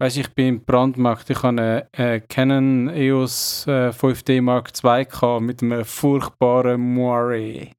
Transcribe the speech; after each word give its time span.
Weißt 0.00 0.16
du, 0.16 0.20
ich 0.20 0.30
bin 0.30 0.48
im 0.48 0.64
Brandmarkt, 0.64 1.28
ich 1.28 1.42
habe 1.42 1.86
eine, 1.92 2.20
Canon 2.22 2.88
EOS 2.88 3.66
äh, 3.66 3.90
5D 3.90 4.40
Mark 4.40 4.72
II 4.82 5.04
gehabt 5.04 5.42
mit 5.42 5.62
einem 5.62 5.84
furchtbaren 5.84 6.96
Moiré. 6.96 7.72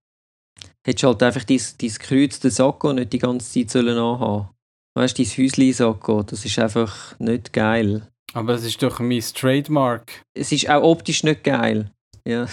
Hättest 0.85 1.01
du 1.01 1.07
halt 1.07 1.23
einfach 1.23 1.43
dein, 1.43 1.59
dein 1.79 1.89
gekreuzte 1.89 2.51
Sakko 2.51 2.93
nicht 2.93 3.11
die 3.11 3.17
ganze 3.17 3.51
Zeit 3.51 3.71
sollen 3.71 3.97
anhaben 3.97 4.49
Weißt 4.93 5.17
du, 5.17 5.23
dein 5.23 5.31
Häusli-Sakko, 5.31 6.21
das 6.21 6.45
ist 6.45 6.59
einfach 6.59 7.17
nicht 7.17 7.53
geil. 7.53 8.07
Aber 8.35 8.53
es 8.53 8.65
ist 8.65 8.83
doch 8.83 8.99
mein 8.99 9.21
Trademark. 9.21 10.21
Es 10.35 10.51
ist 10.51 10.69
auch 10.69 10.83
optisch 10.83 11.23
nicht 11.23 11.43
geil. 11.43 11.89
Ja. 12.27 12.45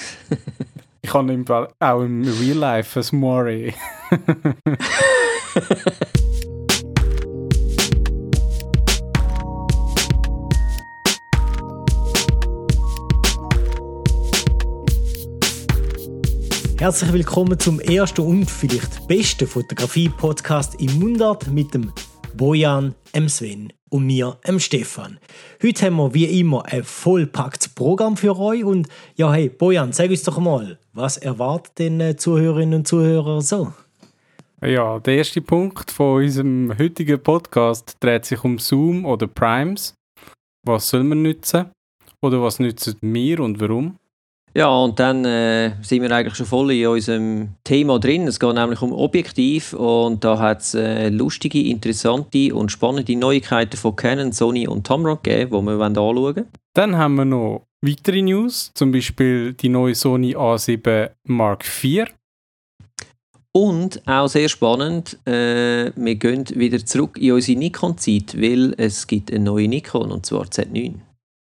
ich 1.02 1.12
habe 1.12 1.68
auch 1.78 2.00
im 2.00 2.22
Real 2.40 2.56
Life 2.56 2.98
ein 2.98 3.20
Moiré. 3.20 3.74
Herzlich 16.78 17.12
willkommen 17.12 17.58
zum 17.58 17.80
ersten 17.80 18.20
und 18.20 18.48
vielleicht 18.48 19.08
besten 19.08 19.48
Fotografie-Podcast 19.48 20.80
im 20.80 21.00
Mundart 21.00 21.48
mit 21.48 21.74
dem 21.74 21.92
Bojan, 22.36 22.94
M. 23.12 23.28
Sven 23.28 23.72
und 23.90 24.06
mir, 24.06 24.38
M. 24.44 24.60
Stefan. 24.60 25.18
Heute 25.60 25.86
haben 25.86 25.96
wir 25.96 26.14
wie 26.14 26.38
immer 26.38 26.64
ein 26.66 26.84
vollpacktes 26.84 27.70
Programm 27.70 28.16
für 28.16 28.38
euch 28.38 28.62
und 28.62 28.86
ja, 29.16 29.32
hey, 29.32 29.48
Bojan, 29.48 29.92
sag 29.92 30.08
uns 30.10 30.22
doch 30.22 30.38
mal, 30.38 30.78
was 30.92 31.16
erwartet 31.16 31.80
den 31.80 32.00
äh, 32.00 32.16
Zuhörerinnen 32.16 32.78
und 32.78 32.86
Zuhörern 32.86 33.40
so? 33.40 33.72
Ja, 34.64 35.00
der 35.00 35.16
erste 35.16 35.40
Punkt 35.40 35.90
von 35.90 36.22
unserem 36.22 36.78
heutigen 36.78 37.20
Podcast 37.20 37.96
dreht 37.98 38.24
sich 38.24 38.44
um 38.44 38.60
Zoom 38.60 39.04
oder 39.04 39.26
Primes. 39.26 39.94
Was 40.64 40.90
soll 40.90 41.02
man 41.02 41.22
nutzen? 41.22 41.72
Oder 42.22 42.40
was 42.40 42.60
nützen 42.60 42.96
wir 43.00 43.40
und 43.40 43.60
warum? 43.60 43.96
Ja, 44.58 44.76
und 44.76 44.98
dann 44.98 45.24
äh, 45.24 45.70
sind 45.82 46.02
wir 46.02 46.10
eigentlich 46.10 46.34
schon 46.34 46.44
voll 46.44 46.72
in 46.72 46.88
unserem 46.88 47.50
Thema 47.62 48.00
drin. 48.00 48.26
Es 48.26 48.40
geht 48.40 48.56
nämlich 48.56 48.82
um 48.82 48.92
Objektiv 48.92 49.72
und 49.72 50.24
da 50.24 50.36
hat 50.40 50.62
es 50.62 50.74
äh, 50.74 51.10
lustige, 51.10 51.62
interessante 51.62 52.52
und 52.52 52.72
spannende 52.72 53.14
Neuigkeiten 53.14 53.76
von 53.76 53.94
Canon, 53.94 54.32
Sony 54.32 54.66
und 54.66 54.84
Tamron 54.84 55.18
gegeben, 55.22 55.64
die 55.64 55.78
wir 55.78 55.80
anschauen 55.80 56.16
wollen. 56.16 56.46
Dann 56.74 56.96
haben 56.96 57.14
wir 57.14 57.24
noch 57.24 57.68
weitere 57.82 58.20
News, 58.20 58.72
zum 58.74 58.90
Beispiel 58.90 59.52
die 59.52 59.68
neue 59.68 59.94
Sony 59.94 60.34
A7 60.34 61.10
Mark 61.22 61.64
IV. 61.64 62.06
Und 63.52 64.02
auch 64.08 64.26
sehr 64.26 64.48
spannend, 64.48 65.20
äh, 65.24 65.92
wir 65.94 66.16
gehen 66.16 66.44
wieder 66.56 66.84
zurück 66.84 67.16
in 67.16 67.30
unsere 67.30 67.56
Nikon-Zeit, 67.60 68.34
weil 68.36 68.74
es 68.76 69.06
gibt 69.06 69.32
eine 69.32 69.44
neue 69.44 69.68
Nikon, 69.68 70.10
und 70.10 70.26
zwar 70.26 70.46
Z9. 70.46 70.94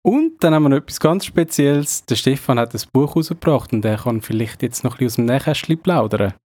Und 0.06 0.44
dann 0.44 0.54
haben 0.54 0.62
wir 0.62 0.70
noch 0.70 0.78
etwas 0.78 1.00
ganz 1.00 1.26
Spezielles. 1.26 2.06
Der 2.06 2.16
Stefan 2.16 2.60
hat 2.60 2.76
ein 2.76 2.82
Buch 2.94 3.16
rausgebracht 3.16 3.74
und 3.74 3.82
der 3.82 3.98
kann 3.98 4.22
vielleicht 4.22 4.62
jetzt 4.62 4.84
noch 4.84 4.94
ein 4.94 4.98
bisschen 5.00 5.08
aus 5.08 5.16
dem 5.16 5.26
Nähkästchen 5.26 5.80
plaudern. 5.80 6.36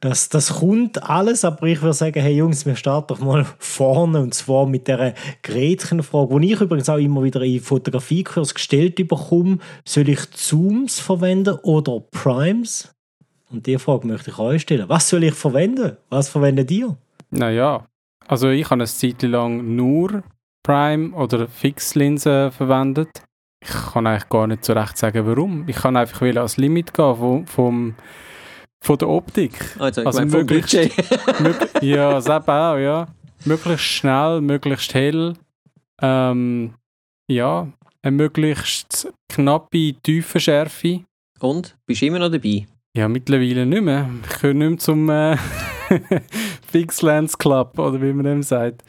Das, 0.00 0.28
das 0.28 0.58
kommt 0.58 1.02
alles, 1.02 1.46
aber 1.46 1.68
ich 1.68 1.80
würde 1.80 1.94
sagen, 1.94 2.20
hey 2.20 2.36
Jungs, 2.36 2.66
wir 2.66 2.76
starten 2.76 3.14
doch 3.14 3.20
mal 3.20 3.46
vorne 3.58 4.20
und 4.20 4.34
zwar 4.34 4.66
mit 4.66 4.88
der 4.88 5.14
Gretchenfrage, 5.42 6.38
die 6.38 6.52
ich 6.52 6.60
übrigens 6.60 6.90
auch 6.90 6.98
immer 6.98 7.22
wieder 7.22 7.40
in 7.40 7.60
Fotografiekurs 7.60 8.52
gestellt 8.52 8.96
bekomme. 8.96 9.56
Soll 9.86 10.10
ich 10.10 10.30
Zooms 10.32 11.00
verwenden 11.00 11.56
oder 11.62 12.00
Primes? 12.00 12.94
Und 13.50 13.66
die 13.66 13.78
Frage 13.78 14.06
möchte 14.06 14.32
ich 14.32 14.38
euch 14.38 14.60
stellen. 14.60 14.90
Was 14.90 15.08
soll 15.08 15.24
ich 15.24 15.34
verwenden? 15.34 15.96
Was 16.10 16.28
verwendet 16.28 16.70
ihr? 16.70 16.94
Naja, 17.30 17.86
also 18.28 18.50
ich 18.50 18.66
habe 18.66 18.74
eine 18.74 18.86
Zeit 18.86 19.22
lang 19.22 19.76
nur 19.76 20.22
Prime 20.66 21.14
oder 21.14 21.46
Fixlinsen 21.46 22.50
verwendet. 22.50 23.22
Ich 23.64 23.70
kann 23.92 24.06
eigentlich 24.06 24.28
gar 24.28 24.48
nicht 24.48 24.64
so 24.64 24.72
recht 24.72 24.98
sagen, 24.98 25.24
warum. 25.24 25.64
Ich 25.68 25.76
kann 25.76 25.96
einfach 25.96 26.20
will 26.22 26.36
als 26.38 26.56
Limit 26.56 26.92
gehen 26.92 27.16
vom, 27.16 27.46
vom 27.46 27.94
von 28.84 28.98
der 28.98 29.08
Optik. 29.08 29.52
Also, 29.78 30.04
also 30.04 30.24
möglichst, 30.24 30.74
mög 31.40 31.82
ja, 31.82 32.12
das 32.12 32.28
auch, 32.28 32.76
ja. 32.78 33.06
Möglichst 33.44 33.84
schnell, 33.84 34.40
möglichst 34.40 34.92
hell. 34.92 35.34
Ähm, 36.02 36.74
ja, 37.30 37.68
eine 38.02 38.16
möglichst 38.16 39.12
knappe, 39.28 39.94
tiefe 40.02 40.40
Schärfe. 40.40 41.04
Und? 41.40 41.76
Bist 41.86 42.02
du 42.02 42.06
immer 42.06 42.18
noch 42.18 42.30
dabei? 42.30 42.66
Ja, 42.96 43.08
mittlerweile 43.08 43.66
nicht 43.66 43.82
mehr. 43.82 44.08
Ich 44.28 44.40
gehöre 44.40 44.54
nicht 44.54 44.68
mehr 44.68 44.78
zum 44.78 45.10
äh, 45.10 45.36
Fix 46.70 47.02
Lens 47.02 47.38
Club, 47.38 47.78
oder 47.78 48.00
wie 48.00 48.12
man 48.12 48.24
dem 48.24 48.42
sagt. 48.42 48.82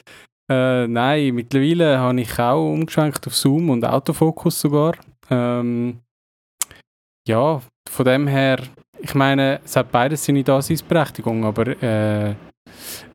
Äh, 0.50 0.88
nein, 0.88 1.36
mittlerweile 1.36 2.00
habe 2.00 2.22
ich 2.22 2.40
auch 2.40 2.74
umgeschwenkt 2.74 3.28
auf 3.28 3.36
Zoom 3.36 3.70
und 3.70 3.86
Autofokus 3.86 4.62
sogar. 4.62 4.96
Ähm, 5.30 6.00
ja, 7.28 7.62
von 7.90 8.06
dem 8.06 8.28
her, 8.28 8.60
ich 9.00 9.14
meine, 9.14 9.60
es 9.64 9.76
hat 9.76 9.92
beides 9.92 10.24
seine 10.24 10.44
Daseinsberechtigung, 10.44 11.44
aber 11.44 11.82
äh, 11.84 12.36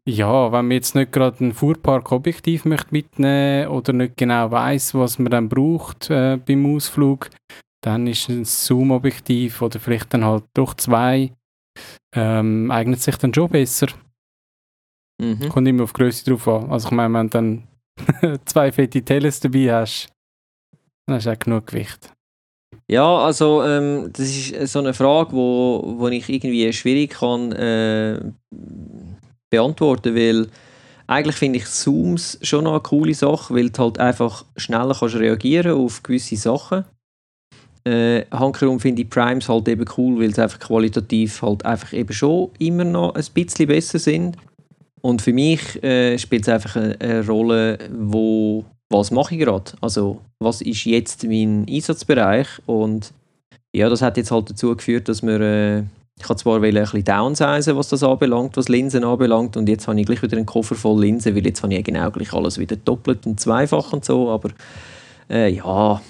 ja, 0.04 0.52
wenn 0.52 0.66
man 0.66 0.72
jetzt 0.72 0.94
nicht 0.94 1.12
gerade 1.12 1.44
ein 1.44 1.54
Fuhrpark-Objektiv 1.54 2.64
mitnehmen 2.64 3.68
oder 3.68 3.92
nicht 3.92 4.16
genau 4.16 4.50
weiß, 4.50 4.94
was 4.94 5.18
man 5.18 5.30
dann 5.30 5.48
braucht 5.48 6.10
äh, 6.10 6.36
beim 6.36 6.74
Ausflug, 6.74 7.30
dann 7.82 8.06
ist 8.06 8.28
ein 8.28 8.44
Zoom-Objektiv 8.44 9.62
oder 9.62 9.80
vielleicht 9.80 10.12
dann 10.12 10.24
halt 10.24 10.44
doch 10.54 10.74
zwei 10.74 11.32
ähm, 12.14 12.70
eignet 12.70 13.00
sich 13.00 13.16
dann 13.16 13.32
schon 13.32 13.48
besser. 13.48 13.88
Mhm. 15.20 15.48
Kommt 15.48 15.68
immer 15.68 15.84
auf 15.84 15.92
Größe 15.92 16.28
drauf 16.28 16.46
an. 16.48 16.70
Also 16.70 16.88
ich 16.88 16.92
meine, 16.92 17.14
wenn 17.14 17.28
du 17.28 17.30
dann 17.30 18.38
zwei 18.44 18.72
fette 18.72 19.02
Tellers 19.02 19.40
dabei 19.40 19.72
hast, 19.72 20.08
dann 21.06 21.16
hast 21.16 21.26
du 21.26 21.30
auch 21.32 21.38
genug 21.38 21.66
Gewicht. 21.66 22.12
Ja, 22.88 23.18
also 23.18 23.62
ähm, 23.62 24.10
das 24.12 24.28
ist 24.28 24.72
so 24.72 24.80
eine 24.80 24.94
Frage, 24.94 25.32
wo, 25.32 25.94
wo 25.98 26.08
ich 26.08 26.28
irgendwie 26.28 26.72
schwierig 26.72 27.10
kann 27.10 27.52
äh, 27.52 28.20
beantworten, 29.50 30.14
weil 30.14 30.48
eigentlich 31.06 31.36
finde 31.36 31.58
ich 31.58 31.66
Zooms 31.66 32.38
schon 32.42 32.64
noch 32.64 32.72
eine 32.72 32.80
coole 32.80 33.14
Sache, 33.14 33.54
weil 33.54 33.70
du 33.70 33.82
halt 33.82 33.98
einfach 33.98 34.44
schneller 34.56 34.96
kannst 34.98 35.16
reagieren 35.16 35.72
auf 35.72 36.02
gewisse 36.02 36.36
Sachen. 36.36 36.84
Äh, 37.84 38.24
Hankerum 38.30 38.78
finde 38.78 39.02
ich 39.02 39.10
Primes 39.10 39.48
halt 39.48 39.68
eben 39.68 39.84
cool, 39.96 40.20
weil 40.20 40.34
sie 40.34 40.42
einfach 40.42 40.60
qualitativ 40.60 41.42
halt 41.42 41.64
einfach 41.64 41.92
eben 41.92 42.12
schon 42.12 42.50
immer 42.58 42.84
noch 42.84 43.14
ein 43.14 43.24
bisschen 43.34 43.66
besser 43.66 43.98
sind. 43.98 44.36
Und 45.02 45.20
für 45.20 45.32
mich 45.32 45.82
äh, 45.82 46.16
spielt 46.16 46.42
es 46.42 46.48
einfach 46.48 46.76
eine, 46.76 46.96
eine, 47.00 47.26
Rolle, 47.26 47.78
wo 47.92 48.64
was 48.88 49.10
mache 49.10 49.34
ich 49.34 49.40
gerade? 49.40 49.72
Also 49.80 50.20
was 50.38 50.60
ist 50.60 50.84
jetzt 50.84 51.24
mein 51.24 51.66
Einsatzbereich? 51.68 52.46
Und 52.66 53.12
ja, 53.74 53.88
das 53.88 54.02
hat 54.02 54.16
jetzt 54.16 54.30
halt 54.30 54.50
dazu 54.50 54.74
geführt, 54.76 55.08
dass 55.08 55.22
wir 55.22 55.40
äh, 55.40 55.82
ich 56.18 56.28
habe 56.28 56.36
zwar 56.36 56.62
ein 56.62 56.74
bisschen 56.74 57.04
downsizen, 57.04 57.76
was 57.76 57.88
das 57.88 58.02
anbelangt, 58.02 58.56
was 58.56 58.68
Linsen 58.68 59.02
anbelangt, 59.02 59.56
und 59.56 59.68
jetzt 59.68 59.88
habe 59.88 59.98
ich 59.98 60.06
gleich 60.06 60.22
wieder 60.22 60.36
einen 60.36 60.46
Koffer 60.46 60.74
voll 60.74 61.00
Linsen, 61.00 61.34
weil 61.34 61.44
jetzt 61.44 61.62
habe 61.62 61.74
ich 61.74 61.84
genau 61.84 62.10
gleich 62.10 62.32
alles 62.32 62.58
wieder 62.58 62.76
doppelt 62.76 63.26
und 63.26 63.40
zweifach 63.40 63.92
und 63.92 64.04
so, 64.04 64.30
aber 64.30 64.50
äh, 65.28 65.52
ja, 65.52 66.00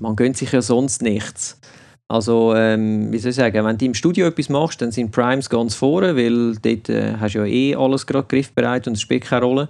man 0.00 0.16
gönnt 0.16 0.36
sich 0.36 0.52
ja 0.52 0.62
sonst 0.62 1.02
nichts. 1.02 1.60
Also, 2.08 2.54
ähm, 2.54 3.10
wie 3.10 3.18
soll 3.18 3.30
ich 3.30 3.36
sagen, 3.36 3.64
wenn 3.64 3.78
du 3.78 3.84
im 3.84 3.94
Studio 3.94 4.28
etwas 4.28 4.48
machst, 4.48 4.80
dann 4.80 4.92
sind 4.92 5.10
Primes 5.10 5.50
ganz 5.50 5.74
vorne, 5.74 6.16
weil 6.16 6.54
dort 6.56 6.88
äh, 6.88 7.14
hast 7.18 7.34
du 7.34 7.40
ja 7.40 7.46
eh 7.46 7.74
alles 7.74 8.06
gerade 8.06 8.28
griffbereit 8.28 8.86
und 8.86 8.94
es 8.94 9.00
spielt 9.00 9.24
keine 9.24 9.44
Rolle. 9.44 9.68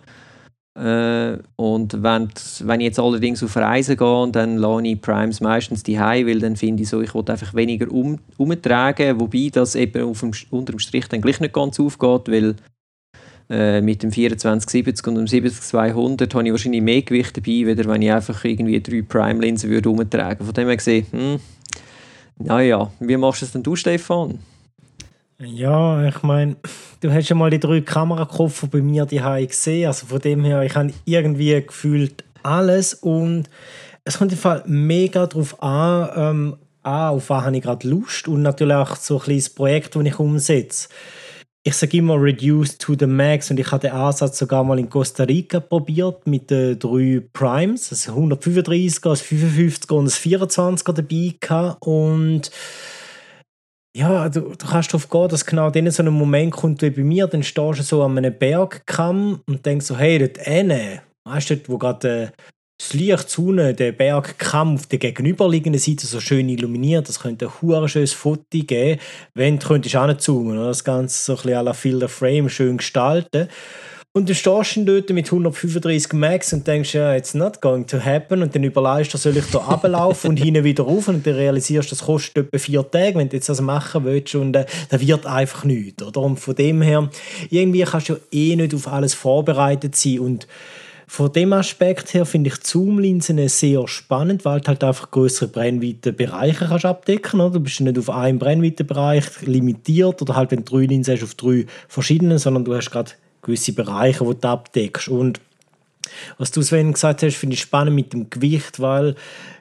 Äh, 0.76 1.38
und 1.56 2.02
wenn, 2.02 2.28
wenn 2.64 2.80
ich 2.80 2.86
jetzt 2.86 3.00
allerdings 3.00 3.42
auf 3.42 3.56
Reisen 3.56 3.96
gehe, 3.96 4.28
dann 4.30 4.58
lade 4.58 4.86
ich 4.86 5.00
Primes 5.00 5.40
meistens 5.40 5.82
die 5.82 5.98
weil 5.98 6.38
dann 6.38 6.56
finde 6.56 6.82
ich 6.82 6.90
so, 6.90 7.00
ich 7.00 7.14
will 7.14 7.24
einfach 7.26 7.54
weniger 7.54 7.90
um, 7.90 8.18
umtragen, 8.36 9.18
wobei 9.18 9.48
das 9.50 9.74
eben 9.74 10.04
auf 10.04 10.20
dem, 10.20 10.32
unter 10.50 10.74
dem 10.74 10.78
Strich 10.78 11.08
dann 11.08 11.22
gleich 11.22 11.40
nicht 11.40 11.54
ganz 11.54 11.80
aufgeht, 11.80 12.28
weil 12.28 12.56
äh, 13.48 13.80
mit 13.80 14.02
dem 14.02 14.12
2470 14.12 15.06
und 15.06 15.14
dem 15.14 15.26
70200 15.26 16.34
habe 16.34 16.44
ich 16.44 16.50
wahrscheinlich 16.50 16.82
mehr 16.82 17.00
Gewicht 17.00 17.34
dabei, 17.36 17.66
weder 17.66 17.86
wenn 17.86 18.02
ich 18.02 18.12
einfach 18.12 18.44
irgendwie 18.44 18.80
drei 18.82 19.00
Prime-Linsen 19.00 19.70
würde 19.70 19.88
umtragen. 19.88 20.44
Von 20.44 20.52
dem 20.52 20.66
her 20.66 20.76
gesehen, 20.76 21.06
hm, 21.10 21.40
naja, 22.38 22.90
wie 23.00 23.16
machst 23.16 23.42
du 23.42 23.46
es 23.46 23.52
denn 23.52 23.62
du, 23.62 23.76
Stefan? 23.76 24.38
Ja, 25.38 26.06
ich 26.08 26.22
meine, 26.22 26.56
du 27.00 27.12
hast 27.12 27.26
schon 27.26 27.38
mal 27.38 27.50
die 27.50 27.60
drei 27.60 27.82
Kamerakoffer 27.82 28.68
bei 28.68 28.80
mir 28.80 29.04
die 29.04 29.20
gesehen. 29.46 29.86
Also 29.86 30.06
von 30.06 30.20
dem 30.20 30.44
her, 30.44 30.62
ich 30.62 30.74
habe 30.74 30.92
irgendwie 31.04 31.62
gefühlt 31.62 32.24
alles 32.42 32.94
und 32.94 33.50
es 34.04 34.18
kommt 34.18 34.32
im 34.32 34.38
Fall 34.38 34.62
mega 34.66 35.26
darauf 35.26 35.62
an, 35.62 36.10
ähm, 36.16 36.56
auf 36.82 37.30
was 37.30 37.44
habe 37.44 37.56
ich 37.56 37.62
gerade 37.62 37.88
Lust 37.88 38.28
und 38.28 38.42
natürlich 38.42 38.76
auch 38.76 38.96
so 38.96 39.16
ein 39.16 39.22
kleines 39.22 39.50
Projekt, 39.50 39.96
das 39.96 40.04
ich 40.04 40.18
umsetze 40.18 40.88
ich 41.66 41.74
sage 41.74 41.96
immer 41.96 42.14
reduced 42.14 42.80
to 42.80 42.94
the 42.96 43.06
max 43.06 43.50
und 43.50 43.58
ich 43.58 43.72
habe 43.72 43.88
den 43.88 43.90
Ansatz 43.90 44.38
sogar 44.38 44.62
mal 44.62 44.78
in 44.78 44.88
Costa 44.88 45.24
Rica 45.24 45.58
probiert 45.58 46.24
mit 46.24 46.48
den 46.48 46.78
drei 46.78 47.20
Primes, 47.32 47.90
also 47.90 48.12
135 48.12 49.04
er 49.04 49.16
55 49.16 49.90
er 49.90 49.96
und 49.96 50.12
24 50.12 50.86
er 50.86 50.94
dabei 50.94 51.34
gehabt. 51.40 51.84
und 51.84 52.52
ja, 53.96 54.28
du, 54.28 54.40
du 54.40 54.66
kannst 54.66 54.92
darauf 54.92 55.08
gehen, 55.08 55.28
dass 55.28 55.44
genau 55.44 55.70
dann 55.70 55.90
so 55.90 56.04
ein 56.04 56.12
Moment 56.12 56.52
kommt 56.52 56.82
wie 56.82 56.90
bei 56.90 57.02
mir, 57.02 57.26
dann 57.26 57.42
stehst 57.42 57.80
du 57.80 57.82
so 57.82 58.02
an 58.04 58.16
einem 58.16 58.38
Bergkamm 58.38 59.40
und 59.48 59.66
denkst 59.66 59.86
so, 59.86 59.96
hey, 59.96 60.18
dort 60.18 60.38
hinten, 60.38 61.00
Weißt 61.26 61.50
du, 61.50 61.56
wo 61.66 61.78
gerade 61.78 62.32
das 62.78 62.92
Licht, 62.92 63.28
die 63.28 63.32
Sonne, 63.32 63.74
der 63.74 63.92
Bergkamm 63.92 64.74
auf 64.74 64.86
der 64.86 64.98
gegenüberliegenden 64.98 65.80
Seite 65.80 66.06
so 66.06 66.20
schön 66.20 66.48
illuminiert. 66.48 67.08
Das 67.08 67.20
könnte 67.20 67.50
ein 67.62 67.88
schönes 67.88 68.12
Foto 68.12 68.42
geben, 68.52 69.00
wenn 69.34 69.58
du 69.58 69.66
könntest 69.66 69.96
anzoomen, 69.96 70.56
das 70.56 70.84
Ganze 70.84 71.22
so 71.22 71.32
ein 71.32 71.36
bisschen 71.36 71.58
à 71.58 71.62
la 71.62 72.04
of 72.04 72.12
Frame 72.12 72.48
schön 72.48 72.76
gestalten. 72.76 73.48
Und 74.16 74.30
du 74.30 74.34
stehst 74.34 74.78
dann 74.78 74.86
dort 74.86 75.10
mit 75.10 75.26
135 75.26 76.14
Max 76.14 76.50
und 76.54 76.66
denkst, 76.66 76.94
ja, 76.94 77.14
it's 77.14 77.34
not 77.34 77.60
going 77.60 77.86
to 77.86 78.02
happen. 78.02 78.40
Und 78.42 78.54
dann 78.54 78.64
überlegst 78.64 79.12
du, 79.12 79.18
soll 79.18 79.36
ich 79.36 79.44
da 79.50 79.58
runterlaufen 79.58 80.30
und 80.30 80.36
hinten 80.38 80.64
wieder 80.64 80.84
rauf. 80.84 81.08
Und 81.08 81.26
dann 81.26 81.34
realisierst 81.34 81.90
du, 81.90 81.94
das 81.94 82.06
kostet 82.06 82.46
etwa 82.46 82.56
vier 82.56 82.90
Tage, 82.90 83.16
wenn 83.16 83.28
du 83.28 83.36
jetzt 83.36 83.50
das 83.50 83.60
machen 83.60 84.04
willst. 84.04 84.34
Und 84.34 84.56
äh, 84.56 84.64
da 84.88 84.98
wird 84.98 85.26
einfach 85.26 85.64
nichts. 85.64 86.02
Oder? 86.02 86.22
Und 86.22 86.40
von 86.40 86.54
dem 86.54 86.80
her, 86.80 87.10
irgendwie 87.50 87.82
kannst 87.82 88.08
du 88.08 88.14
ja 88.14 88.18
eh 88.32 88.56
nicht 88.56 88.74
auf 88.74 88.88
alles 88.88 89.12
vorbereitet 89.12 89.94
sein. 89.94 90.20
Und 90.20 90.46
von 91.08 91.32
dem 91.32 91.52
Aspekt 91.52 92.14
her 92.14 92.26
finde 92.26 92.48
ich 92.48 92.56
Zoom-Linsen 92.62 93.48
sehr 93.48 93.86
spannend, 93.86 94.44
weil 94.44 94.60
du 94.60 94.68
halt 94.68 94.82
einfach 94.82 95.10
größere 95.12 95.48
Brennweitenbereiche 95.48 96.66
kannst 96.66 96.84
abdecken 96.84 97.38
kannst. 97.38 97.54
Du 97.54 97.60
bist 97.60 97.80
nicht 97.80 97.98
auf 97.98 98.10
einem 98.10 98.38
Brennweitenbereich 98.38 99.42
limitiert 99.42 100.20
oder 100.20 100.34
halt, 100.34 100.50
wenn 100.50 100.64
du 100.64 100.76
drei 100.76 100.86
Linsen 100.86 101.14
hast, 101.14 101.22
auf 101.22 101.34
drei 101.34 101.66
verschiedenen, 101.86 102.38
sondern 102.38 102.64
du 102.64 102.74
hast 102.74 102.90
gerade 102.90 103.12
gewisse 103.42 103.72
Bereiche, 103.72 104.24
die 104.24 104.40
du 104.40 104.48
abdeckst. 104.48 105.08
Und 105.08 105.40
was 106.38 106.50
du, 106.50 106.60
Sven, 106.62 106.92
gesagt 106.92 107.22
hast, 107.22 107.36
finde 107.36 107.54
ich 107.54 107.60
spannend 107.60 107.94
mit 107.94 108.12
dem 108.12 108.28
Gewicht, 108.28 108.80
weil 108.80 109.14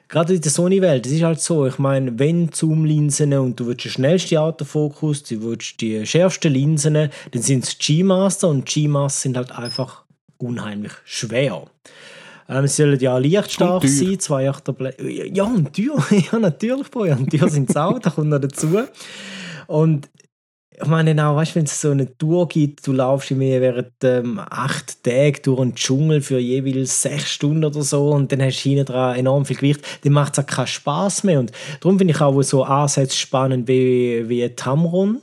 gerade 0.08 0.34
in 0.34 0.40
der 0.40 0.50
Sony-Welt, 0.50 1.06
es 1.06 1.12
ist 1.12 1.22
halt 1.22 1.40
so, 1.40 1.66
ich 1.66 1.78
meine, 1.78 2.18
wenn 2.18 2.50
Zoom-Linsen 2.52 3.32
und 3.34 3.58
du 3.58 3.66
willst 3.66 3.84
den 3.84 3.92
schnellsten 3.92 4.38
Autofokus, 4.38 5.22
du 5.22 5.42
willst 5.42 5.80
die 5.80 6.04
schärfsten 6.04 6.52
Linsen, 6.52 6.94
dann 6.94 7.42
sind 7.42 7.64
es 7.64 7.78
G-Master 7.78 8.48
und 8.48 8.66
G-Master 8.66 9.22
sind 9.22 9.36
halt 9.36 9.52
einfach 9.52 10.05
unheimlich 10.38 10.92
schwer. 11.04 11.64
Ähm, 12.48 12.66
sie 12.66 12.82
sollen 12.82 13.00
ja 13.00 13.18
lichtstark 13.18 13.84
sein, 13.86 14.20
zwei 14.20 14.48
Achterblä 14.48 14.94
Ja, 15.32 15.44
und 15.44 15.74
teuer. 15.74 16.04
ja, 16.32 16.38
natürlich, 16.38 16.90
Boy. 16.90 17.12
Und 17.12 17.30
teuer 17.30 17.48
sind 17.48 17.72
sie 17.72 17.82
auch, 17.82 17.98
da 17.98 18.10
kommt 18.10 18.28
noch 18.28 18.40
dazu. 18.40 18.84
Und 19.66 20.08
ich 20.78 20.86
meine 20.86 21.26
auch, 21.26 21.36
weißt, 21.36 21.54
wenn 21.54 21.64
es 21.64 21.80
so 21.80 21.90
eine 21.90 22.16
Tour 22.18 22.48
gibt, 22.48 22.86
du 22.86 22.92
laufst 22.92 23.30
mir 23.30 23.60
während 23.60 23.92
ähm, 24.04 24.38
acht 24.38 25.02
Tage 25.02 25.40
durch 25.40 25.60
einen 25.60 25.74
Dschungel 25.74 26.20
für 26.20 26.38
jeweils 26.38 27.00
sechs 27.00 27.30
Stunden 27.32 27.64
oder 27.64 27.82
so 27.82 28.10
und 28.10 28.30
dann 28.30 28.42
hast 28.42 28.62
du 28.62 28.68
hinten 28.68 28.84
dran 28.84 29.16
enorm 29.16 29.46
viel 29.46 29.56
Gewicht, 29.56 29.80
dann 30.02 30.12
macht 30.12 30.34
es 30.34 30.44
auch 30.44 30.46
keinen 30.46 30.66
Spaß 30.66 31.24
mehr. 31.24 31.40
Und 31.40 31.52
darum 31.80 31.98
finde 31.98 32.12
ich 32.12 32.20
auch 32.20 32.40
so 32.42 32.62
Ansätze 32.64 33.16
spannend 33.16 33.68
wie, 33.68 34.28
wie 34.28 34.48
Tamron. 34.50 35.22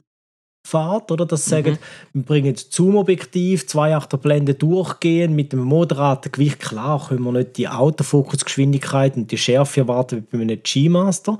Fahrt, 0.65 1.12
oder? 1.12 1.25
Das 1.25 1.45
sagen, 1.45 1.71
mhm. 1.71 1.77
wir 2.13 2.24
bringen 2.24 2.56
Zoom-Objektiv, 2.56 3.68
zwei 3.68 3.95
Achterblende 3.95 4.54
durchgehen 4.54 5.36
mit 5.36 5.54
einem 5.54 5.65
moderaten 5.65 6.31
Gewicht. 6.31 6.60
Klar 6.60 7.07
können 7.07 7.24
wir 7.24 7.31
nicht 7.33 7.57
die 7.57 7.68
Autofokusgeschwindigkeit 7.68 9.18
und 9.18 9.31
die 9.31 9.38
Schärfe 9.38 9.81
erwarten 9.81 10.25
wie 10.31 10.38
bei 10.38 10.44
einem 10.44 10.63
G-Master, 10.63 11.38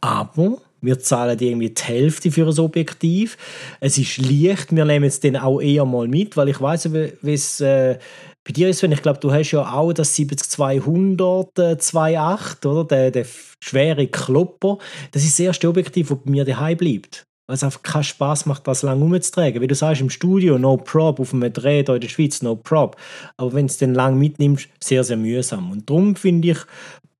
aber 0.00 0.58
wir 0.80 0.98
zahlen 1.00 1.38
irgendwie 1.38 1.70
die 1.70 1.82
Hälfte 1.82 2.30
für 2.30 2.46
ein 2.46 2.58
Objektiv. 2.58 3.38
Es 3.80 3.98
ist 3.98 4.18
leicht, 4.18 4.74
wir 4.74 4.84
nehmen 4.84 5.06
es 5.06 5.20
dann 5.20 5.36
auch 5.36 5.60
eher 5.60 5.84
mal 5.84 6.08
mit, 6.08 6.36
weil 6.36 6.48
ich 6.48 6.60
weiß, 6.60 6.92
wie 6.92 7.32
es 7.32 7.60
äh, 7.60 7.98
bei 8.44 8.52
dir 8.52 8.68
ist, 8.68 8.82
wenn 8.82 8.92
ich 8.92 9.02
glaube, 9.02 9.18
du 9.18 9.32
hast 9.32 9.50
ja 9.50 9.72
auch 9.72 9.92
das 9.92 10.14
70-200 10.16 11.60
äh, 11.60 11.74
2.8, 11.74 12.66
oder? 12.66 12.84
Der, 12.84 13.10
der 13.10 13.26
schwere 13.60 14.06
Klopper. 14.06 14.78
Das 15.10 15.24
ist 15.24 15.38
das 15.38 15.46
erste 15.46 15.68
Objektiv, 15.68 16.08
das 16.08 16.18
bei 16.24 16.30
mir 16.30 16.44
daheim 16.44 16.76
bleibt. 16.76 17.26
Weil 17.46 17.54
es 17.54 17.62
einfach 17.62 17.82
keinen 17.82 18.04
Spaß 18.04 18.46
macht, 18.46 18.66
das 18.66 18.82
lang 18.82 19.00
umzutragen. 19.02 19.60
Wie 19.62 19.66
du 19.66 19.74
sagst, 19.74 20.00
im 20.00 20.10
Studio, 20.10 20.58
no 20.58 20.76
prop, 20.76 21.20
auf 21.20 21.32
einem 21.32 21.52
Dreh 21.52 21.80
in 21.80 22.00
der 22.00 22.08
Schweiz, 22.08 22.42
no 22.42 22.56
prop. 22.56 22.96
Aber 23.36 23.52
wenn 23.52 23.66
du 23.66 23.70
es 23.70 23.78
dann 23.78 23.94
lang 23.94 24.18
mitnimmst, 24.18 24.68
sehr, 24.82 25.04
sehr 25.04 25.16
mühsam. 25.16 25.70
Und 25.70 25.88
darum 25.88 26.16
finde 26.16 26.48
ich 26.48 26.58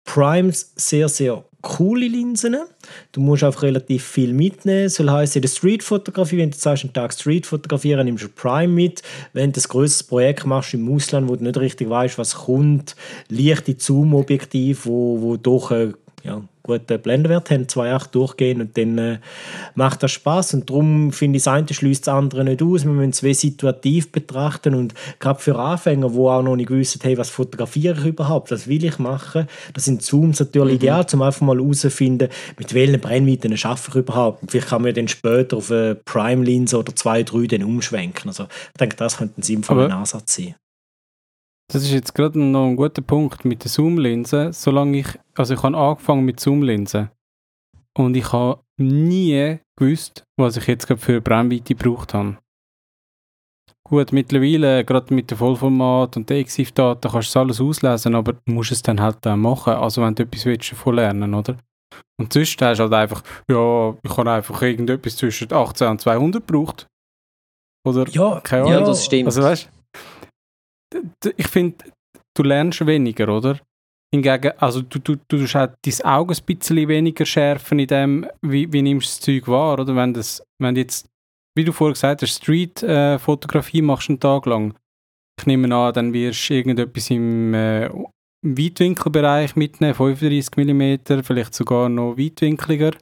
Primes 0.05 0.73
sehr, 0.77 1.09
sehr 1.09 1.45
coole 1.67 2.07
Linsen. 2.07 2.57
Du 3.11 3.21
musst 3.21 3.43
auch 3.43 3.61
relativ 3.63 4.05
viel 4.05 4.33
mitnehmen. 4.33 4.89
Soll 4.89 5.11
heißen, 5.11 5.41
in 5.41 5.43
der 5.43 5.49
Streetfotografie, 5.49 6.39
wenn 6.39 6.53
du 6.53 6.57
sagst, 6.57 6.85
einen 6.85 6.93
Tag 6.93 7.13
Street 7.13 7.45
fotografieren, 7.45 8.07
nimmst 8.07 8.25
du 8.25 8.29
Prime 8.29 8.73
mit. 8.73 9.03
Wenn 9.33 9.53
du 9.53 9.61
ein 9.61 9.65
größeres 9.65 10.05
Projekt 10.05 10.47
machst 10.47 10.75
im 10.75 10.93
Ausland, 10.95 11.29
wo 11.29 11.35
du 11.35 11.43
nicht 11.43 11.59
richtig 11.59 11.91
weißt, 11.91 12.19
was 12.19 12.35
kommt, 12.37 12.95
leichte 13.29 13.75
Zoom-Objektiv, 13.77 14.87
wo, 14.87 15.21
wo 15.21 15.37
doch 15.37 15.73
äh, 15.73 15.93
ja, 16.23 16.43
guten 16.67 17.01
Blendenwert 17.01 17.51
haben, 17.51 17.65
2,8 17.65 18.11
durchgehen 18.11 18.61
und 18.61 18.77
dann 18.77 18.99
äh, 18.99 19.19
macht 19.75 20.03
das 20.03 20.13
Spaß 20.13 20.55
und 20.55 20.69
darum 20.69 21.13
finde 21.13 21.39
ich, 21.39 21.45
das 21.45 21.53
eine 21.53 21.73
schließt 21.73 22.07
das 22.07 22.15
andere 22.15 22.45
nicht 22.45 22.63
aus. 22.63 22.85
Wir 22.85 22.93
müssen 22.93 23.27
es 23.27 23.41
situativ 23.41 24.13
betrachten 24.13 24.75
und 24.75 24.95
gerade 25.19 25.41
für 25.41 25.59
Anfänger, 25.59 26.11
die 26.11 26.19
auch 26.19 26.43
noch 26.43 26.57
nicht 26.57 26.71
wissen, 26.71 27.01
hey, 27.03 27.17
was 27.17 27.31
fotografiere 27.31 27.99
ich 28.01 28.07
überhaupt, 28.07 28.51
was 28.51 28.67
will 28.67 28.85
ich 28.85 28.99
machen, 28.99 29.47
das 29.75 29.85
sind 29.85 30.03
Zooms 30.03 30.41
natürlich 30.41 30.75
mhm. 30.75 30.77
ideal, 30.77 31.07
um 31.13 31.23
einfach 31.23 31.41
mal 31.41 31.57
herauszufinden, 31.57 32.29
mit 32.59 32.75
welchen 32.75 33.01
Brennweiten 33.01 33.57
schaffe 33.57 33.91
ich 33.91 33.97
überhaupt. 33.97 34.43
Und 34.43 34.51
vielleicht 34.51 34.69
kann 34.69 34.83
man 34.83 34.95
dann 34.95 35.09
später 35.09 35.57
auf 35.57 35.71
eine 35.71 35.95
Prime-Linse 35.95 36.79
oder 36.79 36.95
zwei, 36.95 37.23
drei 37.23 37.47
dann 37.47 37.63
umschwenken. 37.63 38.29
Also 38.29 38.45
ich 38.45 38.79
denke, 38.79 38.97
das 38.97 39.19
könnte 39.19 39.41
ein 39.41 39.43
sinnvoller 39.43 39.95
Ansatz 39.95 40.37
sein. 40.37 40.55
Das 41.73 41.83
ist 41.83 41.93
jetzt 41.93 42.15
gerade 42.15 42.39
noch 42.39 42.67
ein 42.67 42.77
guter 42.77 43.03
Punkt 43.03 43.45
mit 43.45 43.65
der 43.65 43.71
Zoom-Linse. 43.71 44.53
Solange 44.53 44.99
ich, 44.99 45.09
also 45.35 45.55
ich 45.55 45.63
habe 45.63 45.77
angefangen 45.77 46.25
mit 46.25 46.39
Zoom-Linsen 46.39 47.11
und 47.97 48.17
ich 48.17 48.33
habe 48.33 48.61
nie 48.79 49.59
gewusst, 49.77 50.25
was 50.37 50.57
ich 50.57 50.67
jetzt 50.67 50.87
gerade 50.87 51.01
für 51.01 51.21
Brennweite 51.21 51.75
gebraucht 51.75 52.15
habe. 52.15 52.39
Gut, 53.85 54.13
mittlerweile, 54.13 54.85
gerade 54.85 55.15
mit 55.15 55.31
dem 55.31 55.39
Vollformat 55.39 56.17
und 56.17 56.29
der 56.29 56.39
EXIF-Daten, 56.39 57.09
kannst 57.09 57.35
du 57.35 57.39
alles 57.39 57.61
auslesen, 57.61 58.17
aber 58.17 58.33
du 58.33 58.53
musst 58.53 58.73
es 58.73 58.83
dann 58.83 59.01
halt 59.01 59.25
auch 59.27 59.37
machen, 59.37 59.75
also 59.75 60.03
wenn 60.03 60.15
du 60.15 60.25
etwas 60.25 60.45
willst, 60.45 60.73
davon 60.73 60.97
lernen, 60.97 61.35
oder? 61.35 61.57
Und 62.19 62.33
sonst 62.33 62.61
hast 62.61 62.79
du 62.79 62.83
halt 62.83 62.93
einfach, 62.93 63.23
ja, 63.49 63.95
ich 64.03 64.17
habe 64.17 64.31
einfach 64.31 64.61
irgendetwas 64.63 65.17
zwischen 65.17 65.53
18 65.53 65.89
und 65.89 66.01
200 66.01 66.47
gebraucht. 66.47 66.89
Oder? 67.87 68.09
Ja, 68.09 68.41
keine 68.41 68.63
Ahnung. 68.63 68.81
ja 68.81 68.87
das 68.87 69.05
stimmt. 69.05 69.27
Also 69.27 69.43
weißt 69.43 69.71
ich 71.37 71.49
finde, 71.49 71.77
du 72.35 72.43
lernst 72.43 72.87
weniger, 72.87 73.29
oder? 73.29 73.59
Hingegen, 74.15 74.53
also 74.59 74.83
du, 74.83 74.99
du, 75.01 75.17
du 75.17 75.39
tust 75.39 75.55
halt 75.55 75.75
dein 75.83 76.01
Auge 76.05 76.35
ein 76.35 76.45
bisschen 76.45 76.89
weniger 76.89 77.27
schärfen 77.27 77.79
in 77.79 77.89
dem, 77.89 78.27
wie, 78.41 78.73
wie 78.73 78.83
nimmst 78.83 79.07
du 79.07 79.11
das 79.11 79.21
Zeug 79.21 79.49
wahr, 79.49 79.81
oder? 79.81 79.97
Wenn, 79.97 80.15
das, 80.15 80.43
wenn 80.59 80.75
du 80.75 80.81
jetzt, 80.81 81.09
wie 81.57 81.65
du 81.65 81.73
vorher 81.73 81.95
gesagt 81.95 82.23
hast, 82.23 82.37
Street-Fotografie 82.37 83.79
äh, 83.79 83.83
machst 83.83 84.09
einen 84.09 84.21
Tag 84.21 84.47
lang, 84.47 84.75
ich 85.39 85.47
nehme 85.47 85.75
an, 85.75 85.93
dann 85.93 86.13
wirst 86.13 86.49
du 86.49 86.55
irgendetwas 86.55 87.11
im 87.11 87.53
äh, 87.53 87.91
Weitwinkelbereich 88.43 89.57
mitnehmen, 89.57 89.95
35 89.95 90.57
mm, 90.57 91.23
vielleicht 91.23 91.55
sogar 91.55 91.89
noch 91.89 92.17
weitwinkliger. 92.17 92.93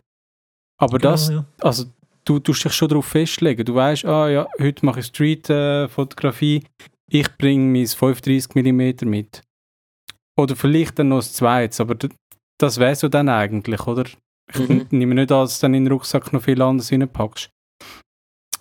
Aber 0.81 0.99
genau, 0.99 1.13
das, 1.13 1.29
ja. 1.29 1.45
also 1.61 1.85
du 2.25 2.39
tust 2.39 2.65
dich 2.65 2.73
schon 2.73 2.89
darauf 2.89 3.07
festlegen. 3.07 3.65
Du 3.65 3.75
weißt, 3.75 4.05
ah 4.07 4.29
ja, 4.29 4.49
heute 4.61 4.85
mache 4.87 5.01
ich 5.01 5.07
Street-Fotografie, 5.07 6.57
äh, 6.57 6.85
ich 7.11 7.37
bringe 7.37 7.73
mein 7.73 7.87
35 7.87 8.55
mm 8.55 9.09
mit. 9.09 9.43
Oder 10.37 10.57
vielleicht 10.57 10.99
dann 10.99 11.09
noch 11.09 11.19
das 11.19 11.35
zweites, 11.35 11.81
aber 11.81 11.97
das 12.59 12.79
wäre 12.79 12.97
so 12.97 13.09
dann 13.09 13.29
eigentlich, 13.29 13.87
oder? 13.87 14.05
Ich 14.53 14.69
mhm. 14.69 14.87
nehme 14.91 15.15
nicht 15.15 15.33
an, 15.33 15.41
dass 15.41 15.59
du 15.59 15.67
dann 15.67 15.75
in 15.75 15.85
den 15.85 15.93
Rucksack 15.93 16.33
noch 16.33 16.43
viel 16.43 16.61
anderes 16.61 16.93
reinpackst. 16.93 17.51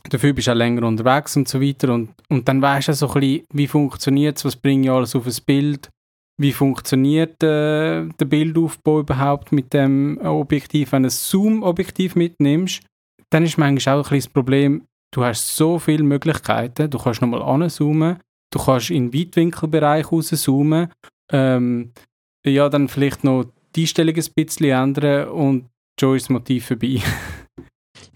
Dafür 0.09 0.33
bist 0.33 0.47
du 0.47 0.51
auch 0.51 0.55
länger 0.55 0.83
unterwegs 0.83 1.35
und 1.35 1.47
so 1.47 1.61
weiter. 1.61 1.93
Und, 1.93 2.13
und 2.29 2.47
dann 2.47 2.61
weißt 2.61 2.89
du 2.89 2.93
so 2.93 3.07
ein 3.07 3.19
bisschen, 3.19 3.45
wie 3.53 3.67
funktioniert 3.67 4.37
es, 4.37 4.45
was 4.45 4.55
bringe 4.55 4.83
ich 4.83 4.91
alles 4.91 5.15
auf 5.15 5.25
ein 5.25 5.35
Bild, 5.45 5.89
wie 6.39 6.51
funktioniert 6.51 7.41
äh, 7.43 8.05
der 8.05 8.25
Bildaufbau 8.25 8.99
überhaupt 8.99 9.51
mit 9.51 9.73
dem 9.73 10.19
Objektiv. 10.21 10.91
Wenn 10.91 11.03
du 11.03 11.07
ein 11.07 11.11
Zoom-Objektiv 11.11 12.15
mitnimmst, 12.15 12.83
dann 13.29 13.43
ist 13.43 13.57
manchmal 13.57 13.95
auch 13.95 13.99
ein 13.99 14.09
bisschen 14.09 14.19
das 14.19 14.33
Problem, 14.33 14.87
du 15.13 15.23
hast 15.23 15.55
so 15.55 15.79
viele 15.79 16.03
Möglichkeiten, 16.03 16.89
du 16.89 16.97
kannst 16.97 17.21
nochmal 17.21 17.41
anzoomen, 17.41 18.17
Du 18.53 18.59
kannst 18.59 18.91
in 18.91 19.09
den 19.09 19.19
Weitwinkelbereich 19.19 20.11
rauszoomen. 20.11 20.89
Ähm, 21.31 21.91
ja, 22.45 22.69
dann 22.69 22.87
vielleicht 22.87 23.23
noch 23.23 23.45
die 23.75 23.81
Einstellung 23.81 24.15
ein 24.15 24.33
bisschen 24.35 24.69
ändern 24.69 25.29
und 25.29 25.69
schon 25.99 26.17
das 26.17 26.29
Motiv 26.29 26.67
vorbei. 26.67 27.01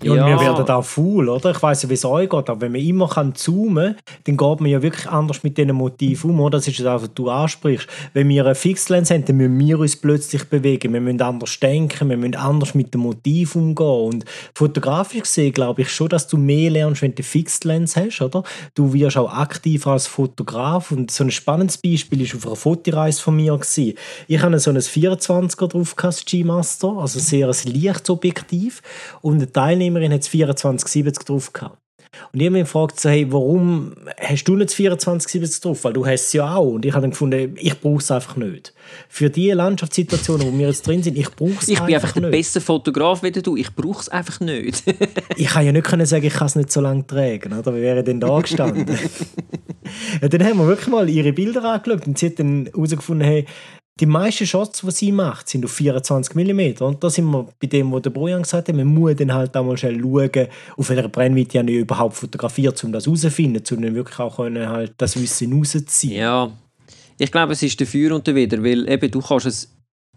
Ja, 0.04 0.12
und 0.12 0.26
wir 0.26 0.40
werden 0.40 0.70
auch 0.70 0.86
faul, 0.86 1.28
oder? 1.28 1.52
Ich 1.52 1.62
weiß 1.62 1.84
ja, 1.84 1.90
wie 1.90 1.96
es 1.96 2.06
euch 2.06 2.30
geht, 2.30 2.50
aber 2.50 2.62
wenn 2.62 2.72
man 2.72 2.82
immer 2.82 3.10
kann 3.10 3.34
zoomen 3.34 3.96
kann, 3.96 4.04
dann 4.26 4.38
geht 4.38 4.62
man 4.62 4.70
ja 4.70 4.82
wirklich 4.82 5.08
anders 5.08 5.42
mit 5.42 5.58
diesen 5.58 5.74
Motiven 5.74 6.32
um, 6.32 6.40
oder? 6.40 6.58
Das 6.60 6.68
ist 6.68 6.80
das, 6.80 7.02
was 7.02 7.14
du 7.16 7.30
ansprichst. 7.30 7.88
Wenn 8.14 8.30
wir 8.30 8.46
eine 8.46 8.54
Fixlens 8.54 9.10
haben, 9.10 9.26
dann 9.26 9.38
müssen 9.38 9.60
wir 9.60 9.80
uns 9.80 9.96
plötzlich 9.96 10.44
bewegen. 10.46 10.94
Wir 10.94 11.02
müssen 11.02 11.22
anders 11.22 11.60
denken, 11.60 12.10
wir 12.10 12.18
müssen 12.18 12.36
anders 12.36 12.76
mit 12.76 12.94
dem 12.94 13.02
Motiv 13.02 13.56
umgehen. 13.56 13.88
Und 13.88 14.26
fotografisch 14.54 15.22
gesehen 15.22 15.54
glaube 15.54 15.82
ich 15.82 15.90
schon, 15.90 16.10
dass 16.10 16.28
du 16.28 16.38
mehr 16.38 16.70
lernst, 16.70 17.02
wenn 17.02 17.16
du 17.16 17.18
eine 17.18 17.24
Fixlens 17.24 17.96
hast, 17.96 18.22
oder? 18.22 18.44
Du 18.76 18.94
wirst 18.94 19.18
auch 19.18 19.34
aktiver 19.34 19.94
als 19.94 20.06
Fotograf. 20.06 20.92
Und 20.92 21.10
so 21.10 21.24
ein 21.24 21.32
spannendes 21.32 21.78
Beispiel 21.78 22.20
war 22.20 22.38
auf 22.38 22.46
einer 22.46 22.56
Fotoreise 22.56 23.22
von 23.22 23.36
mir. 23.36 23.58
Gewesen. 23.58 23.94
Ich 24.28 24.42
hatte 24.42 24.60
so 24.60 24.70
ein 24.70 24.78
24er 24.78 25.68
drauf, 25.68 25.96
G-Master, 26.26 26.98
also 26.98 27.20
sehr 27.20 27.48
ein 27.48 27.72
Lichtobjektiv. 27.72 28.82
Und 29.22 29.42
ein 29.42 29.52
Teilnehmer 29.54 29.67
Teilnehmerin 29.68 30.14
hat 30.14 30.22
es 30.22 30.32
2470 30.32 31.26
drauf 31.26 31.52
gehabt. 31.52 31.78
Und 32.32 32.40
ich 32.40 32.46
habe 32.48 32.54
mich 32.54 32.64
gefragt, 32.64 33.00
so, 33.00 33.10
hey, 33.10 33.32
warum 33.32 33.94
hast 34.18 34.46
du 34.46 34.56
nicht 34.56 34.70
2470 34.70 35.62
drauf? 35.62 35.84
Weil 35.84 35.94
du 35.94 36.06
hast 36.06 36.28
es 36.28 36.34
ja 36.34 36.56
auch. 36.56 36.72
Und 36.72 36.86
ich 36.86 36.94
habe 36.94 37.02
dann 37.02 37.12
gefunden, 37.12 37.56
ich 37.58 37.80
brauche 37.80 37.98
es 37.98 38.10
einfach 38.10 38.38
nicht. 38.38 38.74
Für 39.10 39.30
die 39.30 39.52
Landschaftssituationen, 39.52 40.48
wo 40.48 40.58
wir 40.58 40.68
jetzt 40.68 40.88
drin 40.88 41.04
sind, 41.04 41.18
ich 41.18 41.30
brauche 41.32 41.62
es 41.62 41.68
Ich 41.68 41.80
bin 41.82 41.94
einfach 41.94 42.14
der 42.14 42.24
nicht. 42.24 42.32
beste 42.32 42.62
Fotograf 42.62 43.24
wie 43.24 43.32
du. 43.32 43.58
Ich 43.58 43.76
brauche 43.76 44.02
es 44.02 44.10
einfach 44.10 44.40
nicht. 44.40 44.84
ich 45.36 45.48
kann 45.48 45.66
ja 45.66 45.74
nicht 45.74 45.86
können 45.86 46.06
sagen, 46.06 46.26
ich 46.26 46.34
kann 46.34 46.48
es 46.48 46.56
nicht 46.56 46.72
so 46.72 46.80
lange 46.80 47.06
tragen, 47.06 47.54
oder? 47.54 47.76
Wie 47.76 47.82
wäre 47.82 48.04
denn 48.04 48.22
da 48.22 48.40
gestanden? 48.40 48.88
ja, 50.22 50.28
dann 50.30 50.44
haben 50.46 50.58
wir 50.60 50.68
wirklich 50.68 50.88
mal 50.88 51.10
ihre 51.10 51.34
Bilder 51.34 51.64
angeschaut 51.66 52.08
und 52.08 52.18
sie 52.18 52.28
hat 52.28 52.40
dann 52.40 52.68
herausgefunden, 52.74 53.28
hey, 53.28 53.46
die 54.00 54.06
meisten 54.06 54.46
Shots, 54.46 54.82
die 54.82 54.92
sie 54.92 55.12
macht, 55.12 55.50
sind 55.50 55.66
auf 55.66 55.72
24 55.72 56.36
mm. 56.36 56.84
Und 56.84 57.04
da 57.04 57.10
sind 57.10 57.26
wir 57.26 57.48
bei 57.60 57.68
dem, 57.68 57.92
was 57.92 58.04
der 58.04 58.12
Bojan 58.12 58.44
gesagt 58.44 58.68
hat, 58.68 58.76
man 58.76 58.88
muss 58.88 59.16
dann 59.16 59.34
halt 59.34 59.56
auch 59.58 59.66
mal 59.66 59.78
schnell 59.78 60.00
schauen, 60.00 60.48
auf 60.78 60.90
welcher 60.90 61.10
Brennweite 61.10 61.60
ich 61.60 61.78
überhaupt 61.78 62.16
fotografiert, 62.16 62.84
um 62.84 62.92
das 62.92 63.06
herauszufinden, 63.06 63.64
um 63.72 63.82
dann 63.82 63.96
wirklich 63.96 64.20
auch 64.20 64.36
können, 64.36 64.70
halt 64.70 64.94
das 64.98 65.20
Wissen 65.20 65.54
rauszuziehen. 65.54 66.22
Ja, 66.22 66.52
ich 67.18 67.32
glaube, 67.32 67.54
es 67.54 67.64
ist 67.64 67.80
dafür 67.82 68.16
und 68.16 68.28
dawider, 68.28 68.64
weil 68.64 68.88
eben 68.88 69.10
du 69.10 69.22
kannst 69.22 69.48
es, 69.48 69.72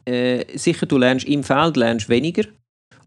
äh, 0.04 0.44
sicher 0.56 0.86
du 0.86 0.98
lernst 0.98 1.26
im 1.26 1.42
Feld 1.42 1.76
lernst 1.76 2.08
weniger, 2.08 2.44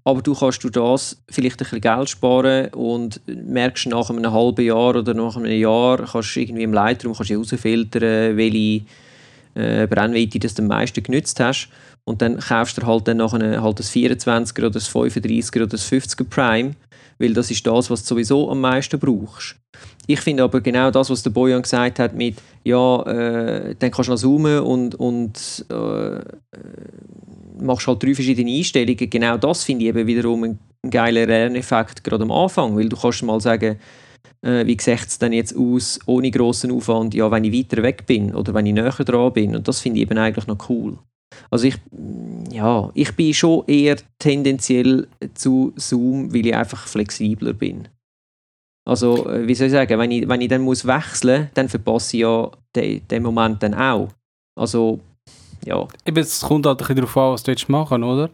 aber 0.03 0.21
du 0.21 0.33
kannst 0.33 0.63
du 0.63 0.69
das 0.69 1.21
vielleicht 1.29 1.55
ein 1.55 1.65
bisschen 1.65 1.81
Geld 1.81 2.09
sparen 2.09 2.67
und 2.73 3.21
merkst 3.27 3.87
nach 3.87 4.09
einem 4.09 4.31
halben 4.31 4.65
Jahr 4.65 4.95
oder 4.95 5.13
nach 5.13 5.37
einem 5.37 5.51
Jahr, 5.51 6.03
kannst 6.05 6.35
irgendwie 6.35 6.63
im 6.63 6.73
Lightroom 6.73 7.13
kannst 7.13 7.29
du 7.29 7.35
herausfiltern, 7.35 8.35
welche 8.35 8.81
äh, 9.55 9.87
Brennweite 9.87 10.39
das 10.39 10.59
am 10.59 10.67
meisten 10.67 11.03
genützt 11.03 11.39
hast. 11.39 11.69
Und 12.05 12.21
dann 12.21 12.39
kaufst 12.39 12.77
du 12.77 12.85
halt 12.85 13.07
dann 13.07 13.17
nachher 13.17 13.61
halt 13.61 13.79
das 13.79 13.91
24er 13.91 14.59
oder 14.59 14.71
das 14.71 14.93
35er 14.93 15.55
oder 15.55 15.67
das 15.67 15.89
50er 15.89 16.25
Prime, 16.25 16.75
weil 17.17 17.33
das 17.33 17.49
ist 17.49 17.65
das, 17.65 17.89
was 17.89 18.01
du 18.01 18.07
sowieso 18.07 18.49
am 18.51 18.61
meisten 18.61 18.99
brauchst. 18.99 19.55
Ich 20.05 20.19
finde 20.19 20.43
aber 20.43 20.59
genau 20.59 20.91
das, 20.91 21.09
was 21.09 21.23
der 21.23 21.29
Bojan 21.29 21.61
gesagt 21.61 21.99
hat 21.99 22.13
mit, 22.13 22.35
ja, 22.63 23.01
äh, 23.03 23.75
dann 23.79 23.91
kannst 23.91 24.09
du 24.09 24.13
noch 24.13 24.19
zoomen 24.19 24.59
und, 24.59 24.95
und 24.95 25.65
äh, 25.69 26.19
machst 27.61 27.87
halt 27.87 28.03
drei 28.03 28.13
verschiedene 28.13 28.51
Einstellungen. 28.51 29.09
Genau 29.09 29.37
das 29.37 29.63
finde 29.63 29.85
ich 29.85 29.89
eben 29.89 30.05
wiederum 30.05 30.43
einen 30.43 30.59
geilen 30.89 31.27
Lerneffekt 31.27 32.03
gerade 32.03 32.23
am 32.23 32.31
Anfang, 32.31 32.75
weil 32.75 32.89
du 32.89 32.97
kannst 32.97 33.23
mal 33.23 33.39
sagen, 33.39 33.79
äh, 34.43 34.65
wie 34.65 34.77
sieht 34.79 35.07
es 35.07 35.19
denn 35.19 35.33
jetzt 35.33 35.55
aus 35.55 35.99
ohne 36.05 36.31
grossen 36.31 36.71
Aufwand, 36.71 37.13
ja, 37.13 37.31
wenn 37.31 37.43
ich 37.43 37.53
weiter 37.53 37.81
weg 37.81 38.05
bin 38.05 38.35
oder 38.35 38.53
wenn 38.53 38.65
ich 38.65 38.73
näher 38.73 38.91
dran 38.91 39.33
bin. 39.33 39.55
Und 39.55 39.67
das 39.67 39.79
finde 39.79 39.99
ich 39.99 40.03
eben 40.03 40.17
eigentlich 40.17 40.47
noch 40.47 40.69
cool. 40.69 40.97
Also 41.49 41.67
ich, 41.67 41.75
ja, 42.51 42.91
ich 42.93 43.11
bin 43.15 43.33
schon 43.33 43.65
eher 43.67 43.97
tendenziell 44.19 45.07
zu 45.33 45.73
Zoom, 45.75 46.33
weil 46.33 46.45
ich 46.45 46.55
einfach 46.55 46.87
flexibler 46.87 47.53
bin. 47.53 47.87
Also, 48.85 49.29
äh, 49.29 49.47
wie 49.47 49.55
soll 49.55 49.67
ich 49.67 49.73
sagen, 49.73 49.97
wenn 49.97 50.11
ich, 50.11 50.27
wenn 50.27 50.41
ich 50.41 50.49
dann 50.49 50.61
muss 50.61 50.85
wechseln 50.85 51.43
muss, 51.43 51.49
dann 51.53 51.69
verpasse 51.69 52.17
ich 52.17 52.21
ja 52.21 52.51
den, 52.75 53.07
den 53.07 53.23
Moment 53.23 53.63
dann 53.63 53.73
auch. 53.73 54.09
Also, 54.59 54.99
ja. 55.65 55.87
Eben, 56.05 56.17
es 56.17 56.41
kommt 56.41 56.65
halt 56.65 56.75
ein 56.75 56.79
bisschen 56.79 56.95
darauf 56.97 57.17
an, 57.17 57.31
was 57.31 57.43
du 57.43 57.51
jetzt 57.51 57.69
machen 57.69 58.03
oder? 58.03 58.29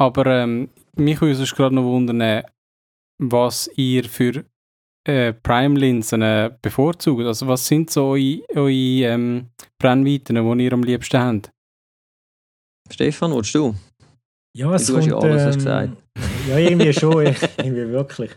Aber 0.00 0.26
ähm, 0.26 0.70
mich 0.96 1.20
würde 1.20 1.42
es 1.42 1.54
gerade 1.54 1.74
noch 1.74 1.84
wundern, 1.84 2.42
was 3.20 3.70
ihr 3.76 4.04
für 4.04 4.44
äh, 5.04 5.32
Prime-Linsen 5.32 6.22
äh, 6.22 6.50
bevorzugt. 6.60 7.24
Also 7.24 7.46
was 7.46 7.66
sind 7.66 7.90
so 7.90 8.10
eure, 8.10 8.42
eure 8.54 8.70
ähm, 8.70 9.46
Brennweiten, 9.78 10.36
die 10.36 10.64
ihr 10.64 10.72
am 10.72 10.82
liebsten 10.82 11.18
habt? 11.18 11.50
Stefan, 12.90 13.34
willst 13.34 13.54
du? 13.54 13.74
Ja, 14.56 14.72
es 14.74 14.86
du 14.86 14.96
hast 14.96 15.06
ja 15.06 15.12
kommt, 15.12 15.24
alles 15.24 15.42
ähm, 15.42 15.52
gesagt. 15.54 15.92
Ja, 16.48 16.58
irgendwie 16.58 16.92
schon, 16.92 17.24
irgendwie 17.58 17.88
wirklich. 17.88 18.30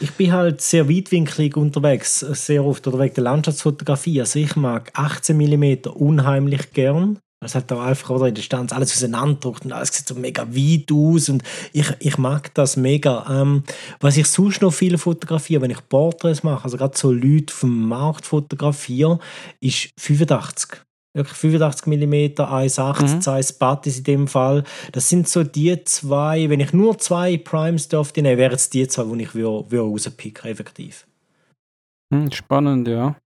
Ich 0.00 0.12
bin 0.12 0.32
halt 0.32 0.60
sehr 0.60 0.88
weitwinklig 0.88 1.56
unterwegs, 1.56 2.20
sehr 2.20 2.64
oft 2.64 2.86
oder 2.86 2.98
wegen 3.00 3.14
der 3.14 3.24
Landschaftsfotografie. 3.24 4.20
Also 4.20 4.38
ich 4.38 4.56
mag 4.56 4.90
18 4.94 5.36
mm 5.36 5.88
unheimlich 5.94 6.72
gern. 6.72 7.18
Es 7.40 7.54
hat 7.54 7.70
da 7.70 7.84
einfach 7.84 8.10
oder 8.10 8.26
in 8.26 8.34
der 8.34 8.42
Stanz 8.42 8.72
alles 8.72 8.92
auseinanderdruckt 8.92 9.64
und 9.64 9.72
alles 9.72 9.92
sieht 9.92 10.08
so 10.08 10.16
mega 10.16 10.48
weit 10.48 10.90
aus 10.90 11.28
und 11.28 11.44
ich, 11.72 11.86
ich 12.00 12.18
mag 12.18 12.52
das 12.54 12.76
mega. 12.76 13.26
Ähm, 13.30 13.62
was 14.00 14.16
ich 14.16 14.26
sonst 14.26 14.60
noch 14.60 14.72
viel 14.72 14.98
fotografiere, 14.98 15.62
wenn 15.62 15.70
ich 15.70 15.88
Porträts 15.88 16.42
mache, 16.42 16.64
also 16.64 16.76
gerade 16.76 16.98
so 16.98 17.12
Leute 17.12 17.54
vom 17.54 17.88
Markt 17.88 18.26
fotografiere, 18.26 19.20
ist 19.60 19.90
85 19.98 20.82
wirklich 21.14 21.36
85 21.36 21.86
mm, 21.86 22.14
1,8, 22.42 23.02
mhm. 23.02 23.20
zwei 23.20 23.42
Spattis 23.42 23.98
in 23.98 24.04
dem 24.04 24.28
Fall. 24.28 24.64
Das 24.92 25.08
sind 25.08 25.28
so 25.28 25.44
die 25.44 25.84
zwei, 25.84 26.48
wenn 26.48 26.60
ich 26.60 26.72
nur 26.72 26.98
zwei 26.98 27.36
Primes 27.36 27.88
dürfte 27.88 28.22
nehmen, 28.22 28.38
wären 28.38 28.54
es 28.54 28.70
die 28.70 28.86
zwei, 28.88 29.04
die 29.04 29.22
ich 29.24 29.34
würde, 29.34 29.78
rauspicken, 29.78 30.50
effektiv. 30.50 31.06
Hm, 32.12 32.30
spannend, 32.30 32.88
ja. 32.88 33.16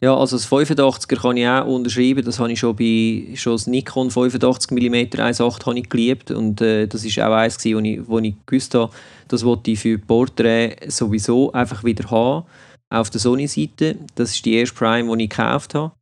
Ja, 0.00 0.16
also 0.16 0.36
das 0.36 0.50
85er 0.50 1.16
kann 1.16 1.36
ich 1.36 1.46
auch 1.46 1.66
unterschreiben. 1.66 2.24
Das 2.24 2.40
habe 2.40 2.50
ich 2.50 2.58
schon 2.58 2.74
bei 2.74 3.36
schon 3.36 3.52
das 3.52 3.68
Nikon 3.68 4.10
85 4.10 4.72
mm 4.72 4.94
1.8 4.94 5.64
habe 5.64 5.78
ich 5.78 5.88
geliebt 5.88 6.32
und 6.32 6.60
äh, 6.60 6.88
das 6.88 7.04
ist 7.04 7.20
auch 7.20 7.32
eins 7.32 7.56
gewesen, 7.56 7.76
wo 7.76 7.80
ich, 7.80 8.08
wo 8.08 8.18
ich 8.18 8.34
gewusst 8.44 8.74
habe, 8.74 8.92
das 9.28 9.44
wollte 9.44 9.70
ich 9.70 9.78
für 9.78 9.98
Porträt 9.98 10.76
sowieso 10.88 11.52
einfach 11.52 11.84
wieder 11.84 12.10
haben. 12.10 12.46
Auf 12.90 13.10
der 13.10 13.20
Sony-Seite. 13.20 13.96
Das 14.16 14.34
ist 14.34 14.44
die 14.44 14.54
erste 14.54 14.74
Prime, 14.74 15.16
die 15.16 15.24
ich 15.24 15.30
gekauft 15.30 15.74
habe. 15.74 15.92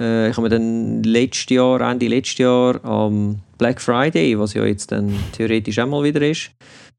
Äh, 0.00 0.28
ich 0.28 0.36
habe 0.36 0.42
mir 0.42 0.50
dann 0.50 1.02
letztes 1.02 1.48
Jahr, 1.48 1.80
Ende 1.80 2.06
letztes 2.06 2.38
Jahr 2.38 2.84
am 2.84 3.40
Black 3.56 3.80
Friday, 3.80 4.38
was 4.38 4.54
ja 4.54 4.64
jetzt 4.64 4.92
dann 4.92 5.12
theoretisch 5.32 5.78
auch 5.78 5.86
mal 5.86 6.04
wieder 6.04 6.22
ist, 6.22 6.50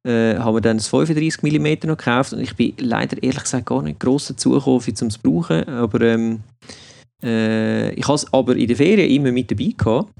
äh, 0.08 0.38
haben 0.38 0.56
wir 0.56 0.62
dann 0.62 0.78
das 0.78 0.88
35 0.88 1.44
mm 1.44 1.88
noch 1.88 1.98
gekauft 1.98 2.34
und 2.34 2.40
ich 2.40 2.56
bin 2.56 2.74
leider 2.78 3.22
ehrlich 3.22 3.44
gesagt 3.44 3.66
gar 3.66 3.82
nicht 3.82 4.00
gross 4.00 4.28
dazu 4.28 4.52
gekommen, 4.52 4.82
um 4.86 5.08
es 5.08 5.14
zu 5.14 5.20
brauchen, 5.22 5.68
aber 5.68 6.02
ähm, 6.02 6.42
äh, 7.22 7.92
ich 7.94 8.08
habe 8.08 8.16
es 8.16 8.34
aber 8.34 8.56
in 8.56 8.68
der 8.68 8.78
Ferien 8.78 9.12
immer 9.12 9.32
mit 9.32 9.52
dabei 9.52 9.74
gehabt. 9.78 10.14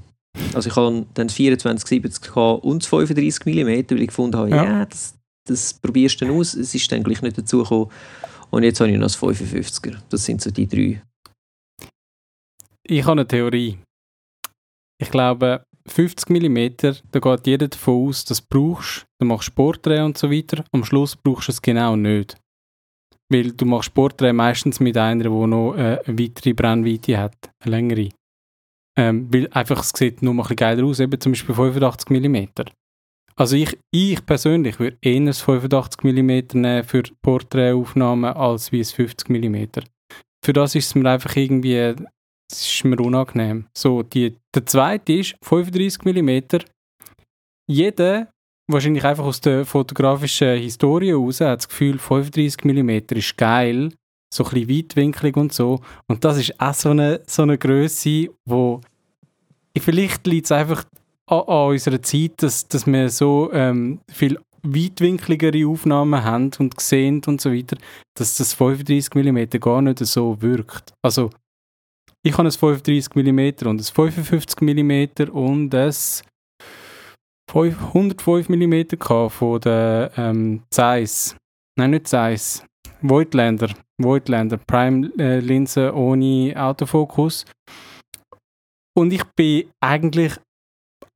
Also 0.54 0.68
ich 0.68 0.76
habe 0.76 1.06
dann 1.14 1.26
das 1.26 1.34
2470 1.34 2.36
und 2.36 2.82
das 2.82 2.88
35 2.88 3.46
mm, 3.46 3.66
weil 3.66 4.02
ich 4.02 4.08
gefunden 4.08 4.36
habe, 4.36 4.50
ja, 4.50 4.64
ja 4.64 4.86
das, 4.86 5.14
das 5.46 5.74
probierst 5.74 6.20
du 6.20 6.26
dann 6.26 6.36
aus, 6.36 6.54
es 6.54 6.74
ist 6.74 6.90
dann 6.92 7.02
gleich 7.02 7.22
nicht 7.22 7.38
dazu 7.38 7.62
gekommen. 7.62 7.90
Und 8.50 8.64
jetzt 8.64 8.80
habe 8.80 8.90
ich 8.90 8.96
noch 8.96 9.06
das 9.06 9.18
55er. 9.18 9.96
Das 10.08 10.24
sind 10.24 10.42
so 10.42 10.50
die 10.50 10.66
drei. 10.66 11.02
Ich 12.82 13.02
habe 13.02 13.12
eine 13.12 13.26
Theorie. 13.26 13.78
Ich 14.98 15.10
glaube, 15.10 15.64
50 15.86 16.30
mm, 16.30 16.92
da 17.10 17.18
geht 17.18 17.46
jeder 17.46 17.68
davon 17.68 18.08
aus, 18.08 18.24
dass 18.24 18.46
du 18.46 18.46
brauchst, 18.48 19.06
du 19.18 19.26
machst 19.26 19.46
Sportdreh 19.46 20.02
und 20.02 20.18
so 20.18 20.30
weiter. 20.30 20.64
Am 20.72 20.84
Schluss 20.84 21.16
brauchst 21.16 21.48
du 21.48 21.52
es 21.52 21.62
genau 21.62 21.96
nicht. 21.96 22.36
Weil 23.28 23.52
du 23.52 23.64
machst 23.64 23.86
Sportdreh 23.86 24.32
meistens 24.32 24.80
mit 24.80 24.96
einer, 24.96 25.24
die 25.24 25.28
noch 25.28 25.74
äh, 25.74 25.98
eine 26.04 26.18
weitere 26.18 26.52
Brennweite 26.52 27.18
hat, 27.18 27.50
eine 27.60 27.76
längere. 27.76 28.08
Ähm, 28.98 29.32
weil 29.32 29.48
einfach 29.52 29.80
es 29.82 29.92
sieht 29.94 30.22
nur 30.22 30.34
mal 30.34 30.46
ein 30.48 30.56
geiler 30.56 30.84
aus, 30.84 31.00
eben 31.00 31.20
zum 31.20 31.32
Beispiel 31.32 31.54
85 31.54 32.10
mm. 32.10 32.36
Also 33.36 33.56
ich, 33.56 33.78
ich 33.90 34.26
persönlich 34.26 34.78
würde 34.78 34.98
eher 35.00 35.24
das 35.24 35.40
85 35.40 36.02
mm 36.02 36.60
nehmen 36.60 36.84
für 36.84 37.02
Porträtaufnahmen 37.22 38.34
als 38.34 38.70
wie 38.72 38.80
es 38.80 38.92
50 38.92 39.30
mm. 39.30 39.64
Für 40.44 40.52
das 40.52 40.74
ist 40.74 40.86
es 40.86 40.94
mir 40.94 41.08
einfach 41.08 41.36
irgendwie 41.36 41.94
das 42.50 42.62
ist 42.62 42.84
mir 42.84 43.00
unangenehm. 43.00 43.66
So, 43.76 44.02
die, 44.02 44.36
der 44.54 44.66
zweite 44.66 45.12
ist 45.14 45.36
35 45.42 46.04
mm. 46.04 46.58
Jeder, 47.68 48.28
wahrscheinlich 48.68 49.04
einfach 49.04 49.24
aus 49.24 49.40
der 49.40 49.64
fotografischen 49.64 50.58
Historie 50.58 51.10
heraus, 51.10 51.40
hat 51.40 51.60
das 51.60 51.68
Gefühl, 51.68 51.98
35 51.98 52.64
mm 52.64 52.90
ist 53.16 53.36
geil, 53.36 53.92
so 54.32 54.44
ein 54.44 54.50
bisschen 54.50 54.68
weitwinklig 54.68 55.36
und 55.36 55.52
so. 55.52 55.80
Und 56.08 56.24
das 56.24 56.38
ist 56.38 56.60
auch 56.60 56.74
so 56.74 56.90
eine, 56.90 57.20
so 57.26 57.42
eine 57.42 57.58
Größe, 57.58 58.28
wo 58.44 58.80
vielleicht 59.78 60.26
liegt 60.26 60.46
es 60.46 60.52
einfach 60.52 60.84
an, 61.26 61.40
an, 61.40 61.68
unserer 61.70 62.02
Zeit, 62.02 62.42
dass, 62.42 62.66
dass 62.66 62.86
wir 62.86 63.08
so 63.08 63.50
ähm, 63.52 64.00
viel 64.10 64.38
weitwinkligere 64.62 65.66
Aufnahmen 65.66 66.22
haben 66.22 66.50
und 66.58 66.78
sehen 66.80 67.22
und 67.26 67.40
so 67.40 67.52
weiter, 67.52 67.76
dass 68.14 68.36
das 68.36 68.52
35 68.54 69.14
mm 69.14 69.58
gar 69.60 69.80
nicht 69.80 70.00
so 70.00 70.40
wirkt. 70.42 70.92
Also 71.02 71.30
ich 72.22 72.36
habe 72.36 72.48
ein 72.48 72.52
35 72.52 73.14
mm 73.14 73.68
und 73.68 73.80
ein 73.80 73.84
55 73.84 74.60
mm 74.60 75.30
und 75.32 75.74
ein 75.74 76.00
105 77.52 78.48
mm 78.48 79.28
von 79.28 79.60
der 79.60 80.12
ähm, 80.16 80.62
Zeiss. 80.70 81.36
Nein, 81.78 81.90
nicht 81.90 82.08
Zeiss. 82.08 82.64
Voigtlander. 83.00 83.70
Voigtlander. 83.98 84.58
Prime-Linse 84.58 85.88
äh, 85.88 85.92
ohne 85.92 86.54
Autofokus. 86.56 87.44
Und 88.96 89.12
ich 89.12 89.24
bin 89.36 89.70
eigentlich 89.80 90.34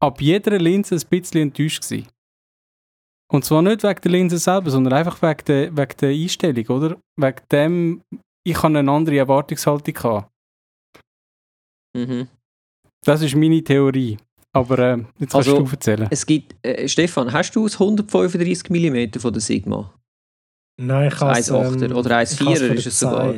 ab 0.00 0.20
jeder 0.20 0.58
Linse 0.58 0.94
ein 0.94 1.02
bisschen 1.08 1.42
enttäuscht 1.42 1.82
gewesen. 1.82 2.08
Und 3.30 3.44
zwar 3.44 3.62
nicht 3.62 3.82
wegen 3.82 4.00
der 4.00 4.10
Linse 4.10 4.38
selber, 4.38 4.70
sondern 4.70 4.94
einfach 4.94 5.20
wegen 5.22 5.44
der, 5.46 5.76
wegen 5.76 5.96
der 6.00 6.10
Einstellung, 6.10 6.66
oder? 6.68 6.96
Wegen 7.16 7.42
dem, 7.50 8.02
ich 8.46 8.56
hatte 8.56 8.78
eine 8.78 8.90
andere 8.90 9.18
Erwartungshaltung. 9.18 9.94
Gehabt. 9.94 10.33
Mhm. 11.94 12.28
Das 13.04 13.22
ist 13.22 13.34
meine 13.34 13.62
Theorie. 13.62 14.16
Aber 14.52 14.78
äh, 14.78 14.96
jetzt 15.18 15.32
kannst 15.32 15.48
also, 15.48 15.62
du 15.62 15.70
erzählen. 15.70 16.08
Es 16.10 16.24
gibt, 16.24 16.54
äh, 16.64 16.88
Stefan, 16.88 17.32
hast 17.32 17.54
du 17.56 17.64
das 17.64 17.74
135 17.74 18.70
mm 18.70 19.18
von 19.18 19.32
der 19.32 19.42
Sigma? 19.42 19.92
Nein, 20.80 21.08
ich 21.08 21.20
habe 21.20 21.38
es... 21.38 21.50
1,8er 21.50 21.90
ähm, 21.90 21.96
oder 21.96 22.22
ich 22.22 22.28
1,4er 22.28 22.50
has 22.50 22.58
von 22.58 22.76
ist 22.76 22.84
der 22.84 22.86
es 22.86 22.98
sogar. 23.00 23.34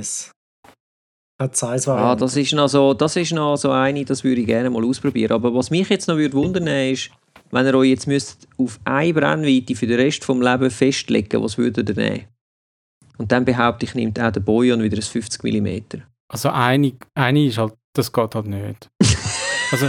Hat 1.38 1.54
Zeiss 1.54 1.86
Ah, 1.86 2.16
das 2.16 2.36
ist 2.36 2.54
noch 2.54 2.68
so, 2.68 2.94
das 2.94 3.16
ist 3.16 3.32
noch 3.32 3.56
so 3.56 3.70
eine, 3.70 4.04
das 4.04 4.24
würde 4.24 4.40
ich 4.40 4.46
gerne 4.46 4.70
mal 4.70 4.84
ausprobieren. 4.84 5.32
Aber 5.32 5.54
was 5.54 5.70
mich 5.70 5.88
jetzt 5.88 6.08
noch 6.08 6.16
würde 6.16 6.34
wundern 6.34 6.66
ist, 6.66 7.10
wenn 7.50 7.66
ihr 7.66 7.74
euch 7.74 7.90
jetzt 7.90 8.06
müsst 8.06 8.48
auf 8.58 8.80
eine 8.84 9.12
Brennweite 9.12 9.74
für 9.74 9.86
den 9.86 10.00
Rest 10.00 10.24
vom 10.24 10.40
Leben 10.40 10.70
festlegen, 10.70 11.42
was 11.42 11.58
würdet 11.58 11.90
ihr 11.90 11.94
nehmen? 11.94 12.24
Und 13.18 13.32
dann 13.32 13.44
behaupte 13.44 13.86
ich, 13.86 13.94
nimmt 13.94 14.18
auch 14.20 14.30
der 14.30 14.40
Boyan 14.40 14.82
wieder 14.82 14.96
ein 14.96 15.02
50 15.02 15.42
mm. 15.42 16.00
Also 16.28 16.48
eine, 16.50 16.92
eine 17.14 17.46
ist 17.46 17.58
halt, 17.58 17.74
das 17.98 18.12
geht 18.12 18.34
halt 18.34 18.46
nicht. 18.46 18.90
Also, 19.72 19.86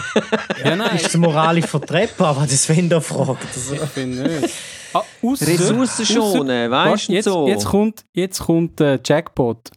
ja 0.63 0.75
nein, 0.75 0.95
Ist 0.95 1.05
es 1.05 1.17
moralisch 1.17 1.67
vertretbar, 1.67 2.29
aber 2.35 2.47
das 2.47 2.67
wenn 2.67 2.89
da 2.89 2.99
fragt. 2.99 3.45
Also, 3.45 3.75
ich 3.75 3.81
finde 3.81 4.23
nicht. 4.23 4.55
Ah, 4.91 5.03
ausser- 5.21 5.45
Ressourcen 5.47 6.05
schonen, 6.07 6.71
weißt 6.71 7.09
du 7.09 7.13
jetzt, 7.13 7.25
so? 7.25 7.47
jetzt 7.47 7.65
kommt, 7.65 8.03
jetzt 8.15 8.39
kommt 8.39 8.79
der 8.79 8.99
Jackpot 9.05 9.69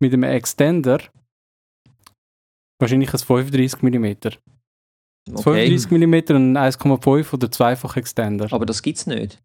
mit 0.00 0.14
einem 0.14 0.22
Extender. 0.22 1.00
Wahrscheinlich 2.80 3.12
ein 3.12 3.18
35 3.18 3.82
mm. 3.82 4.04
okay. 5.34 5.42
35 5.42 5.90
mm 5.90 6.14
und 6.36 6.56
ein 6.56 6.72
1,5 6.72 7.34
oder 7.34 7.50
zweifach 7.50 7.96
Extender. 7.98 8.48
Aber 8.52 8.64
das 8.64 8.80
gibt 8.82 8.96
es 8.98 9.06
nicht. 9.06 9.38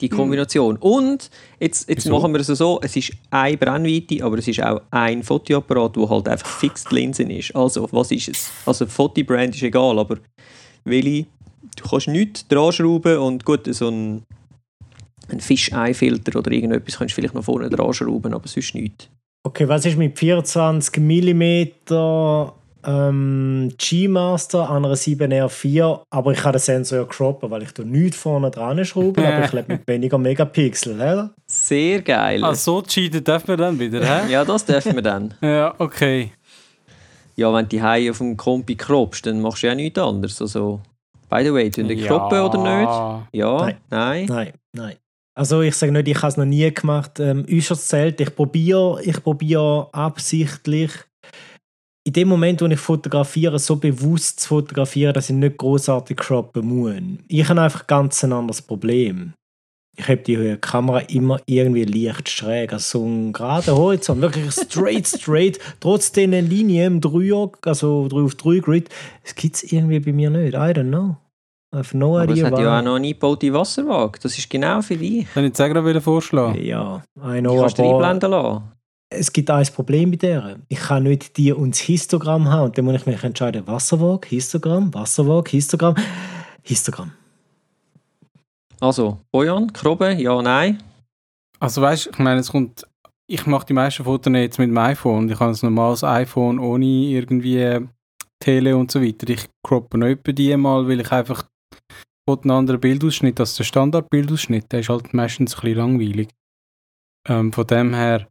Die 0.00 0.08
Kombination. 0.08 0.76
Und 0.76 1.28
jetzt, 1.58 1.88
jetzt 1.88 2.04
Wieso? 2.04 2.14
machen 2.16 2.32
wir 2.32 2.40
es 2.40 2.46
so: 2.46 2.78
es 2.82 2.94
ist 2.94 3.12
eine 3.30 3.56
Brennweite, 3.56 4.24
aber 4.24 4.38
es 4.38 4.46
ist 4.46 4.62
auch 4.62 4.82
ein 4.90 5.22
Fotoapparat, 5.22 5.96
wo 5.96 6.08
halt 6.08 6.28
einfach 6.28 6.46
fix 6.46 6.84
die 6.84 6.94
Linsen 6.94 7.30
ist. 7.30 7.54
Also, 7.56 7.88
was 7.90 8.12
ist 8.12 8.28
es? 8.28 8.50
Also, 8.64 8.86
Fotobrand 8.86 9.54
ist 9.56 9.62
egal, 9.62 9.98
aber 9.98 10.18
welche, 10.84 11.26
du 11.76 11.88
kannst 11.88 12.08
nichts 12.08 12.46
dran 12.46 12.72
schrauben 12.72 13.18
und 13.18 13.44
gut, 13.44 13.72
so 13.74 13.88
ein, 13.88 14.22
ein 15.28 15.40
Fischei-Filter 15.40 16.38
oder 16.38 16.52
irgendetwas 16.52 16.96
kannst 16.96 17.12
du 17.12 17.16
vielleicht 17.16 17.34
noch 17.34 17.44
vorne 17.44 17.68
dran 17.68 17.92
schrauben, 17.92 18.32
aber 18.32 18.46
sonst 18.46 18.74
nichts. 18.74 19.08
okay, 19.42 19.68
was 19.68 19.84
ist 19.84 19.96
mit 19.98 20.18
24 20.18 20.96
mm 20.98 21.68
ähm, 22.88 23.70
G-Master 23.76 24.70
an 24.70 24.84
einer 24.86 24.94
7R4, 24.94 26.04
aber 26.08 26.32
ich 26.32 26.38
kann 26.38 26.52
den 26.52 26.58
Sensor 26.58 26.98
ja 27.00 27.04
croppen, 27.04 27.50
weil 27.50 27.62
ich 27.62 27.72
da 27.72 27.84
nichts 27.84 28.16
vorne 28.16 28.50
dran 28.50 28.82
schraube, 28.84 29.26
aber 29.26 29.44
ich 29.44 29.52
lebe 29.52 29.74
mit 29.74 29.86
weniger 29.86 30.16
Megapixel, 30.16 30.94
oder? 30.94 31.34
Sehr 31.46 32.00
geil. 32.00 32.42
Ah, 32.42 32.54
so 32.54 32.80
cheaten 32.80 33.22
dürfen 33.22 33.48
wir 33.48 33.56
dann 33.58 33.78
wieder, 33.78 34.00
hä? 34.00 34.32
Ja, 34.32 34.44
das 34.44 34.64
dürfen 34.64 34.94
wir 34.94 35.02
dann. 35.02 35.34
ja, 35.42 35.74
okay. 35.78 36.32
Ja, 37.36 37.52
wenn 37.52 37.66
du 37.66 37.68
die 37.68 37.82
Haie 37.82 38.10
auf 38.10 38.18
dem 38.18 38.36
Kompi 38.36 38.74
kroppst, 38.74 39.26
dann 39.26 39.40
machst 39.40 39.62
du 39.62 39.66
ja 39.66 39.74
nichts 39.74 39.98
anderes. 39.98 40.40
Also, 40.40 40.80
by 41.28 41.44
the 41.44 41.52
way, 41.52 41.70
tun 41.70 41.88
die 41.88 41.96
kroppen 41.96 42.40
oder 42.40 42.58
nicht? 42.58 43.38
Ja, 43.38 43.58
Nein. 43.58 43.76
nein. 43.90 44.26
Nein, 44.26 44.52
nein. 44.72 44.96
Also 45.34 45.60
ich 45.60 45.76
sage 45.76 45.92
nicht, 45.92 46.08
ich 46.08 46.16
habe 46.16 46.28
es 46.28 46.36
noch 46.36 46.44
nie 46.44 46.68
gemacht. 46.74 47.20
Ähm, 47.20 47.46
äußerst 47.48 47.88
selten. 47.88 48.24
Ich 48.24 48.34
probiere 48.34 49.00
ich 49.04 49.22
probiere 49.22 49.88
absichtlich 49.92 50.90
in 52.08 52.14
dem 52.14 52.28
Moment, 52.28 52.62
wo 52.62 52.66
ich 52.66 52.80
fotografiere, 52.80 53.58
so 53.58 53.76
bewusst 53.76 54.40
zu 54.40 54.48
fotografieren, 54.48 55.12
dass 55.12 55.28
ich 55.28 55.36
nicht 55.36 55.58
großartig 55.58 56.16
croppen 56.16 56.66
muss. 56.66 56.94
Ich 57.28 57.46
habe 57.46 57.60
einfach 57.60 57.86
ganz 57.86 58.24
ein 58.24 58.32
anderes 58.32 58.62
Problem. 58.62 59.34
Ich 59.94 60.08
habe 60.08 60.16
die 60.16 60.56
Kamera 60.58 61.00
immer 61.00 61.38
irgendwie 61.44 61.84
leicht 61.84 62.30
schräg, 62.30 62.72
also 62.72 63.00
so 63.00 63.04
ein 63.04 63.34
gerader 63.34 63.76
Horizont, 63.76 64.22
wirklich 64.22 64.50
straight, 64.52 65.06
straight, 65.06 65.58
trotz 65.80 66.10
den 66.10 66.30
Linien 66.32 66.94
im 66.94 67.00
Dreier, 67.02 67.50
also 67.66 68.08
3 68.08 68.16
auf 68.22 68.34
3 68.36 68.60
Grid, 68.60 68.88
das 69.22 69.34
gibt 69.34 69.56
es 69.56 69.70
irgendwie 69.70 70.00
bei 70.00 70.12
mir 70.12 70.30
nicht. 70.30 70.54
I 70.54 70.72
don't 70.72 70.88
know. 70.88 71.16
I've 71.74 71.94
no 71.94 72.16
Aber 72.18 72.32
es 72.32 72.42
hat 72.42 72.52
ja 72.52 72.58
why. 72.58 72.78
auch 72.78 72.82
noch 72.84 72.94
eine 72.94 73.08
eingebaute 73.08 73.52
Wasserwaage. 73.52 74.18
Das 74.22 74.38
ist 74.38 74.48
genau 74.48 74.80
für 74.80 74.96
dich. 74.96 75.26
Dann 75.34 75.44
jetzt 75.44 75.60
auch 75.60 75.68
gerade 75.68 76.00
vorschlagen. 76.00 76.58
Ja, 76.64 77.02
I 77.22 77.34
Die 77.34 77.40
know, 77.40 77.60
kannst 77.60 77.78
du 77.78 77.82
aber 77.82 77.96
einblenden 77.96 78.30
lassen. 78.30 78.77
Es 79.10 79.32
gibt 79.32 79.50
ein 79.50 79.66
Problem 79.66 80.10
mit 80.10 80.22
der. 80.22 80.58
Ich 80.68 80.78
kann 80.78 81.04
nicht 81.04 81.36
die 81.36 81.52
und 81.52 81.70
das 81.74 81.80
Histogramm 81.80 82.48
haben. 82.48 82.66
Und 82.66 82.78
dann 82.78 82.84
muss 82.84 82.96
ich 82.96 83.06
mich 83.06 83.22
entscheiden, 83.22 83.66
Wasserwaage, 83.66 84.28
Histogramm, 84.28 84.92
Wasserwaage, 84.92 85.50
Histogramm, 85.50 85.94
Histogramm. 86.62 87.12
Also, 88.80 89.18
Bojan, 89.32 89.72
Krobbe, 89.72 90.12
ja, 90.12 90.40
nein. 90.40 90.82
Also 91.58 91.82
weißt 91.82 92.06
du, 92.06 92.10
ich 92.10 92.18
meine, 92.18 92.40
es 92.40 92.50
kommt. 92.50 92.86
Ich 93.30 93.44
mache 93.44 93.66
die 93.66 93.74
meisten 93.74 94.04
Fotos 94.04 94.32
jetzt 94.32 94.58
mit 94.58 94.68
dem 94.68 94.78
iPhone. 94.78 95.28
Ich 95.28 95.38
habe 95.38 95.50
ein 95.50 95.58
normales 95.60 96.02
iPhone 96.02 96.58
ohne 96.58 96.86
irgendwie 96.86 97.86
Tele 98.40 98.76
und 98.76 98.90
so 98.90 99.02
weiter. 99.02 99.28
Ich 99.28 99.46
croppe 99.62 99.98
noch 99.98 100.06
etwa 100.06 100.32
die 100.32 100.56
mal, 100.56 100.88
weil 100.88 101.00
ich 101.00 101.12
einfach 101.12 101.44
einen 102.26 102.50
anderen 102.50 102.80
Bildausschnitt 102.80 103.40
als 103.40 103.56
der 103.56 103.64
Standardbildausschnitt. 103.64 104.72
Der 104.72 104.80
ist 104.80 104.88
halt 104.88 105.12
meistens 105.12 105.54
ein 105.54 105.60
bisschen 105.60 105.78
langweilig. 105.78 106.28
Ähm, 107.26 107.52
von 107.52 107.66
dem 107.66 107.94
her. 107.94 108.28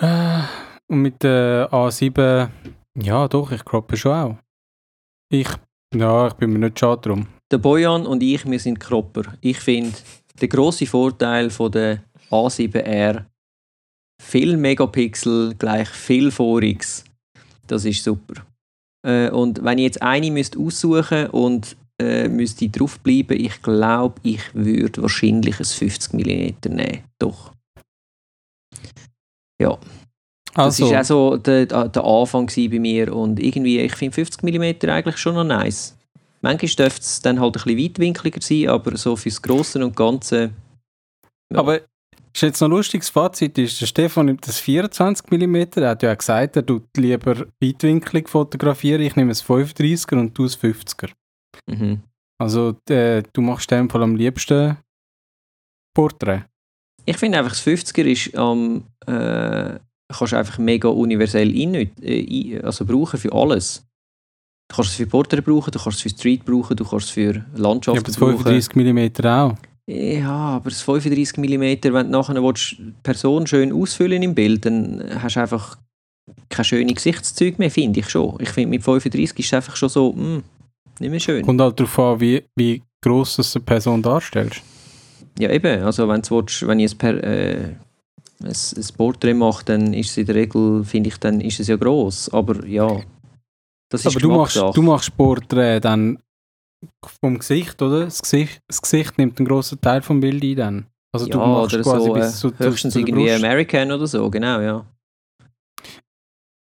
Äh, 0.00 0.42
und 0.88 1.02
mit 1.02 1.22
der 1.22 1.70
A7, 1.70 2.48
ja 2.96 3.28
doch, 3.28 3.52
ich 3.52 3.64
croppe 3.64 3.96
schon 3.96 4.12
auch. 4.12 4.36
Ich, 5.32 5.48
ja, 5.94 6.26
ich 6.26 6.34
bin 6.34 6.52
mir 6.52 6.58
nicht 6.58 6.78
schade 6.78 7.02
drum. 7.02 7.26
Der 7.50 7.58
Bojan 7.58 8.06
und 8.06 8.22
ich, 8.22 8.44
wir 8.46 8.58
sind 8.58 8.80
Kropper. 8.80 9.22
Ich 9.40 9.60
finde, 9.60 9.96
der 10.40 10.48
grosse 10.48 10.86
Vorteil 10.86 11.50
von 11.50 11.70
der 11.70 12.02
A7R, 12.30 13.24
viel 14.22 14.56
Megapixel 14.56 15.54
gleich 15.54 15.88
viel 15.88 16.30
Vorix, 16.30 17.04
das 17.66 17.84
ist 17.84 18.02
super. 18.02 18.42
Äh, 19.06 19.30
und 19.30 19.62
wenn 19.62 19.78
ich 19.78 19.84
jetzt 19.84 20.02
eine 20.02 20.30
müsste 20.30 20.58
aussuchen 20.58 21.28
und 21.28 21.76
äh, 22.00 22.28
müsste 22.28 22.68
draufbleiben, 22.68 23.38
ich 23.38 23.62
glaube, 23.62 24.20
ich 24.22 24.42
würde 24.54 25.02
wahrscheinlich 25.02 25.58
ein 25.58 25.64
50 25.64 26.12
mm 26.14 26.74
nehmen. 26.74 27.04
Doch. 27.18 27.52
Ja. 29.60 29.78
Das 30.54 30.80
Also, 30.80 30.90
war 30.90 31.00
auch 31.00 31.04
so 31.04 31.36
der, 31.36 31.66
der 31.66 32.04
Anfang 32.04 32.46
bei 32.46 32.78
mir 32.78 33.14
und 33.14 33.38
irgendwie, 33.38 33.78
ich 33.80 33.94
finde 33.94 34.14
50 34.14 34.42
mm 34.42 34.88
eigentlich 34.88 35.16
schon 35.16 35.34
noch 35.34 35.44
nice. 35.44 35.96
Manchmal 36.42 36.70
dürfte 36.70 37.02
es 37.02 37.20
dann 37.22 37.38
halt 37.38 37.56
ein 37.56 37.62
bisschen 37.62 37.78
weitwinkliger 37.78 38.40
sein, 38.40 38.68
aber 38.68 38.96
so 38.96 39.14
fürs 39.14 39.40
Grosse 39.40 39.84
und 39.84 39.94
Ganze. 39.94 40.50
Ja. 41.52 41.60
Aber 41.60 41.80
ist 42.32 42.42
jetzt 42.42 42.60
noch 42.60 42.68
ein 42.68 42.72
lustiges 42.72 43.10
Fazit, 43.10 43.58
ist, 43.58 43.80
der 43.80 43.86
Stefan 43.86 44.26
nimmt 44.26 44.46
das 44.46 44.58
24 44.58 45.30
mm, 45.30 45.56
er 45.76 45.90
hat 45.90 46.02
ja 46.02 46.12
auch 46.12 46.18
gesagt, 46.18 46.56
er 46.56 46.64
tut 46.64 46.84
lieber 46.96 47.46
weitwinklig 47.60 48.28
fotografieren, 48.28 49.02
ich 49.02 49.16
nehme 49.16 49.32
es 49.32 49.44
35er 49.44 50.18
und 50.18 50.36
du 50.36 50.44
es 50.44 50.58
50er. 50.58 51.10
Mhm. 51.66 52.02
Also 52.40 52.76
äh, 52.88 53.22
du 53.32 53.40
machst 53.42 53.70
in 53.72 53.78
dem 53.78 53.90
Fall 53.90 54.02
am 54.02 54.16
liebsten 54.16 54.78
Porträt. 55.94 56.44
Ich 57.04 57.16
finde 57.16 57.38
einfach, 57.38 57.52
das 57.52 57.62
50er 57.66 58.04
ist 58.04 58.36
am. 58.36 58.84
äh, 59.06 59.78
kannst 60.12 60.32
du 60.32 60.36
einfach 60.36 60.58
mega 60.58 60.88
universell 60.88 61.54
in, 61.56 61.74
äh, 62.02 62.60
also 62.62 62.84
brauchen 62.84 63.18
für 63.18 63.32
alles. 63.32 63.86
Du 64.68 64.76
kannst 64.76 64.90
es 64.90 64.96
für 64.96 65.06
Portrait 65.06 65.44
brauchen, 65.44 65.70
du 65.70 65.78
kannst 65.78 65.98
es 65.98 66.02
für 66.02 66.10
Street 66.10 66.44
brauchen, 66.44 66.76
du 66.76 66.84
kannst 66.84 67.06
es 67.06 67.10
für 67.10 67.44
Ich 67.54 67.58
Landschaft 67.60 67.96
habe 67.96 68.06
das 68.06 68.16
brauchen. 68.16 68.38
35 68.38 68.74
mm 68.76 69.26
auch. 69.26 69.56
Ja, 69.88 70.30
aber 70.30 70.70
das 70.70 70.82
35 70.82 71.36
mm, 71.38 71.60
wenn 71.92 72.06
du 72.06 72.10
nachher 72.10 72.40
willst, 72.42 72.76
die 72.78 72.94
Person 73.02 73.46
schön 73.46 73.72
ausfüllen 73.72 74.22
im 74.22 74.34
Bild, 74.34 74.64
dann 74.64 75.02
hast 75.20 75.34
du 75.34 75.40
einfach 75.40 75.76
kein 76.48 76.64
schönes 76.64 76.94
Gesichtszeug 76.94 77.58
mehr, 77.58 77.70
finde 77.70 78.00
ich 78.00 78.08
schon. 78.08 78.36
Ich 78.40 78.50
finde, 78.50 78.70
mit 78.70 78.84
35 78.84 79.36
ist 79.38 79.46
es 79.46 79.54
einfach 79.54 79.74
schon 79.74 79.88
so, 79.88 80.12
mh, 80.12 80.42
nicht 81.00 81.10
mehr 81.10 81.18
schön. 81.18 81.44
Kommt 81.44 81.60
halt 81.60 81.80
darauf 81.80 81.98
an, 81.98 82.20
wie, 82.20 82.44
wie 82.54 82.82
gross 83.02 83.36
du 83.36 83.42
eine 83.42 83.64
Person 83.64 84.02
darstellst. 84.02 84.62
Ja, 85.40 85.50
eben. 85.50 85.82
Also, 85.82 86.08
wenn, 86.08 86.22
willst, 86.28 86.66
wenn 86.66 86.80
ich 86.80 86.92
ein, 86.92 86.98
per, 86.98 87.24
äh, 87.24 87.74
ein, 88.42 88.48
ein 88.48 88.86
Porträt 88.96 89.34
mache, 89.34 89.64
dann 89.64 89.92
ist 89.94 90.10
es 90.10 90.16
in 90.16 90.26
der 90.26 90.34
Regel, 90.34 90.84
finde 90.84 91.08
ich, 91.08 91.18
dann 91.18 91.40
ist 91.40 91.60
es 91.60 91.68
ja 91.68 91.76
gross. 91.76 92.28
Aber 92.32 92.66
ja, 92.66 93.00
das 93.90 94.04
ist 94.04 94.06
Aber 94.08 94.20
du 94.20 94.30
machst, 94.30 94.56
du 94.56 94.82
machst 94.82 95.16
Porträt 95.16 95.80
dann 95.80 96.18
vom 97.20 97.38
Gesicht, 97.38 97.80
oder? 97.82 98.04
Das 98.04 98.22
Gesicht, 98.22 98.62
das 98.68 98.80
Gesicht 98.80 99.18
nimmt 99.18 99.38
einen 99.38 99.48
grossen 99.48 99.80
Teil 99.80 100.02
vom 100.02 100.20
Bild 100.20 100.42
ein 100.42 100.56
dann. 100.56 100.86
Also 101.12 101.26
ja, 101.26 101.32
du 101.32 101.38
machst 101.38 101.74
oder 101.74 101.82
quasi 101.82 102.06
so, 102.06 102.16
äh, 102.16 102.20
bis 102.20 102.38
zu, 102.38 102.50
zu, 102.50 102.64
höchstens 102.64 102.92
zu 102.94 103.00
irgendwie 103.00 103.28
Brust. 103.28 103.44
American 103.44 103.92
oder 103.92 104.06
so, 104.06 104.30
genau, 104.30 104.60
ja. 104.60 104.86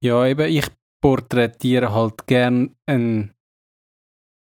Ja, 0.03 0.27
eben, 0.27 0.49
ich 0.49 0.67
porträtiere 1.03 1.93
halt 1.93 2.27
gern 2.27 2.77
einen, 2.87 3.35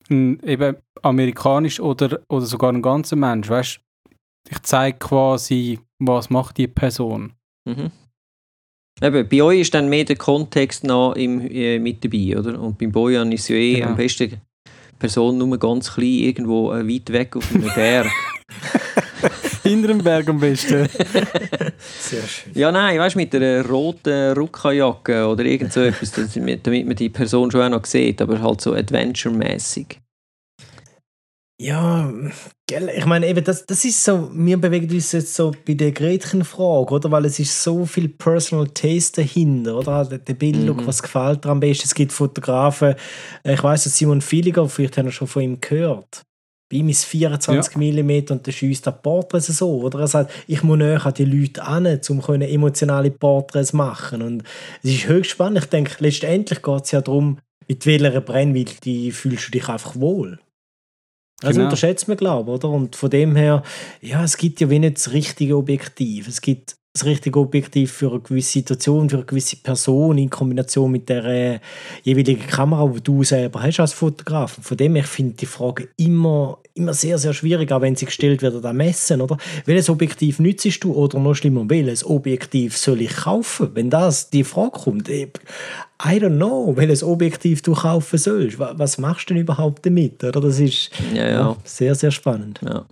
einen 0.10 0.40
eben 0.44 0.78
amerikanisch 1.02 1.80
oder, 1.80 2.22
oder 2.30 2.46
sogar 2.46 2.70
einen 2.70 2.82
ganzen 2.82 3.20
Mensch, 3.20 3.50
weißt 3.50 3.82
Ich 4.52 4.62
zeige 4.64 4.98
quasi, 4.98 5.80
was 6.00 6.30
macht 6.30 6.58
die 6.58 6.68
Person. 6.68 7.34
Mhm. 7.66 7.92
Eben, 9.02 9.30
bei 9.30 9.42
euch 9.44 9.60
ist 9.62 9.74
dann 9.74 9.88
mehr 9.90 10.04
der 10.04 10.16
Kontext 10.18 10.84
noch 10.84 11.14
im, 11.14 11.40
äh, 11.50 11.80
mit 11.80 12.04
dabei, 12.04 12.38
oder? 12.38 12.60
Und 12.60 12.78
beim 12.78 12.92
Bojan 12.92 13.32
ist 13.32 13.48
ja 13.48 13.56
eh 13.56 13.76
Genau. 13.76 13.88
am 13.90 13.96
besten 13.96 14.30
die 14.32 14.38
Person 15.00 15.38
nur 15.38 15.58
ganz 15.58 15.94
klein, 15.94 16.08
irgendwo 16.08 16.74
äh, 16.74 16.86
weit 16.88 17.10
weg 17.12 17.36
auf 17.38 17.54
einem 17.54 17.70
Berg. 17.74 18.08
Hinter 19.64 19.90
dem 19.90 20.00
Berg 20.00 20.28
am 20.30 20.40
besten. 20.40 20.88
Sehr 22.00 22.24
schön. 22.24 22.54
ja, 22.56 22.72
nein, 22.72 22.98
weißt 23.00 23.16
du, 23.16 23.20
mit 23.20 23.36
einer 23.36 23.66
roten 23.66 24.34
Ruckajacke 24.34 25.28
oder 25.28 25.46
irgend 25.46 25.72
so 25.74 25.82
etwas, 25.82 26.12
damit 26.12 26.66
damit 26.66 26.88
man 26.88 26.96
die 26.96 27.10
Person 27.10 27.52
schon 27.52 27.62
auch 27.62 27.70
noch 27.70 27.86
sieht, 27.86 28.22
aber 28.22 28.42
halt 28.42 28.62
so 28.62 28.74
adventure-mäßig. 28.74 29.98
Ja, 31.62 32.10
ich 32.70 33.06
meine, 33.06 33.28
eben, 33.28 33.44
das, 33.44 33.66
das 33.66 33.84
ist 33.84 34.02
so, 34.02 34.32
wir 34.34 34.56
bewegen 34.56 34.90
uns 34.94 35.12
jetzt 35.12 35.36
so 35.36 35.52
bei 35.68 35.74
der 35.74 35.92
Gretchenfrage, 35.92 36.94
oder? 36.94 37.12
Weil 37.12 37.26
es 37.26 37.38
ist 37.38 37.62
so 37.62 37.86
viel 37.86 38.08
Personal 38.08 38.68
Taste 38.68 39.24
dahinter, 39.24 39.76
oder? 39.76 40.06
Der 40.06 40.34
Bildlook, 40.36 40.78
mhm. 40.78 40.88
was 40.88 41.04
gefällt 41.04 41.44
dir 41.44 41.50
am 41.50 41.60
besten? 41.60 41.84
Es 41.86 41.94
gibt 41.94 42.14
Fotografen, 42.14 42.96
äh, 43.44 43.56
ich 43.56 43.64
weiß, 43.64 43.84
Simon 43.84 44.22
Filiger, 44.22 44.70
vielleicht 44.70 44.98
haben 44.98 45.08
wir 45.08 45.12
schon 45.12 45.28
von 45.28 45.42
ihm 45.42 45.60
gehört. 45.60 46.24
Bei 46.72 46.78
ihm 46.78 46.88
ist 46.88 47.04
24 47.04 47.76
ja. 47.76 48.04
mm 48.04 48.32
und 48.32 48.48
der 48.48 48.52
schießt 48.54 48.86
der 48.86 48.92
Porträts 48.92 49.48
so, 49.48 49.82
oder? 49.82 50.00
Er 50.00 50.08
sagt, 50.08 50.32
ich 50.48 50.64
muss 50.64 50.78
näher 50.78 51.06
an 51.06 51.14
die 51.14 51.26
Leute 51.26 51.64
an, 51.64 52.00
um 52.08 52.42
emotionale 52.42 53.12
Porträts 53.12 53.72
zu 53.72 53.76
machen. 53.76 54.22
Und 54.22 54.44
es 54.84 54.92
ist 54.92 55.08
höchst 55.08 55.32
spannend. 55.32 55.64
Ich 55.64 55.70
denke, 55.70 55.96
letztendlich 56.00 56.62
geht 56.62 56.86
es 56.86 56.92
ja 56.92 57.02
darum, 57.02 57.40
mit 57.68 57.86
welcher 57.86 58.22
Brennweite 58.22 59.12
fühlst 59.12 59.48
du 59.48 59.52
dich 59.52 59.68
einfach 59.68 59.96
wohl. 59.96 60.40
Das 61.42 61.52
genau. 61.52 61.66
unterschätzt 61.66 62.08
man, 62.08 62.18
glaube 62.18 62.52
ich, 62.52 62.56
oder? 62.56 62.70
Und 62.70 62.96
von 62.96 63.10
dem 63.10 63.36
her, 63.36 63.64
ja, 64.02 64.24
es 64.24 64.38
gibt 64.38 64.60
ja 64.60 64.70
wenig 64.70 64.96
das 64.96 65.14
richtige 65.14 65.56
Objektiv. 65.56 66.28
Es 66.28 66.42
gibt 66.42 66.76
das 66.94 67.06
richtige 67.06 67.40
Objektiv 67.40 67.92
für 67.92 68.10
eine 68.10 68.20
gewisse 68.20 68.54
Situation, 68.54 69.10
für 69.10 69.18
eine 69.18 69.26
gewisse 69.26 69.56
Person 69.58 70.18
in 70.18 70.30
Kombination 70.30 70.92
mit 70.92 71.08
der 71.08 71.24
äh, 71.26 71.60
jeweiligen 72.04 72.46
Kamera, 72.48 72.88
die 72.88 73.02
du 73.02 73.24
selber 73.24 73.62
hast 73.62 73.80
als 73.80 73.94
Fotograf. 73.94 74.58
Von 74.62 74.76
dem 74.76 74.96
her 74.96 75.04
finde 75.04 75.32
ich 75.32 75.38
die 75.38 75.46
Frage 75.46 75.90
immer, 75.98 76.58
immer 76.74 76.94
sehr, 76.94 77.18
sehr 77.18 77.34
schwierig, 77.34 77.72
auch 77.72 77.82
wenn 77.82 77.96
sie 77.96 78.06
gestellt 78.06 78.42
wird 78.42 78.66
an 78.66 78.76
Messen, 78.76 79.22
oder? 79.22 79.38
Welches 79.66 79.90
Objektiv 79.90 80.40
nützt 80.40 80.84
du 80.84 80.94
oder 80.94 81.20
noch 81.20 81.36
schlimmer, 81.36 81.64
welches 81.70 82.04
Objektiv 82.04 82.76
soll 82.76 83.02
ich 83.02 83.16
kaufen? 83.16 83.70
Wenn 83.76 83.90
das 83.90 84.30
die 84.32 84.44
Frage 84.44 84.72
kommt, 84.72 85.10
I 86.02 86.18
don't 86.18 86.38
know, 86.38 86.76
welches 86.78 87.04
Objektiv 87.04 87.62
du 87.62 87.74
kaufen 87.74 88.18
sollst. 88.18 88.58
Was 88.58 88.98
machst 88.98 89.30
du 89.30 89.34
denn 89.34 89.44
überhaupt 89.44 89.86
damit? 89.86 90.24
Oder? 90.24 90.40
Das 90.40 90.60
ist 90.60 90.92
ja, 91.14 91.28
ja. 91.28 91.32
Ja, 91.32 91.58
sehr, 91.64 91.94
sehr 91.96 92.12
spannend. 92.12 92.62
Ja. 92.64 92.86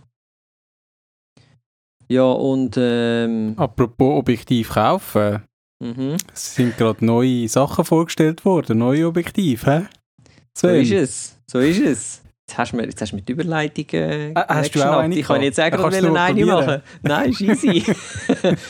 Ja, 2.09 2.23
und. 2.23 2.75
Ähm, 2.77 3.53
Apropos 3.57 4.19
Objektiv 4.19 4.69
kaufen. 4.69 5.43
Mhm. 5.79 6.17
Es 6.33 6.55
sind 6.55 6.77
gerade 6.77 7.05
neue 7.05 7.47
Sachen 7.47 7.85
vorgestellt 7.85 8.43
worden, 8.45 8.79
neue 8.79 9.07
Objektive. 9.07 9.87
So 10.57 10.69
ist 10.69 10.91
es. 10.91 11.37
So 11.49 11.59
ist 11.59 11.79
es. 11.79 12.21
Jetzt 12.47 12.57
hast 12.57 12.71
du 12.71 12.77
mir, 12.77 12.85
jetzt 12.85 13.01
hast 13.01 13.11
du 13.11 13.17
mir 13.17 13.21
die 13.21 13.33
Überleitung 13.33 13.85
äh, 13.91 14.33
Hast 14.35 14.73
du 14.73 14.81
auch 14.81 14.99
eine 14.99 15.15
Ich 15.15 15.25
kann 15.25 15.41
jetzt 15.43 15.57
sagen, 15.57 15.75
ich 15.75 16.01
will 16.01 16.17
eine 16.17 16.45
machen. 16.45 16.81
Nein, 17.03 17.29
ist 17.29 17.41
easy. 17.41 17.83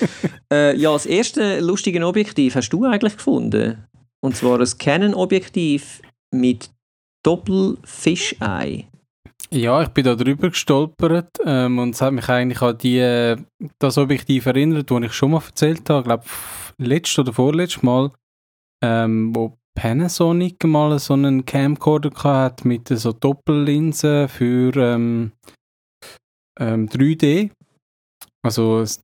äh, 0.52 0.76
ja, 0.76 0.91
das 0.91 1.06
erste 1.06 1.60
lustige 1.60 2.06
Objektiv 2.06 2.56
hast 2.56 2.69
du 2.69 2.86
eigentlich 2.86 3.15
gefunden. 3.15 3.86
Und 4.27 4.35
zwar 4.35 4.59
ein 4.59 4.67
Canon-Objektiv 4.77 6.01
mit 6.35 6.69
Doppel-Fischei. 7.23 8.85
Ja, 9.51 9.81
ich 9.81 9.87
bin 9.87 10.03
da 10.03 10.15
drüber 10.15 10.49
gestolpert 10.49 11.29
ähm, 11.45 11.79
und 11.79 11.95
es 11.95 12.01
hat 12.01 12.11
mich 12.11 12.27
eigentlich 12.27 12.61
an 12.61 12.77
die, 12.77 12.97
äh, 12.97 13.37
das 13.79 13.97
Objektiv 13.97 14.45
erinnert, 14.47 14.91
das 14.91 15.01
ich 15.01 15.13
schon 15.13 15.31
mal 15.31 15.41
erzählt 15.41 15.89
habe, 15.89 15.99
ich 16.01 16.05
glaube, 16.07 16.25
letztes 16.77 17.19
oder 17.19 17.31
vorletztes 17.31 17.83
Mal, 17.83 18.11
ähm, 18.83 19.33
wo 19.33 19.57
Panasonic 19.75 20.61
mal 20.65 20.99
so 20.99 21.13
einen 21.13 21.45
Camcorder 21.45 22.11
hat 22.21 22.65
mit 22.65 22.89
so 22.89 23.13
Doppellinsen 23.13 24.27
für 24.27 24.75
ähm, 24.75 25.31
ähm, 26.59 26.89
3D. 26.89 27.51
Also 28.43 28.81
es, 28.81 29.01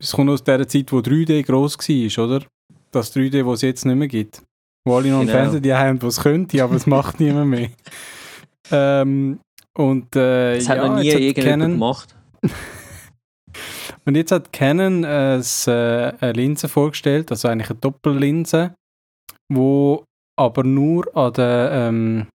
es 0.00 0.10
kommt 0.10 0.30
aus 0.30 0.42
der 0.42 0.66
Zeit, 0.66 0.90
wo 0.90 0.98
3D 0.98 1.44
groß 1.44 1.78
war, 1.78 2.24
oder? 2.24 2.46
Das 2.90 3.14
3D, 3.14 3.46
was 3.46 3.60
es 3.60 3.62
jetzt 3.62 3.84
nicht 3.84 3.94
mehr 3.94 4.08
gibt. 4.08 4.42
Wo 4.84 4.96
alle 4.96 5.10
noch 5.10 5.20
genau. 5.20 5.32
Fernseher 5.32 5.60
die 5.60 5.74
haben, 5.74 6.02
was 6.02 6.20
könnte, 6.20 6.62
aber 6.62 6.74
es 6.74 6.86
macht 6.86 7.20
niemand 7.20 7.50
mehr. 7.50 7.68
Ähm, 8.70 9.40
und, 9.76 10.16
äh, 10.16 10.56
das 10.56 10.70
hat 10.70 10.78
ja, 10.78 10.88
noch 10.88 10.98
nie 10.98 11.10
irgendjemand 11.10 11.74
gemacht. 11.74 12.16
und 14.06 14.14
jetzt 14.16 14.32
hat 14.32 14.54
Canon 14.54 15.04
äh, 15.04 15.38
eine 15.68 16.32
Linse 16.32 16.68
vorgestellt, 16.68 17.30
also 17.30 17.48
eigentlich 17.48 17.68
eine 17.68 17.80
Doppellinse, 17.80 18.74
wo 19.52 20.02
aber 20.40 20.64
nur 20.64 21.14
an 21.14 21.32
der 21.34 21.70
ähm, 21.72 22.26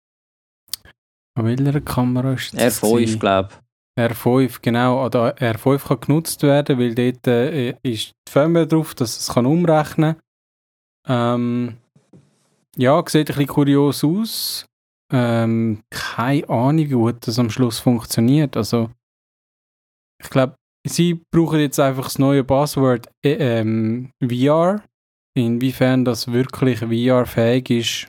an 1.39 1.45
welcher 1.45 1.81
Kamera 1.81 2.33
ist 2.33 2.53
das? 2.53 2.83
R5, 2.83 3.17
glaube 3.17 3.49
ich. 3.97 4.03
R5, 4.03 4.59
genau. 4.61 5.03
An 5.05 5.11
der 5.11 5.37
R5 5.37 5.87
kann 5.87 5.99
genutzt 6.01 6.43
werden, 6.43 6.77
weil 6.79 6.95
dort 6.95 7.27
äh, 7.27 7.69
ist 7.81 8.11
die 8.27 8.31
Firmware 8.31 8.67
drauf, 8.67 8.93
dass 8.93 9.17
es 9.17 9.33
kann 9.33 9.45
umrechnen 9.45 10.15
kann. 11.05 11.41
Ähm, 11.41 11.77
ja, 12.77 13.03
sieht 13.07 13.29
ein 13.29 13.35
bisschen 13.35 13.47
kurios 13.47 14.03
aus. 14.03 14.65
Ähm, 15.11 15.81
keine 15.89 16.47
Ahnung, 16.49 16.77
wie 16.77 16.93
gut 16.93 17.27
das 17.27 17.39
am 17.39 17.49
Schluss 17.49 17.79
funktioniert. 17.79 18.55
Also, 18.55 18.91
ich 20.21 20.29
glaube, 20.29 20.55
sie 20.87 21.21
brauchen 21.31 21.59
jetzt 21.59 21.79
einfach 21.79 22.05
das 22.05 22.19
neue 22.19 22.43
Passwort 22.43 23.09
äh, 23.25 23.59
ähm, 23.59 24.11
VR. 24.21 24.83
Inwiefern 25.35 26.05
das 26.05 26.31
wirklich 26.31 26.79
VR-fähig 26.79 27.69
ist, 27.69 28.07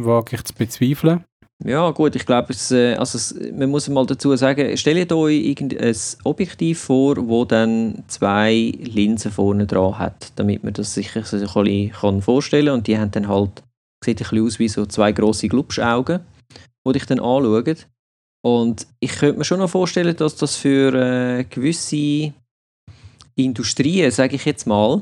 wage 0.00 0.36
ich 0.36 0.44
zu 0.44 0.54
bezweifeln. 0.54 1.24
Ja, 1.64 1.90
gut, 1.90 2.16
ich 2.16 2.26
glaube, 2.26 2.54
äh, 2.70 2.94
also 2.94 3.34
man 3.52 3.70
muss 3.70 3.88
mal 3.88 4.06
dazu 4.06 4.34
sagen, 4.34 4.76
stellt 4.76 5.12
euch 5.12 5.44
irgendein 5.44 5.94
Objektiv 6.24 6.80
vor, 6.80 7.16
wo 7.28 7.44
dann 7.44 8.02
zwei 8.08 8.72
Linsen 8.78 9.30
vorne 9.30 9.66
dran 9.66 9.98
hat, 9.98 10.32
damit 10.36 10.64
man 10.64 10.72
das 10.72 10.94
sich 10.94 11.12
so 11.12 11.36
ein 11.36 11.82
bisschen 11.82 12.22
vorstellen 12.22 12.66
kann. 12.66 12.74
Und 12.74 12.86
die 12.88 12.98
haben 12.98 13.12
dann 13.12 13.28
halt, 13.28 13.62
sieht 14.04 14.20
ein 14.20 14.28
bisschen 14.28 14.46
aus 14.46 14.58
wie 14.58 14.68
so 14.68 14.86
zwei 14.86 15.12
grosse 15.12 15.48
Glubschaugen 15.48 16.20
die 16.86 16.92
dich 16.92 17.06
dann 17.06 17.20
anschauen. 17.20 17.76
Und 18.44 18.86
ich 18.98 19.12
könnte 19.12 19.38
mir 19.38 19.44
schon 19.44 19.60
noch 19.60 19.70
vorstellen, 19.70 20.16
dass 20.16 20.36
das 20.36 20.56
für 20.56 20.92
äh, 20.94 21.44
gewisse 21.44 22.32
Industrien, 23.36 24.10
sage 24.10 24.36
ich 24.36 24.44
jetzt 24.44 24.66
mal, 24.66 25.00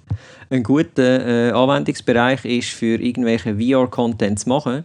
ein 0.50 0.62
guter 0.62 1.26
äh, 1.26 1.50
Anwendungsbereich 1.52 2.44
ist, 2.44 2.70
für 2.70 3.00
irgendwelche 3.00 3.56
VR-Content 3.56 4.40
zu 4.40 4.48
machen. 4.48 4.84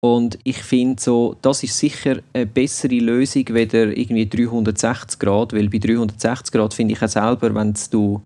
Und 0.00 0.38
ich 0.44 0.58
finde 0.58 1.00
so, 1.00 1.36
das 1.42 1.62
ist 1.62 1.78
sicher 1.78 2.20
eine 2.32 2.46
bessere 2.46 2.98
Lösung, 2.98 3.44
weder 3.48 3.96
irgendwie 3.96 4.28
360 4.28 5.18
Grad, 5.18 5.52
weil 5.52 5.68
bei 5.68 5.78
360 5.78 6.52
Grad 6.52 6.74
finde 6.74 6.94
ich 6.94 7.02
auch 7.02 7.08
selber, 7.08 7.54
wenn 7.54 7.74
du 7.90 8.22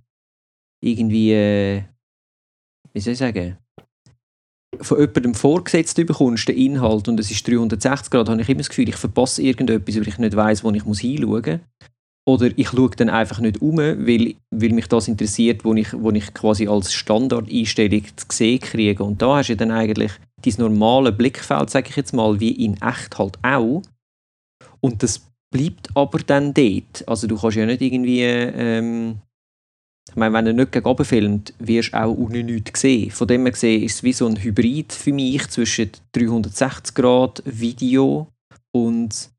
irgendwie, 0.83 1.33
äh, 1.33 1.83
wie 2.93 3.01
soll 3.01 3.13
ich 3.13 3.19
sagen, 3.19 3.57
von 4.81 4.99
jemandem 4.99 5.35
vorgesetzt 5.35 5.97
bekommst, 5.97 6.49
den 6.49 6.57
Inhalt, 6.57 7.09
und 7.09 7.21
es 7.21 7.31
ist 7.31 7.47
360 7.47 8.11
Grad, 8.11 8.29
habe 8.29 8.41
ich 8.41 8.49
immer 8.49 8.59
das 8.59 8.69
Gefühl, 8.69 8.89
ich 8.89 8.97
verpasse 8.97 9.43
irgendetwas, 9.43 9.97
weil 9.97 10.09
ich 10.09 10.19
nicht 10.19 10.37
weiß, 10.37 10.65
wo 10.65 10.71
ich 10.71 10.83
hinschauen 10.83 11.43
muss. 11.43 11.61
Oder 12.25 12.51
ich 12.57 12.69
schaue 12.69 12.91
dann 12.91 13.11
einfach 13.11 13.41
nicht 13.41 13.61
um, 13.61 13.79
weil, 13.79 14.35
weil 14.51 14.73
mich 14.73 14.87
das 14.87 15.09
interessiert, 15.09 15.65
wo 15.65 15.75
ich, 15.75 15.93
wo 15.93 16.11
ich 16.13 16.33
quasi 16.33 16.69
als 16.69 16.93
Standardeinstellung 16.93 18.05
zu 18.17 18.27
sehen 18.31 18.61
kriege. 18.61 19.03
Und 19.03 19.21
da 19.21 19.39
hast 19.39 19.49
du 19.49 19.57
dann 19.57 19.73
eigentlich 19.73 20.13
dein 20.41 20.55
normale 20.59 21.11
Blickfeld, 21.11 21.71
sage 21.71 21.89
ich 21.91 21.97
jetzt 21.97 22.13
mal, 22.13 22.39
wie 22.39 22.53
in 22.53 22.81
echt 22.81 23.19
halt 23.19 23.39
auch. 23.43 23.83
Und 24.81 25.03
das 25.03 25.23
bleibt 25.53 25.89
aber 25.95 26.19
dann 26.21 26.55
dort. 26.55 27.07
Also 27.09 27.27
du 27.27 27.37
kannst 27.37 27.57
ja 27.57 27.67
nicht 27.67 27.83
irgendwie 27.83 28.23
ähm, 28.23 29.19
ich 30.09 30.17
meine, 30.17 30.35
wenn 30.35 30.47
er 30.47 30.53
nicht 30.53 30.73
gegen 30.73 30.87
oben 30.87 31.05
filmt, 31.05 31.55
wirst 31.59 31.93
du 31.93 32.03
auch 32.03 32.12
unten 32.12 32.47
nichts 32.47 32.81
sehen. 32.81 33.11
Von 33.11 33.29
dem 33.29 33.43
her 33.43 33.53
gesehen 33.53 33.83
ist 33.83 33.97
es 33.97 34.03
wie 34.03 34.12
so 34.12 34.27
ein 34.27 34.43
Hybrid 34.43 34.93
für 34.93 35.12
mich 35.12 35.49
zwischen 35.49 35.91
360 36.12 36.95
Grad 36.95 37.43
Video 37.47 38.27
und. 38.75 39.31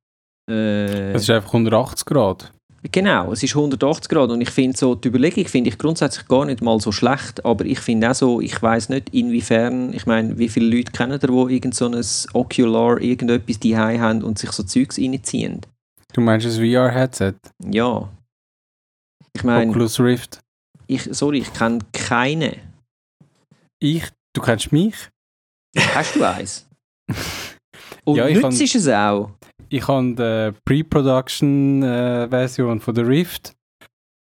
Äh, 0.49 1.11
es 1.11 1.23
ist 1.23 1.29
einfach 1.29 1.49
180 1.49 2.05
Grad. 2.05 2.51
Genau, 2.91 3.31
es 3.31 3.41
ist 3.41 3.55
180 3.55 4.09
Grad 4.09 4.29
und 4.29 4.41
ich 4.41 4.49
finde 4.49 4.77
so, 4.77 4.95
die 4.95 5.07
Überlegung 5.07 5.45
finde 5.45 5.69
ich 5.69 5.77
grundsätzlich 5.77 6.27
gar 6.27 6.43
nicht 6.43 6.61
mal 6.61 6.79
so 6.81 6.91
schlecht, 6.91 7.45
aber 7.45 7.63
ich 7.65 7.79
finde 7.79 8.11
auch 8.11 8.15
so, 8.15 8.41
ich 8.41 8.61
weiß 8.61 8.89
nicht 8.89 9.13
inwiefern, 9.13 9.93
ich 9.93 10.05
meine, 10.05 10.37
wie 10.37 10.49
viele 10.49 10.75
Leute 10.75 10.91
kennen 10.91 11.17
da, 11.17 11.29
wo 11.29 11.47
irgend 11.47 11.75
so 11.75 11.87
ein 11.87 12.01
Ocular 12.33 12.99
irgendetwas 12.99 13.59
die 13.59 13.77
haben 13.77 14.21
und 14.21 14.37
sich 14.37 14.51
so 14.51 14.63
Zeugs 14.63 14.97
reinziehen. 14.97 15.61
Du 16.11 16.19
meinst 16.19 16.45
das 16.45 16.57
VR-Headset? 16.57 17.35
Ja. 17.63 18.09
Ich 19.33 19.43
meine... 19.45 19.71
Oculus 19.71 19.99
Rift? 20.01 20.42
Ich, 20.87 21.03
sorry, 21.11 21.39
ich 21.39 21.53
kenne 21.53 21.79
keine. 21.91 22.57
Ich? 23.79 24.05
Du 24.33 24.41
kennst 24.41 24.71
mich? 24.71 24.95
Hast 25.77 26.15
du 26.15 26.23
eins? 26.23 26.65
Und 28.05 28.17
ja, 28.17 28.27
nützt 28.27 28.41
kann, 28.41 28.51
es 28.51 28.87
auch? 28.87 29.31
Ich 29.69 29.87
habe 29.87 30.13
die 30.13 30.51
Pre-Production-Version 30.65 32.81
von 32.81 32.95
der 32.95 33.07
Rift. 33.07 33.53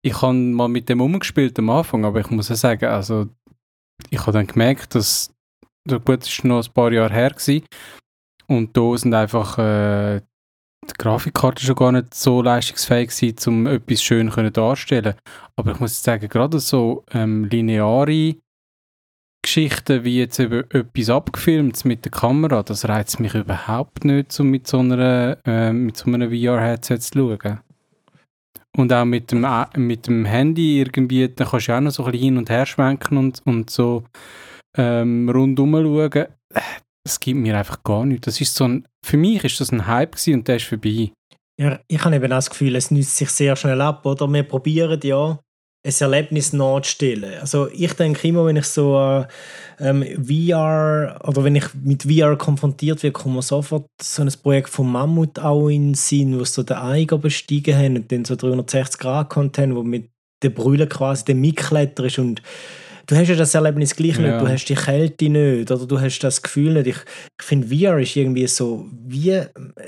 Ich 0.05 0.23
habe 0.23 0.35
mal 0.35 0.69
mit 0.69 0.89
dem 0.89 1.01
umgespielt 1.01 1.59
am 1.59 1.71
Anfang, 1.71 2.05
aber 2.05 2.21
ich 2.21 2.31
muss 2.31 2.49
ja 2.49 2.55
sagen, 2.57 2.85
also 2.87 3.29
ich 4.11 4.21
habe 4.21 4.31
dann 4.33 4.47
gemerkt, 4.47 4.95
dass 4.95 5.33
gut, 5.89 6.27
ist 6.27 6.45
noch 6.45 6.65
ein 6.65 6.73
paar 6.73 6.93
Jahre 6.93 7.13
her 7.13 7.31
gewesen, 7.31 7.67
und 8.47 8.77
da 8.77 8.97
sind 8.97 9.15
einfach 9.15 9.59
äh, 9.59 10.21
die 10.89 10.95
Grafikkarte 10.99 11.65
schon 11.65 11.77
gar 11.77 11.93
nicht 11.93 12.15
so 12.15 12.43
leistungsfähig 12.43 13.11
gewesen, 13.11 13.49
um 13.49 13.67
etwas 13.67 14.03
schön 14.03 14.29
darzustellen. 14.31 15.15
Aber 15.57 15.73
ich 15.73 15.81
muss 15.81 16.03
sagen, 16.03 16.29
gerade 16.29 16.61
so 16.61 17.05
ähm, 17.13 17.45
lineare 17.45 18.37
Geschichten 19.45 20.05
wie 20.05 20.19
jetzt 20.19 20.39
eben 20.39 20.65
etwas 20.71 21.11
abgefilmt 21.11 21.85
mit 21.85 22.05
der 22.05 22.13
Kamera, 22.13 22.63
das 22.63 22.89
reizt 22.89 23.19
mich 23.19 23.35
überhaupt 23.35 24.05
nicht, 24.05 24.31
so 24.31 24.45
mit 24.45 24.69
so, 24.69 24.79
einer, 24.79 25.37
äh, 25.45 25.73
mit 25.73 25.97
so 25.97 26.11
einem 26.11 26.31
VR-Headset 26.31 26.99
zu 26.99 27.39
schauen. 27.43 27.61
Und 28.77 28.93
auch 28.93 29.05
mit 29.05 29.33
dem, 29.33 29.45
äh, 29.45 29.67
mit 29.77 30.07
dem 30.07 30.25
Handy 30.25 30.79
irgendwie, 30.79 31.29
da 31.29 31.45
kannst 31.45 31.69
du 31.69 31.77
auch 31.77 31.81
noch 31.81 31.91
so 31.91 32.05
ein 32.05 32.13
bisschen 32.13 32.25
hin 32.25 32.39
und 32.39 32.51
her 32.51 32.67
schwenken 32.67 33.19
und, 33.19 33.43
und 33.45 33.69
so 33.69 34.05
ähm, 34.77 35.29
rundum 35.29 35.73
schauen. 35.75 36.29
Das 37.05 37.19
gibt 37.19 37.39
mir 37.39 37.57
einfach 37.57 37.83
gar 37.83 38.07
nichts. 38.07 38.27
Das 38.27 38.41
ist 38.41 38.55
so 38.55 38.65
ein, 38.65 38.87
für 39.05 39.17
mich 39.17 39.43
ist 39.45 39.61
das 39.61 39.73
ein 39.73 39.87
Hype 39.87 40.13
gewesen 40.13 40.35
und 40.35 40.49
der 40.49 40.57
ist 40.57 40.67
vorbei. 40.67 41.11
Ja, 41.61 41.81
ich 41.87 42.05
habe 42.05 42.17
eben 42.17 42.33
auch 42.33 42.37
das 42.37 42.51
Gefühl, 42.51 42.77
es 42.77 42.91
nützt 42.91 43.17
sich 43.17 43.31
sehr 43.31 43.57
schnell 43.57 43.81
ab, 43.81 44.07
oder? 44.07 44.33
Wir 44.33 44.43
probieren 44.43 45.01
ja, 45.03 45.39
ein 45.85 45.95
Erlebnis 45.99 46.53
nachzustellen. 46.53 47.41
Also 47.41 47.69
ich 47.73 47.93
denke 47.95 48.29
immer, 48.29 48.47
wenn 48.47 48.57
ich 48.57 48.67
so 48.67 48.97
äh, 48.99 49.27
ähm, 49.81 50.05
VR 50.25 51.21
oder 51.25 51.43
wenn 51.43 51.57
ich 51.57 51.75
mit 51.75 52.05
VR 52.05 52.37
konfrontiert 52.37 53.03
werde, 53.03 53.13
kommt 53.13 53.35
mir 53.35 53.43
sofort 53.43 53.87
so 54.01 54.23
ein 54.23 54.33
Projekt 54.43 54.69
von 54.69 54.91
Mammut 54.91 55.41
auch 55.41 55.69
in 55.69 55.89
den 55.89 55.95
Sinn, 55.95 56.39
wo 56.39 56.45
so 56.45 56.63
den 56.63 56.77
Eiger 56.77 57.19
bestiegen 57.19 57.77
haben 57.77 57.97
und 57.97 58.13
dann 58.13 58.25
so 58.25 58.35
360-Grad-Content, 58.35 59.75
wo 59.75 59.83
mit 59.83 60.09
der 60.43 60.51
Brille 60.51 60.87
quasi 60.87 61.25
der 61.25 61.35
mitkletterst 61.35 62.19
und 62.21 62.43
du 63.07 63.17
hast 63.17 63.29
ja 63.29 63.35
das 63.35 63.55
Erlebnis 63.55 63.95
gleich 63.95 64.19
ja. 64.19 64.23
nicht, 64.23 64.41
du 64.41 64.49
hast 64.49 64.65
die 64.67 64.75
Kälte 64.75 65.29
nicht 65.29 65.71
oder 65.71 65.87
du 65.87 66.01
hast 66.01 66.21
das 66.21 66.43
Gefühl 66.43 66.75
nicht. 66.75 66.87
Ich, 66.87 66.97
ich 67.41 67.45
finde, 67.45 67.69
VR 67.69 67.99
ist 67.99 68.17
irgendwie 68.17 68.47
so 68.47 68.87
wie 69.07 69.41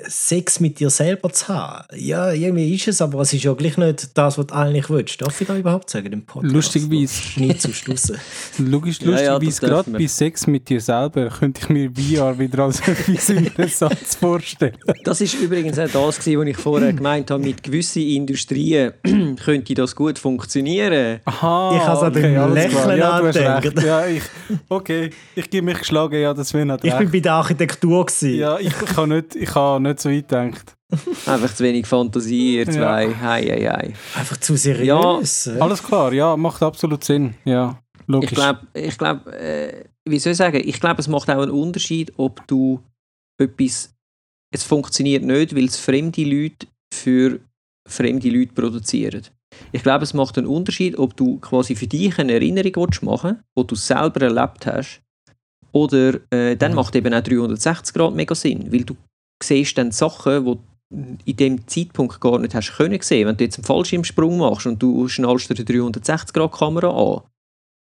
Sex 0.07 0.61
mit 0.61 0.81
dir 0.81 0.90
selber 0.90 1.31
zu 1.31 1.48
haben. 1.48 1.85
Ja, 1.94 2.33
irgendwie 2.33 2.74
ist 2.74 2.88
es, 2.88 3.00
aber 3.00 3.20
es 3.20 3.33
ist 3.33 3.44
ja 3.44 3.53
gleich 3.53 3.77
nicht 3.77 4.16
das, 4.16 4.38
was 4.38 4.46
du 4.46 4.55
eigentlich 4.55 4.90
willst. 4.90 5.20
Darf 5.20 5.40
ich 5.40 5.46
da 5.46 5.57
überhaupt 5.57 5.90
sagen, 5.90 6.11
dem 6.11 6.24
Podcast? 6.24 6.55
Lustigerweise. 6.55 7.40
Nicht 7.40 7.62
zum 7.62 7.72
Schluss. 7.72 8.12
Logisch, 8.59 9.00
lustigerweise, 9.00 9.62
ja, 9.62 9.68
gerade 9.68 9.90
bei 9.90 10.07
Sex 10.07 10.46
mit 10.46 10.68
dir 10.68 10.81
selber 10.81 11.29
könnte 11.29 11.61
ich 11.62 11.68
mir 11.68 11.90
VR 11.90 12.38
wieder 12.38 12.64
als 12.64 12.81
etwas 12.88 13.31
Interessantes 13.31 14.14
vorstellen. 14.16 14.77
Das 15.05 15.20
ist 15.20 15.35
übrigens 15.35 15.79
auch 15.79 15.88
das, 15.88 16.18
was 16.18 16.27
ich 16.27 16.57
vorher 16.57 16.92
gemeint 16.92 17.31
habe, 17.31 17.42
mit 17.42 17.62
gewissen 17.62 18.03
Industrien 18.03 18.92
könnte 19.44 19.74
das 19.74 19.94
gut 19.94 20.18
funktionieren. 20.18 21.20
Aha, 21.24 21.77
ich 21.77 21.83
habe 21.83 21.96
es 21.96 22.03
an 22.03 22.12
dem 22.12 22.55
Lächeln 22.55 23.04
recht. 23.09 23.83
Ja, 23.83 24.07
ich, 24.07 24.23
okay, 24.69 25.11
ich 25.35 25.49
gebe 25.51 25.64
mich 25.64 25.79
geschlagen, 25.79 26.21
ja, 26.21 26.35
das 26.35 26.53
wäre 26.55 26.67
nicht 26.67 26.85
Ich 26.85 26.95
bin 26.95 27.11
bei 27.11 27.21
der 27.21 27.33
Architektur. 27.33 28.07
Gewesen. 28.07 28.35
Ja, 28.35 28.59
ich, 28.59 28.69
ich 28.69 28.97
habe 28.97 29.09
nicht, 29.09 29.37
ich 29.37 29.55
habe 29.55 29.83
nicht 29.83 30.01
so 30.01 30.11
weit 30.11 30.29
gedacht. 30.29 30.77
Einfach 31.27 31.55
zu 31.55 31.64
wenig 31.64 31.87
Fantasie, 31.87 32.59
ihr 32.59 32.67
zwei. 32.71 33.05
Ja. 33.05 33.21
Hei, 33.21 33.43
hei, 33.43 33.71
hei. 33.71 33.93
Einfach 34.19 34.37
zu 34.37 34.57
seriös. 34.57 35.47
Ja, 35.47 35.61
alles 35.61 35.83
klar, 35.83 36.12
ja, 36.12 36.37
macht 36.37 36.62
absolut 36.62 37.05
Sinn. 37.05 37.35
Ja, 37.45 37.79
logisch. 38.07 38.31
Ich 38.31 38.37
glaube, 38.37 38.61
ich 38.75 38.99
glaub, 38.99 39.27
äh, 39.29 39.85
wie 40.09 40.19
soll 40.19 40.33
ich 40.33 40.38
sagen, 40.38 40.61
ich 40.64 40.81
glaube, 40.81 41.01
es 41.01 41.09
macht 41.09 41.31
auch 41.31 41.43
einen 41.43 41.51
Unterschied, 41.51 42.12
ob 42.17 42.47
du 42.47 42.81
etwas, 43.38 43.95
es 44.55 44.62
funktioniert 44.62 45.25
nicht, 45.25 45.55
weil 45.55 45.64
es 45.64 45.77
fremde 45.77 46.25
Leute 46.25 46.67
für 46.93 47.40
fremde 47.88 48.31
Leute 48.31 48.53
produzieren. 48.53 49.23
Ich 49.73 49.83
glaube, 49.83 50.05
es 50.05 50.14
macht 50.14 50.38
einen 50.38 50.47
Unterschied, 50.47 50.99
ob 50.99 51.17
du 51.17 51.38
quasi 51.38 51.75
für 51.75 51.87
dich 51.87 52.19
eine 52.19 52.33
Erinnerung 52.33 52.88
machen 53.03 53.38
willst, 53.55 53.57
die 53.57 53.67
du 53.67 53.75
selber 53.75 54.23
erlebt 54.23 54.67
hast, 54.67 55.03
oder 55.73 56.21
äh, 56.31 56.57
dann 56.57 56.73
mhm. 56.73 56.77
macht 56.77 56.95
eben 56.95 57.12
auch 57.12 57.21
360 57.21 57.95
Grad 57.95 58.14
mega 58.14 58.35
Sinn, 58.35 58.73
weil 58.73 58.85
du 58.85 58.97
siehst 59.43 59.77
dann 59.77 59.90
Sachen, 59.90 60.45
die 60.45 60.53
du 60.53 60.59
in 61.25 61.37
dem 61.37 61.67
Zeitpunkt 61.67 62.21
gar 62.21 62.38
nicht 62.38 62.55
hast 62.55 62.77
können 62.77 63.01
sehen. 63.01 63.27
Wenn 63.27 63.37
du 63.37 63.45
jetzt 63.45 63.59
einen 63.59 63.64
Fallschirmsprung 63.64 64.38
machst 64.38 64.67
und 64.67 64.81
du 64.81 65.09
schnallst 65.09 65.51
dir 65.51 65.57
eine 65.57 65.64
360 65.64 66.33
Grad 66.33 66.53
Kamera 66.53 66.90
an, 66.90 67.23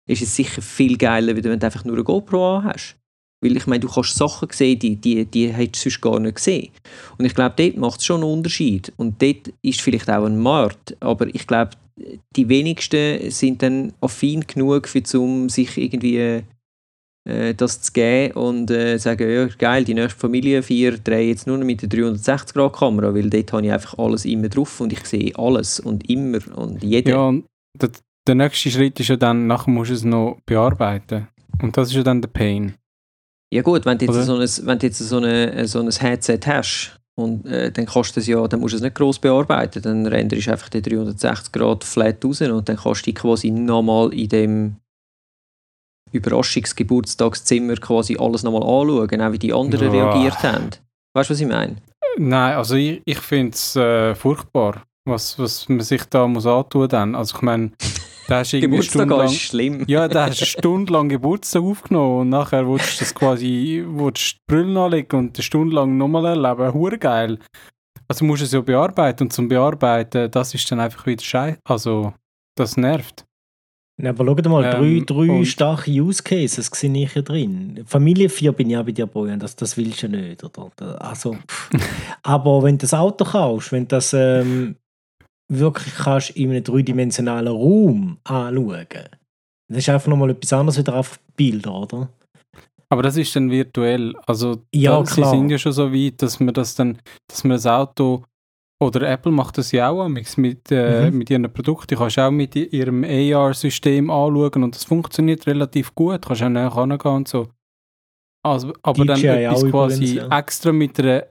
ist 0.08 0.22
es 0.22 0.34
sicher 0.34 0.62
viel 0.62 0.96
geiler, 0.96 1.36
wenn 1.36 1.42
du 1.42 1.66
einfach 1.66 1.84
nur 1.84 1.94
eine 1.94 2.04
GoPro 2.04 2.56
an 2.56 2.64
hast. 2.64 2.96
Weil 3.46 3.56
ich 3.56 3.66
meine, 3.66 3.80
du 3.80 3.88
kannst 3.88 4.16
Sachen 4.16 4.48
sehen, 4.50 4.78
die, 4.78 4.96
die, 4.96 5.24
die 5.24 5.48
hättest 5.48 5.86
du 5.86 5.90
sonst 5.90 6.00
gar 6.00 6.20
nicht 6.20 6.36
gesehen. 6.36 6.70
Und 7.18 7.24
ich 7.24 7.34
glaube, 7.34 7.54
dort 7.56 7.76
macht 7.76 8.00
es 8.00 8.06
schon 8.06 8.22
einen 8.22 8.32
Unterschied. 8.32 8.92
Und 8.96 9.22
dort 9.22 9.52
ist 9.62 9.80
vielleicht 9.80 10.10
auch 10.10 10.24
ein 10.24 10.38
Markt. 10.38 10.96
Aber 11.00 11.26
ich 11.34 11.46
glaube, 11.46 11.70
die 12.34 12.48
wenigsten 12.48 13.30
sind 13.30 13.62
dann 13.62 13.92
affin 14.00 14.46
genug, 14.46 14.88
für, 14.88 15.02
um 15.18 15.48
sich 15.48 15.76
irgendwie 15.78 16.42
äh, 17.26 17.54
das 17.54 17.80
zu 17.80 17.92
geben 17.92 18.34
und 18.34 18.70
äh, 18.70 18.98
sagen, 18.98 19.30
ja 19.30 19.46
geil, 19.46 19.84
die 19.84 19.94
nächste 19.94 20.18
Familie 20.18 20.62
vier 20.62 20.98
drehe 20.98 21.28
jetzt 21.28 21.46
nur 21.46 21.58
noch 21.58 21.64
mit 21.64 21.82
der 21.82 21.88
360-Grad-Kamera, 21.88 23.14
weil 23.14 23.30
dort 23.30 23.52
habe 23.52 23.66
ich 23.66 23.72
einfach 23.72 23.98
alles 23.98 24.24
immer 24.24 24.48
drauf 24.48 24.80
und 24.80 24.92
ich 24.92 25.04
sehe 25.06 25.32
alles 25.36 25.80
und 25.80 26.08
immer 26.08 26.38
und 26.56 26.82
jeden. 26.84 27.08
Ja, 27.08 27.28
und 27.28 27.46
der, 27.80 27.90
der 28.26 28.34
nächste 28.34 28.70
Schritt 28.70 29.00
ist 29.00 29.08
ja 29.08 29.16
dann, 29.16 29.46
nachher 29.46 29.70
musst 29.70 29.90
du 29.90 29.94
es 29.94 30.04
noch 30.04 30.38
bearbeiten. 30.46 31.28
Und 31.62 31.76
das 31.76 31.88
ist 31.88 31.94
ja 31.94 32.02
dann 32.02 32.20
der 32.20 32.28
Pain. 32.28 32.74
Ja 33.52 33.62
gut, 33.62 33.86
wenn 33.86 33.98
du 33.98 34.06
jetzt, 34.06 34.26
so 34.26 34.34
ein, 34.34 34.66
wenn 34.66 34.78
du 34.78 34.86
jetzt 34.86 34.98
so, 34.98 35.16
eine, 35.18 35.68
so 35.68 35.80
ein 35.80 35.90
Headset 35.90 36.40
hast 36.46 36.98
und 37.18 37.46
äh, 37.46 37.70
dann 37.70 37.86
kostet 37.86 38.18
es 38.18 38.26
ja, 38.26 38.46
dann 38.48 38.60
musst 38.60 38.72
du 38.72 38.76
es 38.76 38.82
nicht 38.82 38.96
groß 38.96 39.20
bearbeiten, 39.20 39.82
dann 39.82 40.06
renderst 40.06 40.46
du 40.46 40.52
einfach 40.52 40.68
die 40.68 40.82
360 40.82 41.52
Grad 41.52 41.84
flat 41.84 42.24
raus 42.24 42.40
und 42.40 42.68
dann 42.68 42.76
kannst 42.76 43.06
du 43.06 43.12
quasi 43.12 43.50
nochmal 43.50 44.12
in 44.12 44.28
dem 44.28 44.76
Überraschungsgeburtstagszimmer 46.12 47.76
quasi 47.76 48.16
alles 48.18 48.42
nochmal 48.42 48.62
anschauen, 48.62 49.20
auch 49.20 49.32
wie 49.32 49.38
die 49.38 49.52
anderen 49.52 49.92
ja. 49.92 50.10
reagiert 50.10 50.42
haben. 50.42 50.70
Weißt 51.14 51.30
du, 51.30 51.34
was 51.34 51.40
ich 51.40 51.46
meine? 51.46 51.76
Nein, 52.18 52.56
also 52.56 52.74
ich, 52.76 53.02
ich 53.04 53.18
finde 53.18 53.52
es 53.52 53.76
äh, 53.76 54.14
furchtbar, 54.14 54.84
was, 55.04 55.38
was 55.38 55.68
man 55.68 55.80
sich 55.80 56.04
da 56.04 56.26
muss 56.26 56.46
antun 56.46 56.88
dann. 56.88 57.14
Also 57.14 57.36
ich 57.36 57.42
meine, 57.42 57.72
da 58.28 58.38
hast 58.38 58.52
Geburtstag 58.52 59.10
ist 59.24 59.40
schlimm. 59.40 59.84
Ja, 59.86 60.08
da 60.08 60.26
hast 60.26 60.40
du 60.40 60.46
stundenlang 60.46 61.08
Geburtstag 61.08 61.62
aufgenommen 61.62 62.20
und 62.20 62.28
nachher 62.30 62.68
willst 62.68 62.96
du 62.96 63.04
das 63.04 63.14
quasi, 63.14 63.84
willst 63.86 64.34
die 64.34 64.38
Brille 64.46 64.80
anlegen 64.80 65.16
und 65.16 65.36
eine 65.36 65.42
Stunde 65.42 65.74
lang 65.74 65.96
nochmal 65.96 66.26
erleben. 66.26 66.74
Hure 66.74 66.98
geil. 66.98 67.38
Also 68.08 68.24
musst 68.24 68.42
du 68.42 68.46
es 68.46 68.52
ja 68.52 68.60
bearbeiten 68.60 69.24
und 69.24 69.32
zum 69.32 69.48
Bearbeiten, 69.48 70.30
das 70.30 70.54
ist 70.54 70.70
dann 70.70 70.80
einfach 70.80 71.06
wieder 71.06 71.22
scheiße. 71.22 71.58
Also, 71.64 72.14
das 72.56 72.76
nervt. 72.76 73.24
Ja, 74.00 74.10
aber 74.10 74.26
schau 74.26 74.50
mal, 74.50 74.64
ähm, 74.64 75.06
drei, 75.06 75.26
drei 75.26 75.44
starke 75.44 75.90
Use 75.90 76.22
Cases 76.22 76.66
sehe 76.66 76.92
ich 76.92 77.12
hier 77.12 77.22
drin. 77.22 77.82
Familie 77.86 78.28
4 78.28 78.52
bin 78.52 78.68
ich 78.68 78.76
auch 78.76 78.84
bei 78.84 78.92
dir, 78.92 79.06
Bojan, 79.06 79.40
das, 79.40 79.56
das 79.56 79.76
willst 79.76 80.02
du 80.02 80.08
nicht. 80.08 80.44
Oder? 80.44 81.00
Also, 81.00 81.38
aber 82.22 82.62
wenn 82.62 82.76
du 82.76 82.82
das 82.82 82.92
Auto 82.92 83.24
kaufst, 83.24 83.72
wenn 83.72 83.84
du 83.84 83.96
das 83.96 84.12
ähm, 84.12 84.76
wirklich 85.48 85.94
kannst 85.94 86.30
in 86.30 86.50
einem 86.50 86.64
dreidimensionalen 86.64 87.48
Raum 87.48 88.18
anschauen, 88.24 88.86
das 89.68 89.78
ist 89.78 89.88
einfach 89.88 90.08
nochmal 90.08 90.30
etwas 90.30 90.52
anderes 90.52 90.78
wieder 90.78 90.94
auf 90.94 91.18
Bilder, 91.36 91.74
oder? 91.74 92.08
Aber 92.88 93.02
das 93.02 93.16
ist 93.16 93.34
dann 93.34 93.50
virtuell. 93.50 94.14
Also 94.26 94.62
ja, 94.72 94.98
da, 94.98 95.06
sie 95.06 95.24
sind 95.24 95.50
ja 95.50 95.58
schon 95.58 95.72
so 95.72 95.92
weit, 95.92 96.22
dass 96.22 96.38
man 96.38 96.54
das 96.54 96.76
dann, 96.76 96.98
dass 97.28 97.42
man 97.42 97.56
das 97.56 97.66
Auto 97.66 98.24
oder 98.78 99.08
Apple 99.08 99.32
macht 99.32 99.58
das 99.58 99.72
ja 99.72 99.88
auch 99.88 100.06
mit, 100.08 100.70
äh, 100.70 101.10
mhm. 101.10 101.18
mit 101.18 101.30
ihren 101.30 101.52
Produkten. 101.52 101.94
Du 101.94 101.98
kannst 101.98 102.18
auch 102.18 102.30
mit 102.30 102.54
ihrem 102.54 103.04
AR-System 103.04 104.10
anschauen 104.10 104.64
und 104.64 104.74
das 104.74 104.84
funktioniert 104.84 105.46
relativ 105.46 105.94
gut. 105.94 106.24
Du 106.24 106.28
kannst 106.28 106.42
auch 106.42 106.48
näher 106.48 106.74
herangehen 106.74 107.14
und 107.14 107.28
so. 107.28 107.48
Also, 108.44 108.72
aber 108.82 109.04
DJI 109.04 109.06
dann 109.06 109.38
etwas 109.38 109.64
quasi 109.70 110.04
übrigens, 110.04 110.30
ja. 110.30 110.38
extra 110.38 110.72
mit, 110.72 111.00
einer, 111.00 111.26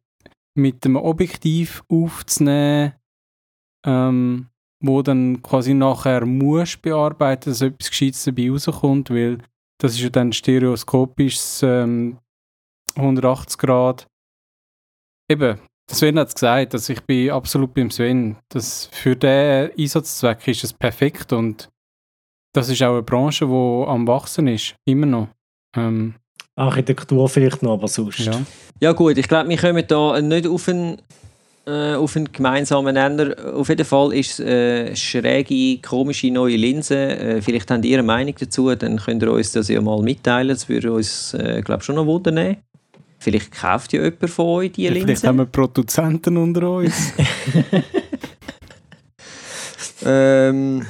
mit 0.58 0.84
dem 0.84 0.95
Objektiv 0.97 1.84
aufzunehmen, 1.88 2.93
ähm, 3.86 4.48
wo 4.82 5.02
dann 5.02 5.41
quasi 5.41 5.74
nachher 5.74 6.26
musst 6.26 6.82
bearbeiten, 6.82 7.50
dass 7.50 7.62
etwas 7.62 7.89
Gescheites 7.89 8.24
dabei 8.24 8.50
rauskommt, 8.50 9.10
weil 9.10 9.39
das 9.80 9.93
ist 9.93 10.02
ja 10.02 10.10
dann 10.10 10.34
stereoskopisches 10.34 11.62
ähm, 11.63 12.17
180 12.95 13.58
Grad. 13.58 14.08
Eben, 15.30 15.60
Sven 15.89 16.19
hat 16.19 16.30
es 16.30 16.36
gesagt, 16.36 16.74
dass 16.74 16.89
ich 16.89 17.02
bin 17.02 17.32
absolut 17.32 17.74
beim 17.74 17.91
Sven. 17.91 18.38
Das, 18.50 18.89
für 18.91 19.15
diesen 19.15 19.71
Einsatzzweck 19.78 20.48
ist 20.48 20.63
es 20.63 20.74
perfekt 20.74 21.34
und 21.34 21.69
das 22.54 22.69
ist 22.69 22.82
auch 22.84 22.93
eine 22.93 23.04
Branche, 23.04 23.45
die 23.45 23.88
am 23.88 24.08
wachsen 24.08 24.48
ist, 24.48 24.76
immer 24.86 25.06
noch. 25.06 25.28
Ähm, 25.76 26.15
Architektur 26.56 27.28
vielleicht 27.28 27.62
noch, 27.62 27.74
aber 27.74 27.88
sonst. 27.88 28.19
Ja, 28.19 28.41
ja 28.80 28.91
gut, 28.93 29.17
ich 29.17 29.28
glaube, 29.28 29.50
wir 29.50 29.58
kommen 29.58 29.86
da 29.86 30.21
nicht 30.21 30.48
auf 30.48 30.69
einen, 30.69 31.02
äh, 31.67 31.95
auf 31.95 32.15
einen 32.15 32.32
gemeinsamen 32.32 32.93
Nenner. 32.93 33.36
Auf 33.56 33.69
jeden 33.69 33.86
Fall 33.86 34.13
ist 34.13 34.39
es 34.39 34.45
äh, 34.45 34.95
schräge, 34.95 35.82
komische 35.82 36.32
neue 36.32 36.56
Linse. 36.56 36.95
Äh, 36.95 37.41
vielleicht 37.41 37.71
habt 37.71 37.86
ihr 37.86 37.97
eine 37.97 38.08
Meinung 38.08 38.36
dazu, 38.39 38.73
dann 38.75 38.97
könnt 38.97 39.23
ihr 39.23 39.32
uns 39.32 39.51
das 39.51 39.69
ja 39.69 39.82
mal 39.82 40.01
mitteilen. 40.01 40.49
Das 40.49 40.69
würde 40.69 40.93
uns, 40.93 41.34
äh, 41.34 41.62
glaube 41.63 41.84
schon 41.84 41.95
noch 41.95 42.06
wundern. 42.06 42.58
Vielleicht 43.17 43.51
kauft 43.51 43.93
ja 43.93 44.04
jemand 44.04 44.30
von 44.30 44.45
euch 44.45 44.73
die 44.73 44.84
ja, 44.84 44.91
Linse. 44.91 45.08
Vielleicht 45.08 45.23
haben 45.23 45.39
wir 45.39 45.45
Produzenten 45.45 46.38
unter 46.38 46.69
uns. 46.69 46.95
ähm, 50.06 50.86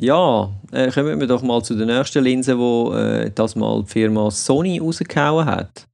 ja, 0.00 0.50
äh, 0.72 0.90
kommen 0.90 1.20
wir 1.20 1.26
doch 1.26 1.42
mal 1.42 1.62
zu 1.62 1.74
der 1.74 1.86
nächsten 1.86 2.24
Linse, 2.24 2.58
wo 2.58 2.94
äh, 2.94 3.30
das 3.34 3.56
mal 3.56 3.82
die 3.82 3.90
Firma 3.90 4.30
Sony 4.30 4.78
rausgehauen 4.78 5.44
hat. 5.44 5.86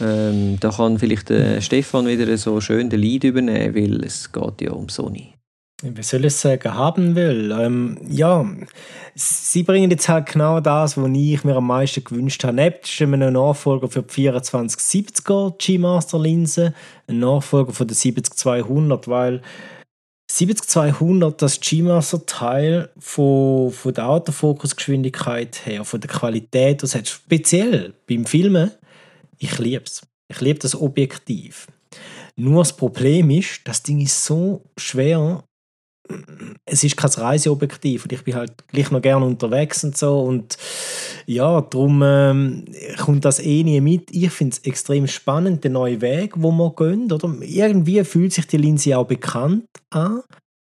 Ähm, 0.00 0.58
da 0.60 0.70
kann 0.70 0.98
vielleicht 0.98 1.28
der 1.30 1.60
Stefan 1.60 2.06
wieder 2.06 2.36
so 2.36 2.60
schön 2.60 2.90
den 2.90 3.00
Lead 3.00 3.24
übernehmen, 3.24 3.74
weil 3.74 4.04
es 4.04 4.30
geht 4.32 4.60
ja 4.60 4.72
um 4.72 4.88
Sony. 4.88 5.32
wie 5.82 6.02
soll 6.02 6.24
ich 6.24 6.34
sagen, 6.34 6.74
haben 6.74 7.14
will. 7.14 7.54
Ähm, 7.58 7.98
ja, 8.08 8.44
sie 9.14 9.62
bringen 9.62 9.90
jetzt 9.90 10.08
halt 10.08 10.26
genau 10.26 10.60
das, 10.60 10.96
was 10.96 11.10
ich 11.12 11.44
mir 11.44 11.56
am 11.56 11.66
meisten 11.66 12.04
gewünscht 12.04 12.44
habe. 12.44 12.56
Nebst 12.56 13.00
einem 13.00 13.32
Nachfolger 13.32 13.88
für 13.88 14.02
die 14.02 14.30
2470er 14.30 15.56
G-Master-Linse, 15.58 16.74
ein 17.06 17.18
Nachfolger 17.18 17.72
von 17.72 17.86
der 17.86 17.96
70200, 17.96 19.08
weil 19.08 19.42
70200, 20.30 21.40
das 21.40 21.60
G-Master-Teil 21.60 22.90
von, 22.98 23.70
von 23.70 23.94
der 23.94 24.08
Autofokusgeschwindigkeit 24.08 25.64
her, 25.64 25.84
von 25.84 26.00
der 26.00 26.10
Qualität, 26.10 26.82
das 26.82 26.94
hat 26.94 27.06
speziell 27.06 27.94
beim 28.08 28.26
Filmen, 28.26 28.72
ich 29.38 29.58
liebe 29.58 29.84
es. 29.84 30.02
Ich 30.28 30.40
liebe 30.40 30.58
das 30.58 30.74
Objektiv. 30.74 31.68
Nur 32.36 32.62
das 32.62 32.76
Problem 32.76 33.30
ist, 33.30 33.60
das 33.64 33.82
Ding 33.82 34.00
ist 34.00 34.24
so 34.24 34.64
schwer 34.76 35.44
es 36.64 36.84
ist 36.84 36.96
kein 36.96 37.10
Reiseobjektiv 37.10 38.04
und 38.04 38.12
ich 38.12 38.22
bin 38.24 38.34
halt 38.34 38.52
gleich 38.68 38.90
noch 38.90 39.02
gerne 39.02 39.24
unterwegs 39.24 39.82
und 39.84 39.96
so 39.96 40.20
und 40.20 40.56
ja, 41.26 41.60
darum 41.60 42.02
ähm, 42.04 42.64
kommt 42.98 43.24
das 43.24 43.40
eh 43.40 43.64
nie 43.64 43.80
mit. 43.80 44.10
Ich 44.12 44.30
finde 44.30 44.54
es 44.54 44.64
extrem 44.64 45.06
spannend, 45.06 45.64
der 45.64 45.72
neue 45.72 46.00
Weg, 46.00 46.34
wo 46.36 46.52
wir 46.52 46.72
gehen, 46.76 47.10
oder? 47.10 47.34
Irgendwie 47.40 48.04
fühlt 48.04 48.32
sich 48.32 48.46
die 48.46 48.58
Linse 48.58 48.96
auch 48.96 49.06
bekannt 49.06 49.66
an. 49.90 50.22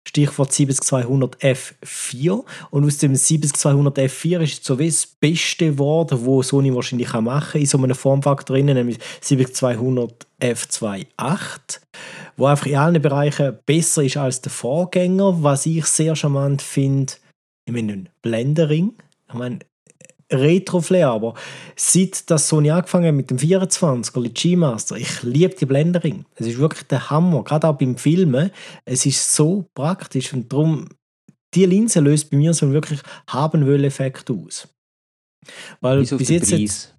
Stichwort 0.10 0.52
70200 0.52 1.38
F4 1.38 2.44
und 2.72 2.86
aus 2.86 2.98
dem 2.98 3.16
70200 3.16 3.98
F4 4.00 4.42
ist 4.42 4.66
so 4.66 4.80
wie 4.80 4.88
das 4.88 5.06
Beste 5.06 5.72
geworden, 5.72 6.20
wo 6.24 6.42
Sony 6.42 6.74
wahrscheinlich 6.74 7.14
machen 7.14 7.52
kann 7.52 7.62
in 7.62 7.68
so 7.68 7.78
einem 7.78 7.96
Formfaktor 7.96 8.56
drin, 8.56 8.66
nämlich 8.66 8.98
7200 9.22 10.28
F28 10.42 11.80
wo 12.38 12.46
einfach 12.46 12.66
in 12.66 12.78
allen 12.78 13.02
Bereichen 13.02 13.60
besser 13.66 14.04
ist 14.04 14.18
als 14.18 14.42
der 14.42 14.52
Vorgänger. 14.52 15.44
Was 15.44 15.66
ich 15.66 15.86
sehr 15.86 16.16
charmant 16.16 16.62
finde, 16.62 17.14
ich 17.66 17.74
meine, 17.74 17.94
ein 17.94 18.10
Blendering. 18.22 18.94
Ich 19.28 19.34
meine, 19.36 19.60
Retro-Flair, 20.32 21.10
aber 21.10 21.34
seit 21.76 22.30
das 22.30 22.48
Sony 22.48 22.72
angefangen 22.72 23.08
hat 23.08 23.16
mit 23.16 23.30
dem 23.30 23.38
24er 23.38 24.30
G-Master, 24.30 24.96
ich 24.96 25.24
liebe 25.24 25.56
die 25.56 25.66
Blendering. 25.66 26.26
Es 26.36 26.48
ist 26.48 26.58
wirklich 26.58 26.88
der 26.88 27.10
Hammer, 27.10 27.44
gerade 27.44 27.68
auch 27.68 27.78
beim 27.78 27.98
Filmen. 27.98 28.52
Es 28.86 29.06
ist 29.06 29.34
so 29.34 29.66
praktisch 29.74 30.34
und 30.34 30.52
darum, 30.52 30.88
die 31.54 31.66
Linse 31.66 32.00
löst 32.00 32.30
bei 32.30 32.38
mir 32.38 32.54
so 32.54 32.66
einen 32.66 32.74
wirklich 32.74 33.02
haben 33.28 33.68
Effekt 33.84 34.30
aus. 34.30 34.68
Weil 35.82 36.06
bis 36.06 36.30
jetzt 36.30 36.52
Preis. 36.52 36.94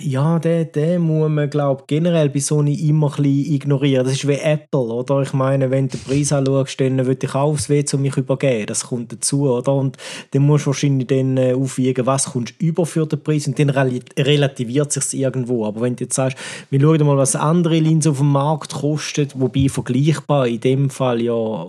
Ja, 0.00 0.38
den, 0.38 0.70
den 0.72 1.02
muss 1.02 1.28
man, 1.30 1.50
glaube 1.50 1.84
generell 1.86 2.28
bei 2.28 2.40
Sony 2.40 2.74
immer 2.88 3.08
ein 3.16 3.22
bisschen 3.22 3.54
ignorieren. 3.54 4.04
Das 4.04 4.14
ist 4.14 4.28
wie 4.28 4.34
Apple, 4.34 4.80
oder? 4.80 5.22
Ich 5.22 5.32
meine, 5.32 5.70
wenn 5.70 5.88
du 5.88 5.96
den 5.96 6.04
Preis 6.04 6.32
anschaust, 6.32 6.80
dann 6.80 7.04
würde 7.04 7.26
ich 7.26 7.34
auch 7.34 7.52
aufs 7.52 7.68
WC 7.68 7.96
mich 7.96 8.16
übergeben. 8.16 8.66
Das 8.66 8.86
kommt 8.86 9.12
dazu, 9.12 9.48
oder? 9.50 9.74
Und 9.74 9.96
dann 10.32 10.42
musst 10.42 10.66
du 10.66 10.68
wahrscheinlich 10.68 11.06
dann 11.06 11.36
äh, 11.36 11.54
aufwiegen, 11.54 12.06
was 12.06 12.26
kommst 12.26 12.54
du 12.58 12.66
über 12.66 12.86
für 12.86 13.06
den 13.06 13.22
Preis 13.22 13.46
und 13.46 13.58
dann 13.58 13.70
relativiert 13.70 14.92
sich 14.92 15.20
irgendwo. 15.20 15.66
Aber 15.66 15.80
wenn 15.82 15.96
du 15.96 16.04
jetzt 16.04 16.16
sagst, 16.16 16.38
wir 16.70 16.80
schauen 16.80 17.06
mal, 17.06 17.16
was 17.16 17.36
andere 17.36 17.78
Linsen 17.78 18.12
auf 18.12 18.18
dem 18.18 18.32
Markt 18.32 18.72
kosten, 18.72 19.28
wobei 19.34 19.68
vergleichbar 19.68 20.46
in 20.48 20.60
dem 20.60 20.90
Fall 20.90 21.22
ja 21.22 21.66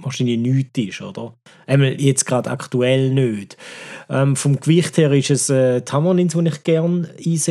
wahrscheinlich 0.00 0.38
nichts 0.38 0.78
ist, 0.78 1.00
oder? 1.00 1.34
Einmal 1.66 2.00
jetzt 2.00 2.26
gerade 2.26 2.50
aktuell 2.50 3.10
nicht. 3.10 3.56
Ähm, 4.10 4.36
vom 4.36 4.60
Gewicht 4.60 4.98
her 4.98 5.12
ist 5.12 5.30
es 5.30 5.50
äh, 5.50 5.80
die 5.80 5.92
Hammerlinse, 5.92 6.42
die 6.42 6.48
ich 6.48 6.62
gerne 6.64 7.08
einsetze, 7.24 7.43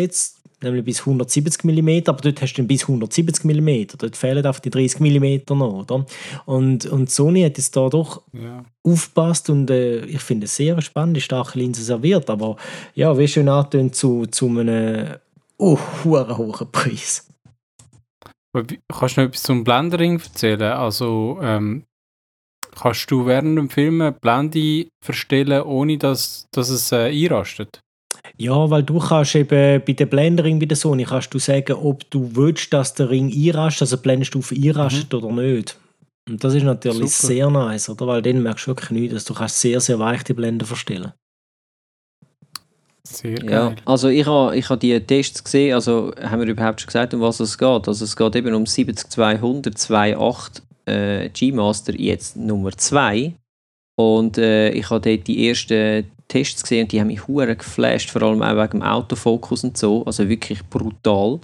nämlich 0.62 0.86
bis 0.86 1.02
170 1.02 1.64
mm, 1.64 2.10
aber 2.10 2.22
dort 2.22 2.42
hast 2.42 2.54
du 2.54 2.62
dann 2.62 2.68
bis 2.68 2.84
170 2.84 3.44
mm, 3.44 3.98
dort 3.98 4.16
fehlen 4.16 4.46
einfach 4.46 4.62
die 4.62 4.70
30 4.70 5.00
mm 5.00 5.58
noch, 5.58 5.74
oder? 5.74 6.06
Und, 6.46 6.86
und 6.86 7.10
Sony 7.10 7.44
hat 7.44 7.58
jetzt 7.58 7.76
da 7.76 7.90
doch 7.90 8.22
ja. 8.32 8.64
aufgepasst 8.84 9.50
und 9.50 9.70
äh, 9.70 10.06
ich 10.06 10.22
finde 10.22 10.46
es 10.46 10.56
sehr 10.56 10.82
spannend, 10.82 11.18
die 11.18 11.22
starke 11.22 11.60
Linse 11.60 11.84
serviert, 11.84 12.30
aber 12.30 12.56
ja, 12.96 13.18
wie 13.18 13.28
schön 13.28 13.50
antönt 13.50 13.96
zu, 13.96 14.26
zu 14.28 14.48
einem 14.48 15.18
oh, 15.58 15.78
hohen 16.04 16.72
Preis. 16.72 17.28
Kannst 18.54 19.18
du 19.18 19.22
noch 19.22 19.28
etwas 19.28 19.44
zum 19.44 19.64
Blendering 19.64 20.20
erzählen? 20.20 20.74
Also, 20.74 21.40
ähm, 21.42 21.86
Kannst 22.76 23.12
du 23.12 23.26
während 23.26 23.58
dem 23.58 23.70
Film 23.70 24.16
Blende 24.20 24.88
verstellen, 25.04 25.62
ohne 25.62 25.98
dass, 25.98 26.48
dass 26.52 26.70
es 26.70 26.92
äh, 26.92 27.12
einrastet? 27.12 27.82
Ja, 28.38 28.70
weil 28.70 28.84
du 28.84 29.00
kannst 29.00 29.36
eben 29.36 29.82
bei 29.86 29.94
der 29.94 30.06
Blendering 30.06 30.60
bei 30.60 30.66
der 30.66 30.78
Sony 30.78 31.04
kannst 31.04 31.34
du 31.34 31.40
sagen, 31.40 31.74
ob 31.74 32.10
du 32.10 32.36
willst, 32.36 32.74
dass 32.74 32.94
der 32.94 33.10
Ring 33.10 33.32
einrastet, 33.32 33.84
also 33.84 33.98
blendest 33.98 34.34
du 34.34 34.40
auf 34.40 34.52
einrastet 34.52 35.12
mhm. 35.12 35.20
oder 35.20 35.34
nicht. 35.42 35.78
Und 36.30 36.44
das 36.44 36.54
ist 36.54 36.64
natürlich 36.64 37.14
Super. 37.14 37.34
sehr 37.34 37.50
nice, 37.50 37.90
oder? 37.90 38.08
Weil 38.08 38.22
dann 38.22 38.42
merkst 38.42 38.66
du 38.66 38.72
wirklich 38.72 38.92
nichts, 38.92 39.14
dass 39.14 39.26
du 39.26 39.34
kannst 39.34 39.60
sehr, 39.60 39.80
sehr 39.82 40.00
weich 40.00 40.24
die 40.24 40.34
Blende 40.34 40.66
verstellen. 40.66 41.12
Sehr 43.06 43.36
geil. 43.36 43.50
Ja, 43.52 43.76
also 43.86 44.08
ich 44.08 44.26
habe 44.26 44.56
ich 44.56 44.70
ha 44.70 44.78
die 44.78 44.98
Tests 45.02 45.44
gesehen, 45.44 45.74
also 45.74 46.14
haben 46.22 46.40
wir 46.40 46.48
überhaupt 46.48 46.80
schon 46.80 46.88
gesagt, 46.88 47.14
um 47.14 47.20
was 47.20 47.42
es 47.42 47.58
geht. 47.58 47.88
Also 47.88 48.06
es 48.06 48.16
geht 48.16 48.36
eben 48.38 48.54
um 48.54 48.66
70200 48.66 49.76
2.8 49.76 50.62
äh, 50.86 51.30
G-Master 51.30 52.00
jetzt 52.00 52.38
Nummer 52.38 52.72
2. 52.72 53.34
Und 53.96 54.38
äh, 54.38 54.70
ich 54.70 54.90
habe 54.90 55.02
dort 55.02 55.28
die 55.28 55.50
ersten 55.50 56.10
Tests 56.28 56.64
gesehen 56.64 56.84
und 56.84 56.92
die 56.92 57.00
haben 57.00 57.08
mich 57.08 57.28
hure 57.28 57.56
geflasht, 57.56 58.10
vor 58.10 58.24
allem 58.24 58.42
auch 58.42 58.56
wegen 58.56 58.80
dem 58.80 58.82
Autofokus 58.84 59.64
und 59.64 59.78
so. 59.78 60.04
Also 60.06 60.28
wirklich 60.30 60.64
brutal. 60.70 61.40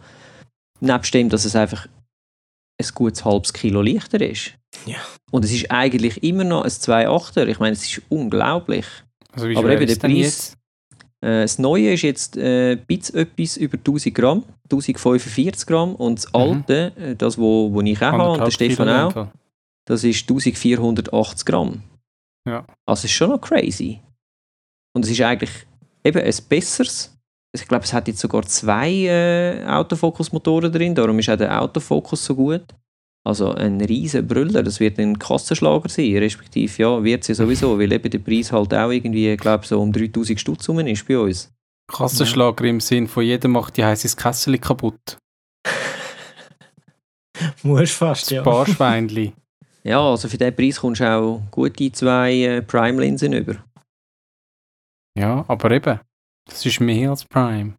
Nebst 0.80 1.14
dem, 1.14 1.30
dass 1.30 1.46
es 1.46 1.56
einfach 1.56 1.88
ein 2.80 2.88
gutes 2.94 3.26
halbes 3.26 3.54
Kilo 3.54 3.82
leichter 3.82 4.22
ist. 4.22 4.54
Ja. 4.86 4.98
Und 5.32 5.46
es 5.46 5.52
ist 5.52 5.70
eigentlich 5.70 6.24
immer 6.24 6.44
noch 6.44 6.64
ein 6.64 6.70
2,8er. 6.70 7.48
Ich 7.48 7.60
meine, 7.60 7.74
es 7.74 7.84
ist 7.84 8.02
unglaublich. 8.10 8.86
Also 9.34 9.48
Aber 9.58 9.72
eben 9.72 9.88
der 9.88 9.96
Preis. 9.96 10.56
Äh, 11.22 11.42
das 11.42 11.60
Neue 11.60 11.94
ist 11.94 12.04
jetzt 12.04 12.38
äh, 12.38 12.74
etwas 12.74 13.58
über 13.58 13.78
1000 13.78 14.16
Gramm, 14.16 14.44
1045 14.66 15.68
Gramm. 15.68 15.96
Und 15.96 16.20
das 16.20 16.28
mhm. 16.28 16.36
Alte, 16.40 16.94
mhm. 16.98 17.18
das, 17.18 17.38
wo, 17.38 17.72
wo 17.74 17.82
ich 17.82 17.98
auch 17.98 18.14
habe, 18.14 18.32
und 18.32 18.40
der 18.40 18.52
Stefan 18.52 18.90
auch, 18.90 19.28
das 19.86 20.04
ist 20.04 20.22
1480 20.22 21.46
Gramm. 21.46 21.82
Ja. 22.48 22.66
Also 22.86 23.06
ist 23.06 23.12
schon 23.12 23.30
noch 23.30 23.42
crazy. 23.42 24.00
Und 25.00 25.06
es 25.06 25.12
ist 25.12 25.22
eigentlich 25.22 25.52
eben 26.04 26.22
ein 26.22 26.36
besseres. 26.50 27.18
Ich 27.56 27.66
glaube, 27.66 27.86
es 27.86 27.94
hat 27.94 28.10
jetzt 28.10 28.20
sogar 28.20 28.44
zwei 28.44 28.92
äh, 28.92 29.66
Autofokus-Motoren 29.66 30.74
drin, 30.74 30.94
darum 30.94 31.18
ist 31.20 31.30
auch 31.30 31.38
der 31.38 31.62
Autofokus 31.62 32.26
so 32.26 32.36
gut. 32.36 32.66
Also 33.26 33.54
ein 33.54 33.80
riesen 33.80 34.28
Brüller, 34.28 34.62
das 34.62 34.82
wird 34.82 35.00
ein 35.00 35.18
Kassenschlager 35.18 35.88
sein, 35.88 36.18
respektive 36.18 36.84
ja, 36.84 37.02
wird 37.02 37.24
sie 37.24 37.34
sowieso, 37.34 37.80
weil 37.80 37.94
eben 37.94 38.12
der 38.12 38.20
Preis 38.20 38.52
halt 38.52 38.74
auch 38.74 38.92
irgendwie, 38.92 39.38
glaube 39.38 39.66
so 39.66 39.82
um 39.82 39.94
3000 39.94 40.38
Stutz 40.38 40.68
rum 40.68 40.80
ist 40.80 41.08
bei 41.08 41.18
uns. 41.18 41.50
Kassenschlager 41.88 42.66
im 42.66 42.82
Sinn 42.82 43.08
von 43.08 43.24
jeder 43.24 43.48
macht 43.48 43.78
die 43.78 43.86
heißes 43.86 44.18
Kessel 44.18 44.58
kaputt. 44.58 45.18
Muss 47.64 47.92
fast, 47.92 48.32
ja. 48.32 48.42
Sparschweinli. 48.42 49.32
ja, 49.86 50.02
also 50.02 50.28
für 50.28 50.38
diesen 50.38 50.56
Preis 50.58 50.82
kommst 50.82 51.00
du 51.00 51.10
auch 51.10 51.42
gute 51.52 51.90
zwei 51.94 52.34
äh, 52.34 52.62
Prime-Linsen 52.62 53.32
über. 53.32 53.64
Ja, 55.20 55.44
aber 55.48 55.72
eben, 55.72 56.00
das 56.46 56.66
ist 56.66 56.80
mehr 56.80 57.10
als 57.10 57.26
Prime. 57.26 57.74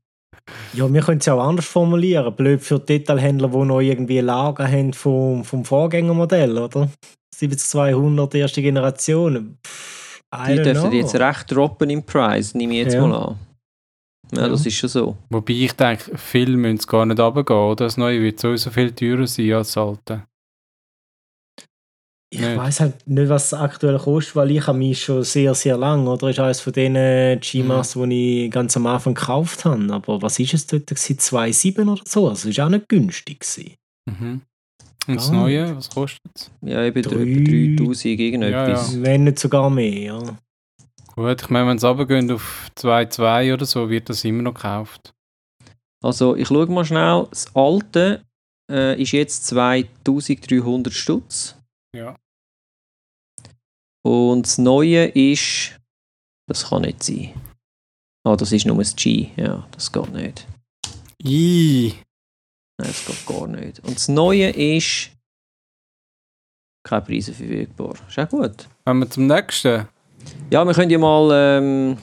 Ja, 0.74 0.92
wir 0.92 1.00
können 1.00 1.18
es 1.18 1.26
ja 1.26 1.34
auch 1.34 1.48
anders 1.48 1.66
formulieren. 1.66 2.34
Blöd 2.34 2.60
für 2.60 2.78
Detailhändler, 2.78 3.48
die 3.48 3.58
noch 3.58 3.80
irgendwie 3.80 4.20
Lager 4.20 4.66
haben 4.66 4.92
vom, 4.92 5.44
vom 5.44 5.64
Vorgängermodell, 5.64 6.58
oder? 6.58 6.88
7200 7.34 8.34
erste 8.34 8.62
Generation. 8.62 9.58
Pff, 9.66 10.20
die 10.48 10.62
dürfen 10.62 10.92
jetzt 10.92 11.14
recht 11.14 11.50
droppen 11.50 11.90
im 11.90 12.04
Preis, 12.04 12.54
nehme 12.54 12.74
ich 12.74 12.84
jetzt 12.84 12.94
ja. 12.94 13.06
mal 13.06 13.14
an. 13.14 13.38
Ja, 14.32 14.42
ja, 14.42 14.48
das 14.48 14.64
ist 14.66 14.74
schon 14.74 14.88
so. 14.88 15.16
Wobei 15.30 15.54
ich 15.54 15.72
denke, 15.72 16.16
viele 16.16 16.56
müssen 16.56 16.76
es 16.76 16.86
gar 16.86 17.04
nicht 17.06 17.18
runtergehen, 17.18 17.58
oder? 17.58 17.86
Das 17.86 17.96
Neue 17.96 18.20
wird 18.20 18.38
sowieso 18.38 18.70
viel 18.70 18.92
teurer 18.92 19.26
sein 19.26 19.52
als 19.54 19.72
das 19.72 19.82
Alte. 19.82 20.22
Ich 22.32 22.42
weiß 22.42 22.78
halt 22.80 23.08
nicht, 23.08 23.28
was 23.28 23.46
es 23.46 23.54
aktuell 23.54 23.98
kostet, 23.98 24.36
weil 24.36 24.52
ich 24.52 24.64
habe 24.64 24.78
mich 24.78 25.02
schon 25.02 25.24
sehr, 25.24 25.52
sehr 25.54 25.76
lang, 25.76 26.06
oder? 26.06 26.28
Das 26.28 26.36
ist 26.36 26.40
eines 26.40 26.60
von 26.60 26.72
den 26.72 27.40
G-Mass, 27.40 27.96
mhm. 27.96 28.10
die 28.10 28.46
ich 28.46 28.50
ganz 28.52 28.76
am 28.76 28.86
Anfang 28.86 29.14
gekauft 29.14 29.64
habe. 29.64 29.92
Aber 29.92 30.22
was 30.22 30.38
ist 30.38 30.54
es 30.54 30.66
dort? 30.68 30.88
2,7 30.88 31.90
oder 31.90 32.00
so? 32.04 32.28
Also, 32.28 32.48
es 32.48 32.56
war 32.56 32.66
auch 32.66 32.70
nicht 32.70 32.88
günstig. 32.88 33.44
Mhm. 34.08 34.42
Und 35.08 35.16
das. 35.16 35.30
Neue, 35.30 35.76
was 35.76 35.90
kostet 35.90 36.20
es? 36.36 36.50
Ja, 36.62 36.84
eben 36.84 37.02
3000 37.02 38.04
irgendetwas. 38.04 38.92
Ja, 38.92 38.98
ja. 38.98 39.04
Wenn 39.04 39.24
nicht 39.24 39.40
sogar 39.40 39.68
mehr, 39.68 39.98
ja. 39.98 40.18
Gut, 41.16 41.42
ich 41.42 41.50
meine, 41.50 41.68
wenn 41.68 41.78
es 41.78 41.84
runtergeht 41.84 42.30
auf 42.30 42.70
2,2 42.78 43.54
oder 43.54 43.66
so, 43.66 43.90
wird 43.90 44.08
das 44.08 44.24
immer 44.24 44.42
noch 44.42 44.54
gekauft. 44.54 45.12
Also, 46.02 46.36
ich 46.36 46.46
schaue 46.46 46.66
mal 46.66 46.84
schnell. 46.84 47.26
Das 47.30 47.54
alte 47.56 48.22
äh, 48.70 49.00
ist 49.02 49.12
jetzt 49.12 49.46
2300 49.48 50.92
Stutz. 50.92 51.56
Ja. 51.94 52.14
Und 54.02 54.46
das 54.46 54.58
Neue 54.58 55.06
ist. 55.06 55.78
Das 56.46 56.68
kann 56.68 56.82
nicht 56.82 57.02
sein. 57.02 57.30
Ah, 58.24 58.36
das 58.36 58.52
ist 58.52 58.66
nur 58.66 58.78
ein 58.78 58.86
G. 58.96 59.28
Ja, 59.36 59.66
das 59.70 59.92
geht 59.92 60.12
nicht. 60.12 60.46
I. 61.22 61.94
Nein, 62.78 62.88
das 62.88 63.06
geht 63.06 63.26
gar 63.26 63.46
nicht. 63.46 63.80
Und 63.80 63.94
das 63.94 64.08
Neue 64.08 64.50
ist 64.50 65.10
keine 66.82 67.02
Preise 67.02 67.32
verfügbar. 67.32 67.94
Ist 68.08 68.18
auch 68.18 68.28
gut. 68.28 68.68
Wenn 68.84 68.98
wir 68.98 69.10
zum 69.10 69.26
nächsten. 69.26 69.86
Ja, 70.50 70.64
wir 70.64 70.74
können 70.74 70.90
ja 70.90 70.98
mal. 70.98 71.30
Ähm, 71.32 71.98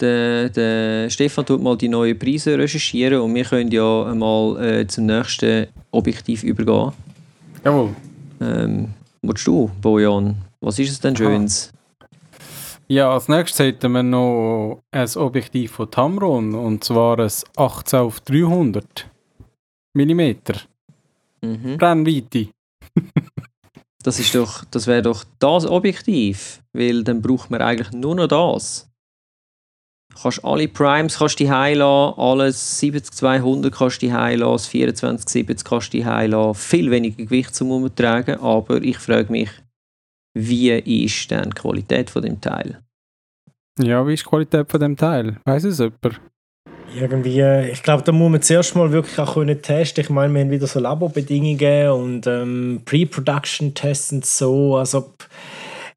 der, 0.00 0.48
der 0.50 1.10
Stefan 1.10 1.44
tut 1.44 1.60
mal 1.60 1.76
die 1.76 1.88
neuen 1.88 2.18
Preise 2.18 2.56
recherchieren 2.56 3.20
und 3.20 3.34
wir 3.34 3.44
können 3.44 3.70
ja 3.70 4.14
mal 4.14 4.62
äh, 4.62 4.86
zum 4.86 5.06
nächsten 5.06 5.66
Objektiv 5.90 6.44
übergehen. 6.44 6.92
Jawohl. 7.64 7.96
Ähm, 8.40 8.94
willst 9.22 9.46
du, 9.46 9.70
Bojan? 9.80 10.36
Was 10.60 10.78
ist 10.78 10.90
es 10.90 11.00
denn 11.00 11.16
Schönes? 11.16 11.72
Ja, 12.88 13.12
als 13.12 13.28
nächstes 13.28 13.58
hätten 13.60 13.92
wir 13.92 14.02
noch 14.02 14.80
ein 14.90 15.16
Objektiv 15.16 15.72
von 15.72 15.90
Tamron 15.90 16.54
und 16.54 16.82
zwar 16.84 17.18
ein 17.18 17.30
18 17.56 17.98
auf 17.98 18.20
300 18.20 19.10
mm 19.94 20.32
Mhm. 21.40 21.76
Brennweite. 21.78 22.48
Das, 24.04 24.20
ist 24.20 24.34
doch, 24.34 24.64
das 24.70 24.86
wäre 24.86 25.02
doch 25.02 25.24
das 25.40 25.66
Objektiv, 25.66 26.62
weil 26.72 27.02
dann 27.02 27.20
braucht 27.20 27.50
man 27.50 27.60
eigentlich 27.60 27.90
nur 27.90 28.14
noch 28.14 28.28
das. 28.28 28.88
Kannst 30.22 30.44
alle 30.44 30.68
Primes 30.68 31.18
kannst 31.18 31.40
die 31.40 31.50
heilassen, 31.50 32.18
alles 32.18 32.80
70-200 32.80 33.70
kannst 33.70 34.00
die 34.00 34.12
heilassen, 34.12 34.70
das 34.86 35.26
24-70 35.28 35.64
kannst 35.64 35.92
die 35.92 36.06
heilassen, 36.06 36.54
viel 36.54 36.90
weniger 36.92 37.24
Gewicht 37.24 37.54
zum 37.54 37.72
Umtragen, 37.72 38.38
aber 38.40 38.80
ich 38.80 38.98
frage 38.98 39.32
mich, 39.32 39.50
wie 40.38 40.70
ist 40.70 41.30
denn 41.30 41.50
die 41.50 41.60
Qualität 41.60 42.10
von 42.10 42.22
dem 42.22 42.40
Teil? 42.40 42.80
Ja, 43.80 44.06
wie 44.06 44.14
ist 44.14 44.24
die 44.24 44.28
Qualität 44.28 44.70
von 44.70 44.80
dem 44.80 44.96
Teil? 44.96 45.36
Weiß 45.44 45.64
es 45.64 45.78
jemand? 45.78 46.20
Irgendwie, 46.94 47.40
äh, 47.40 47.70
ich 47.70 47.82
glaube, 47.82 48.02
da 48.02 48.12
muss 48.12 48.30
man 48.30 48.40
zuerst 48.40 48.74
mal 48.74 48.92
wirklich 48.92 49.18
auch 49.18 49.34
können 49.34 49.60
testen. 49.60 50.02
Ich 50.02 50.10
meine, 50.10 50.32
wir 50.32 50.40
haben 50.40 50.50
wieder 50.50 50.66
so 50.66 50.80
Laborbedingungen 50.80 51.90
und 51.90 52.26
ähm, 52.26 52.82
Pre-Production-Tests 52.84 54.12
und 54.12 54.24
so. 54.24 54.76
Also, 54.76 55.12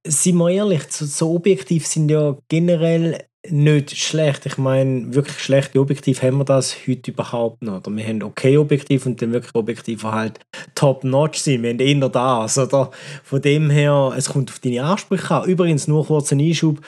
seien 0.05 0.37
wir 0.37 0.49
ehrlich, 0.49 0.83
so, 0.89 1.05
so 1.05 1.35
Objektive 1.35 1.85
sind 1.85 2.09
ja 2.09 2.35
generell 2.49 3.23
nicht 3.49 3.97
schlecht. 3.97 4.45
Ich 4.45 4.57
meine, 4.57 5.13
wirklich 5.13 5.39
schlechte 5.39 5.79
Objektive 5.79 6.21
haben 6.21 6.37
wir 6.37 6.45
das 6.45 6.75
heute 6.87 7.11
überhaupt 7.11 7.63
noch. 7.63 7.77
Oder 7.77 7.95
wir 7.95 8.05
haben 8.05 8.21
okay 8.23 8.57
Objektive 8.57 9.09
und 9.09 9.21
dann 9.21 9.31
wirklich 9.31 9.55
Objektive, 9.55 9.99
die 10.01 10.07
halt 10.07 10.39
top-notch 10.75 11.39
sind. 11.39 11.63
Wir 11.63 11.71
haben 11.71 11.79
eher 11.79 12.09
das. 12.09 12.57
Oder? 12.57 12.91
Von 13.23 13.41
dem 13.41 13.69
her, 13.69 14.13
es 14.15 14.29
kommt 14.29 14.51
auf 14.51 14.59
deine 14.59 14.83
Ansprüche 14.83 15.33
an. 15.35 15.49
Übrigens, 15.49 15.87
nur 15.87 16.05
kurz 16.05 16.31
ein 16.31 16.39
Einschub. 16.39 16.79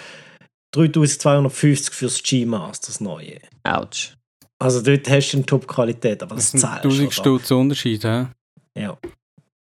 3250 0.76 1.93
fürs 1.93 2.22
G-Master, 2.24 2.88
das 2.88 2.99
neue. 3.01 3.38
Autsch. 3.64 4.16
Also 4.60 4.82
dort 4.82 5.10
hast 5.10 5.32
du 5.32 5.38
eine 5.38 5.45
Top-Qualität, 5.45 6.24
aber 6.24 6.36
das, 6.36 6.51
zahlst 6.51 6.64
1000 6.86 6.99
du. 6.99 7.04
oder? 7.04 7.12
Stutz 7.12 7.51
Unterschied, 7.51 8.04
hä? 8.04 8.28
Ja. 8.78 8.97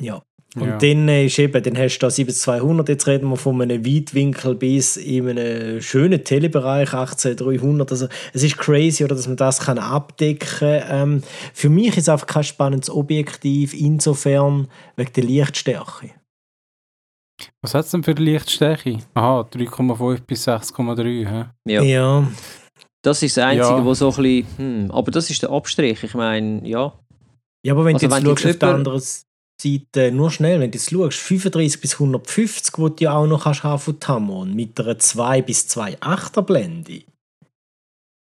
Ja. 0.02 0.22
Und 0.56 0.68
Ja. 0.68 0.78
dann 0.78 1.10
ist 1.10 1.39
eben, 1.39 1.64
dann 1.64 1.78
hast 1.78 1.97
du 1.97 2.06
da 2.06 2.12
7200, 2.12 2.88
jetzt 2.89 3.08
reden 3.08 3.28
wir 3.30 3.38
von 3.38 3.60
einem 3.62 3.84
Weitwinkel 3.86 4.54
bis 4.54 4.97
in 4.97 5.28
einem 5.30 5.82
schönen 5.82 6.24
Telebereich, 6.24 6.93
18300. 6.93 7.91
Also 7.91 8.08
es 8.34 8.43
ist 8.43 8.58
crazy, 8.58 9.04
oder, 9.04 9.16
dass 9.16 9.28
man 9.28 9.38
das 9.38 9.60
kann 9.62 9.80
abdecken 9.80 10.47
kann. 10.60 10.84
Ähm, 10.89 11.24
für 11.56 11.70
mich 11.70 11.89
ist 11.89 11.97
es 12.04 12.10
einfach 12.10 12.28
kein 12.28 12.43
spannendes 12.43 12.89
Objektiv, 12.91 13.74
insofern 13.74 14.68
wegen 14.95 15.14
der 15.14 15.24
Lichtstärke. 15.24 16.12
Was 17.62 17.74
hat 17.74 17.86
es 17.86 17.91
denn 17.91 18.04
für 18.04 18.14
die 18.14 18.24
Lichtstärke? 18.24 18.99
Aha, 19.16 19.41
3,5 19.51 20.22
bis 20.22 20.47
6,3, 20.47 21.28
hä? 21.28 21.45
Ja. 21.68 21.82
Ja. 21.82 22.28
Das 23.01 23.22
ist 23.24 23.36
das 23.38 23.43
Einzige, 23.43 23.78
Ja. 23.78 23.84
wo 23.86 23.93
so 23.93 24.10
ein 24.12 24.16
bisschen, 24.16 24.47
hm, 24.58 24.91
aber 24.91 25.12
das 25.12 25.30
ist 25.30 25.41
der 25.41 25.49
Abstrich. 25.49 26.04
Ich 26.04 26.14
meine, 26.14 26.66
ja, 26.68 26.93
Ja, 27.66 27.74
aber 27.74 27.86
wenn 27.86 27.95
Also 27.95 28.08
du 28.08 28.14
jetzt 28.14 28.24
wenn 28.24 28.30
schaust 28.30 28.43
jetzt 28.45 28.64
auf 28.64 28.84
der 28.84 28.93
Seite, 29.64 30.11
nur 30.11 30.32
schnell, 30.32 30.59
wenn 30.59 30.72
du 30.72 30.78
jetzt 30.78 30.89
schaust, 30.89 31.20
35 31.20 31.82
bis 31.82 31.93
150, 31.93 32.78
wo 32.78 32.89
du 32.89 33.03
ja 33.03 33.16
auch 33.16 33.28
noch 33.28 33.43
kannst 33.43 33.64
haben 33.64 33.80
von 33.80 33.99
Tamron, 33.99 34.53
mit 34.53 34.80
einer 34.80 34.99
2 34.99 35.41
bis 35.41 35.68
2,8er 35.68 36.41
Blende. 36.41 37.03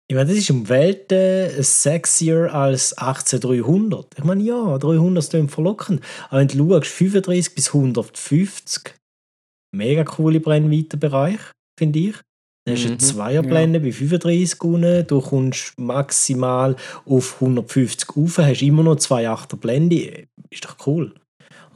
Ich 0.09 0.15
meine, 0.15 0.29
das 0.29 0.38
ist 0.38 0.49
um 0.51 0.69
Welten 0.69 1.61
sexier 1.61 2.53
als 2.53 2.97
18300. 2.97 4.07
Ich 4.17 4.23
meine, 4.23 4.41
ja, 4.41 4.77
300 4.77 5.33
ist 5.33 5.51
verlockend. 5.51 6.01
Aber 6.29 6.39
wenn 6.39 6.47
du 6.47 6.69
schaust, 6.69 6.91
35 6.91 7.55
bis 7.55 7.67
150, 7.73 8.95
mega 9.75 10.05
coole 10.05 10.39
Brennweitenbereich, 10.39 11.39
finde 11.77 11.99
ich. 11.99 12.15
Dann 12.65 12.75
hast 12.75 12.83
du 12.83 12.88
eine 12.88 12.95
Mhm, 12.95 12.99
Zweierblende 12.99 13.79
bei 13.81 13.91
35 13.91 14.61
unten, 14.63 15.07
du 15.07 15.21
kommst 15.21 15.77
maximal 15.77 16.75
auf 17.05 17.41
150 17.41 18.15
rauf, 18.15 18.38
hast 18.38 18.61
immer 18.61 18.83
noch 18.83 18.97
zwei 18.97 19.29
Achter 19.29 19.57
Blende, 19.57 20.27
ist 20.49 20.65
doch 20.65 20.75
cool. 20.88 21.13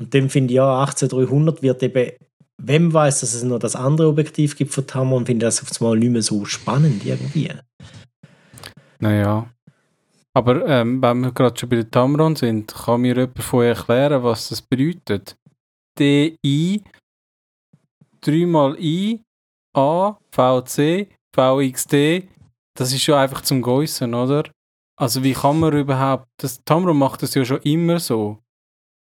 Und 0.01 0.15
dann 0.15 0.29
finde 0.29 0.51
ich 0.51 0.55
ja, 0.55 0.81
18300 0.81 1.61
wird 1.61 1.83
eben, 1.83 2.11
man 2.57 2.91
weiß, 2.91 3.19
dass 3.19 3.35
es 3.35 3.43
noch 3.43 3.59
das 3.59 3.75
andere 3.75 4.07
Objektiv 4.07 4.57
gibt 4.57 4.73
von 4.73 4.87
Tamron, 4.87 5.27
finde 5.27 5.45
ich 5.45 5.55
das 5.55 5.61
auf 5.61 5.79
einmal 5.79 5.95
nicht 5.99 6.09
mehr 6.09 6.23
so 6.23 6.43
spannend 6.43 7.05
irgendwie. 7.05 7.51
Naja. 8.99 9.47
Aber 10.33 10.65
ähm, 10.67 11.03
wenn 11.03 11.21
wir 11.21 11.31
gerade 11.33 11.59
schon 11.59 11.69
bei 11.69 11.75
der 11.75 11.91
Tamron 11.91 12.35
sind, 12.35 12.73
kann 12.73 13.01
mir 13.01 13.15
jemand 13.15 13.53
euch 13.53 13.67
erklären, 13.67 14.23
was 14.23 14.49
das 14.49 14.63
bedeutet? 14.63 15.35
DI, 15.99 16.83
3 18.21 18.45
mal 18.47 18.75
I, 18.79 19.21
A, 19.75 20.17
VC, 20.31 21.09
VXD, 21.35 22.27
das 22.75 22.91
ist 22.91 23.05
ja 23.05 23.21
einfach 23.21 23.41
zum 23.41 23.61
Geussen, 23.61 24.15
oder? 24.15 24.49
Also 24.99 25.23
wie 25.23 25.33
kann 25.33 25.59
man 25.59 25.77
überhaupt, 25.77 26.25
das 26.37 26.63
Tamron 26.63 26.97
macht 26.97 27.21
das 27.21 27.35
ja 27.35 27.45
schon 27.45 27.61
immer 27.61 27.99
so. 27.99 28.39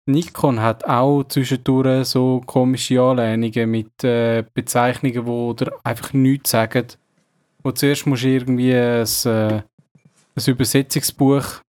Nikon 0.07 0.61
hat 0.61 0.85
auch 0.85 1.23
zwischendurch 1.25 2.07
so 2.07 2.41
komische 2.45 3.01
Anlehnungen 3.01 3.69
mit 3.69 4.03
äh, 4.03 4.43
Bezeichnungen, 4.53 5.25
wo 5.25 5.49
oder 5.49 5.73
einfach 5.83 6.13
nichts 6.13 6.51
sagen. 6.51 6.87
Wo 7.61 7.71
zuerst 7.71 8.07
musst 8.07 8.23
du 8.23 8.29
irgendwie 8.29 8.73
ein, 8.73 9.05
äh, 9.25 9.61
ein 10.35 10.43
Übersetzungsbuch 10.45 11.61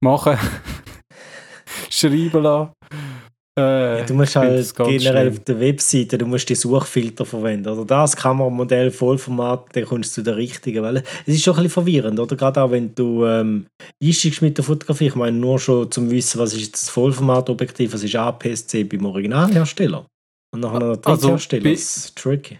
machen, 0.00 0.38
schreiben 1.90 2.42
lassen. 2.42 2.72
Äh, 3.58 3.98
Ja, 4.00 4.04
du 4.06 4.14
musst 4.14 4.36
halt 4.36 4.74
generell 4.76 5.00
schlimm. 5.26 5.28
auf 5.38 5.44
der 5.44 5.60
Webseite, 5.60 6.18
du 6.18 6.26
musst 6.26 6.48
die 6.48 6.54
Suchfilter 6.54 7.24
verwenden. 7.24 7.68
Oder 7.68 7.84
das 7.84 8.14
Kameramodell 8.16 8.90
Vollformat, 8.90 9.66
dann 9.74 9.84
kommst 9.84 10.10
du 10.12 10.20
zu 10.20 10.22
der 10.24 10.36
richtigen. 10.36 10.82
Weil 10.82 10.98
es 11.26 11.34
ist 11.34 11.42
schon 11.44 11.54
ein 11.54 11.64
bisschen 11.64 11.70
verwirrend, 11.84 12.18
oder? 12.20 12.36
Gerade 12.36 12.62
auch 12.62 12.70
wenn 12.70 12.94
du 12.94 13.24
ähm, 13.26 13.66
einsteigst 14.02 14.42
mit 14.42 14.56
der 14.56 14.64
Fotografie. 14.64 15.06
Ich 15.08 15.14
meine, 15.14 15.36
nur 15.36 15.58
schon 15.58 15.90
zum 15.90 16.10
Wissen, 16.10 16.38
was 16.40 16.52
ist 16.54 16.60
jetzt 16.60 16.82
das 16.84 16.90
Vollformatobjektiv, 16.90 17.92
was 17.92 18.02
ist 18.04 18.14
APS-C 18.16 18.84
beim 18.84 19.04
Originalhersteller. 19.06 20.06
Und 20.54 20.60
nachher 20.60 20.80
noch 20.80 20.96
der 20.96 21.12
Also, 21.12 21.28
bei- 21.30 21.58
Das 21.60 21.96
ist 21.96 22.16
tricky. 22.16 22.58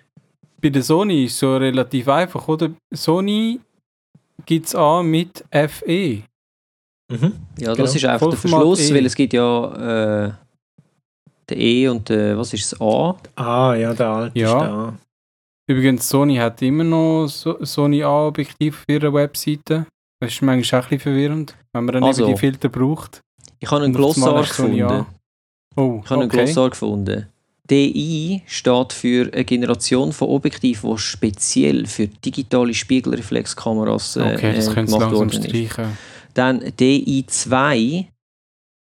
Bei 0.61 0.71
der 0.71 0.83
Sony 0.83 1.25
ist 1.25 1.35
es 1.35 1.39
so 1.39 1.57
relativ 1.57 2.09
einfach, 2.09 2.49
oder? 2.49 2.71
Sony 2.93 3.61
gibt 4.45 4.67
es 4.67 4.75
an 4.75 5.07
mit 5.07 5.45
FE. 5.53 6.23
Mhm. 7.11 7.33
Ja, 7.59 7.69
das 7.69 7.77
Genau. 7.77 7.85
ist 7.85 8.05
einfach 8.05 8.29
der 8.31 8.39
Vollformat 8.39 8.41
Verschluss, 8.61 8.91
E. 8.91 8.95
weil 8.95 9.07
es 9.07 9.15
gibt 9.15 9.33
ja 9.33 10.27
äh, 10.27 10.33
der 11.49 11.57
E 11.57 11.89
und 11.89 12.09
der, 12.09 12.37
was 12.39 12.53
ist 12.55 12.73
das 12.73 12.81
A? 12.81 13.17
Ah, 13.37 13.75
ja, 13.75 13.93
der 13.95 14.07
alte 14.09 14.39
Ja. 14.39 14.47
ist 14.63 14.69
da. 14.69 14.95
Übrigens, 15.67 16.09
Sony 16.09 16.37
hat 16.37 16.63
immer 16.63 16.85
noch 16.85 17.27
so 17.27 17.63
Sony 17.65 18.03
A-Objektiv 18.03 18.79
auf 18.79 18.85
ihrer 18.89 19.13
Webseite. 19.13 19.87
Das 20.21 20.33
ist 20.33 20.43
manchmal 20.43 20.81
auch 20.81 20.85
ein 20.87 20.89
bisschen 20.89 21.01
verwirrend, 21.13 21.55
wenn 21.73 21.85
man 21.85 21.93
dann 21.95 22.05
Also. 22.05 22.25
eben 22.25 22.35
die 22.35 22.39
Filter 22.41 22.69
braucht. 22.69 23.21
Ich 23.61 23.71
habe 23.71 23.85
einen 23.85 23.93
Glossar 23.93 24.41
gefunden. 24.43 25.07
Oh, 25.77 26.01
Ich 26.03 26.11
habe 26.11 26.23
einen 26.23 26.31
okay. 26.31 26.45
Glossar 26.45 26.71
gefunden. 26.71 27.27
DI 27.71 28.43
steht 28.47 28.93
für 28.95 29.31
eine 29.33 29.45
Generation 29.45 30.13
von 30.13 30.29
Objektiven, 30.29 30.91
die 30.91 30.99
speziell 30.99 31.87
für 31.87 32.07
digitale 32.09 32.73
Spiegelreflexkameras 32.73 34.17
äh, 34.17 34.21
Okay, 34.35 34.55
das 34.57 34.69
äh, 34.69 34.75
gemacht 34.85 35.13
worden 35.13 35.29
ist. 35.29 35.45
streichen. 35.49 35.99
Dann 36.33 36.61
DI2 36.63 38.07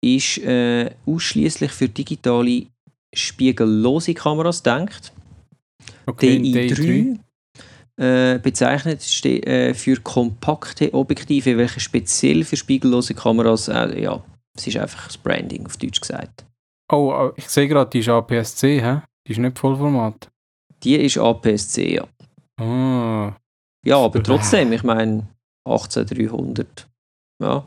ist 0.05 0.39
äh, 0.39 0.91
ausschließlich 1.07 1.73
für 1.73 1.89
digitale 1.89 2.67
spiegellose 3.15 4.15
Kameras 4.15 4.63
gedacht. 4.63 5.13
Okay, 6.07 6.37
DI3 6.39 7.19
äh, 7.97 8.39
bezeichnet 8.39 9.03
ste 9.03 9.43
äh, 9.47 9.75
für 9.75 10.01
kompakte 10.01 10.93
Objektive, 10.93 11.57
welche 11.57 11.81
speziell 11.81 12.45
für 12.45 12.57
spiegellose 12.57 13.15
Kameras, 13.15 13.69
äh, 13.69 14.03
ja, 14.03 14.23
es 14.57 14.67
ist 14.67 14.77
einfach 14.77 15.07
das 15.07 15.17
Branding 15.17 15.65
auf 15.67 15.77
Deutsch 15.77 16.01
gesagt. 16.01 16.45
Oh, 16.93 17.13
äh, 17.13 17.33
ich 17.37 17.49
sehe 17.49 17.69
gerade, 17.69 17.91
die 17.91 18.01
ist 18.01 18.09
APS-C, 18.09 18.83
hä? 18.83 19.01
Die 19.27 19.33
ist 19.33 19.39
nicht 19.39 19.59
Vollformat. 19.59 20.29
Die 20.83 20.97
ist 20.97 21.17
APS-C, 21.19 21.95
ja. 21.95 22.07
Ah, 22.61 23.35
Ja, 23.87 23.99
aber 23.99 24.23
trotzdem, 24.23 24.73
ich 24.73 24.83
meine 24.83 25.27
18300. 25.67 26.87
Ja. 27.43 27.67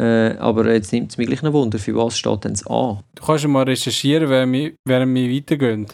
Äh, 0.00 0.36
aber 0.38 0.72
jetzt 0.72 0.92
nimmt 0.92 1.12
es 1.12 1.18
mich 1.18 1.28
gleich 1.28 1.42
ein 1.42 1.52
Wunder, 1.52 1.78
für 1.78 1.94
was 1.94 2.18
steht 2.18 2.44
denn 2.44 2.52
das 2.52 2.66
A? 2.66 3.02
du 3.14 3.24
kannst 3.24 3.44
ja 3.44 3.48
mal 3.48 3.62
recherchieren, 3.62 4.28
während 4.28 4.52
wir, 4.52 4.72
während 4.84 5.14
wir 5.14 5.36
weitergehen. 5.36 5.86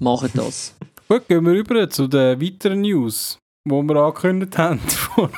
Machen 0.00 0.30
das. 0.34 0.76
Gut, 1.08 1.28
gehen 1.28 1.44
wir 1.44 1.52
rüber 1.52 1.88
zu 1.88 2.08
den 2.08 2.40
weiteren 2.40 2.80
News, 2.80 3.38
die 3.64 3.70
wir 3.70 3.96
angekündigt 3.96 4.58
haben. 4.58 4.80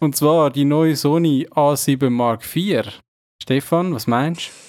Und 0.00 0.14
zwar 0.14 0.50
die 0.50 0.64
neue 0.64 0.94
Sony 0.94 1.48
A7 1.50 2.08
Mark 2.08 2.44
IV. 2.54 3.00
Stefan, 3.42 3.94
was 3.94 4.06
meinst 4.06 4.48
du? 4.48 4.67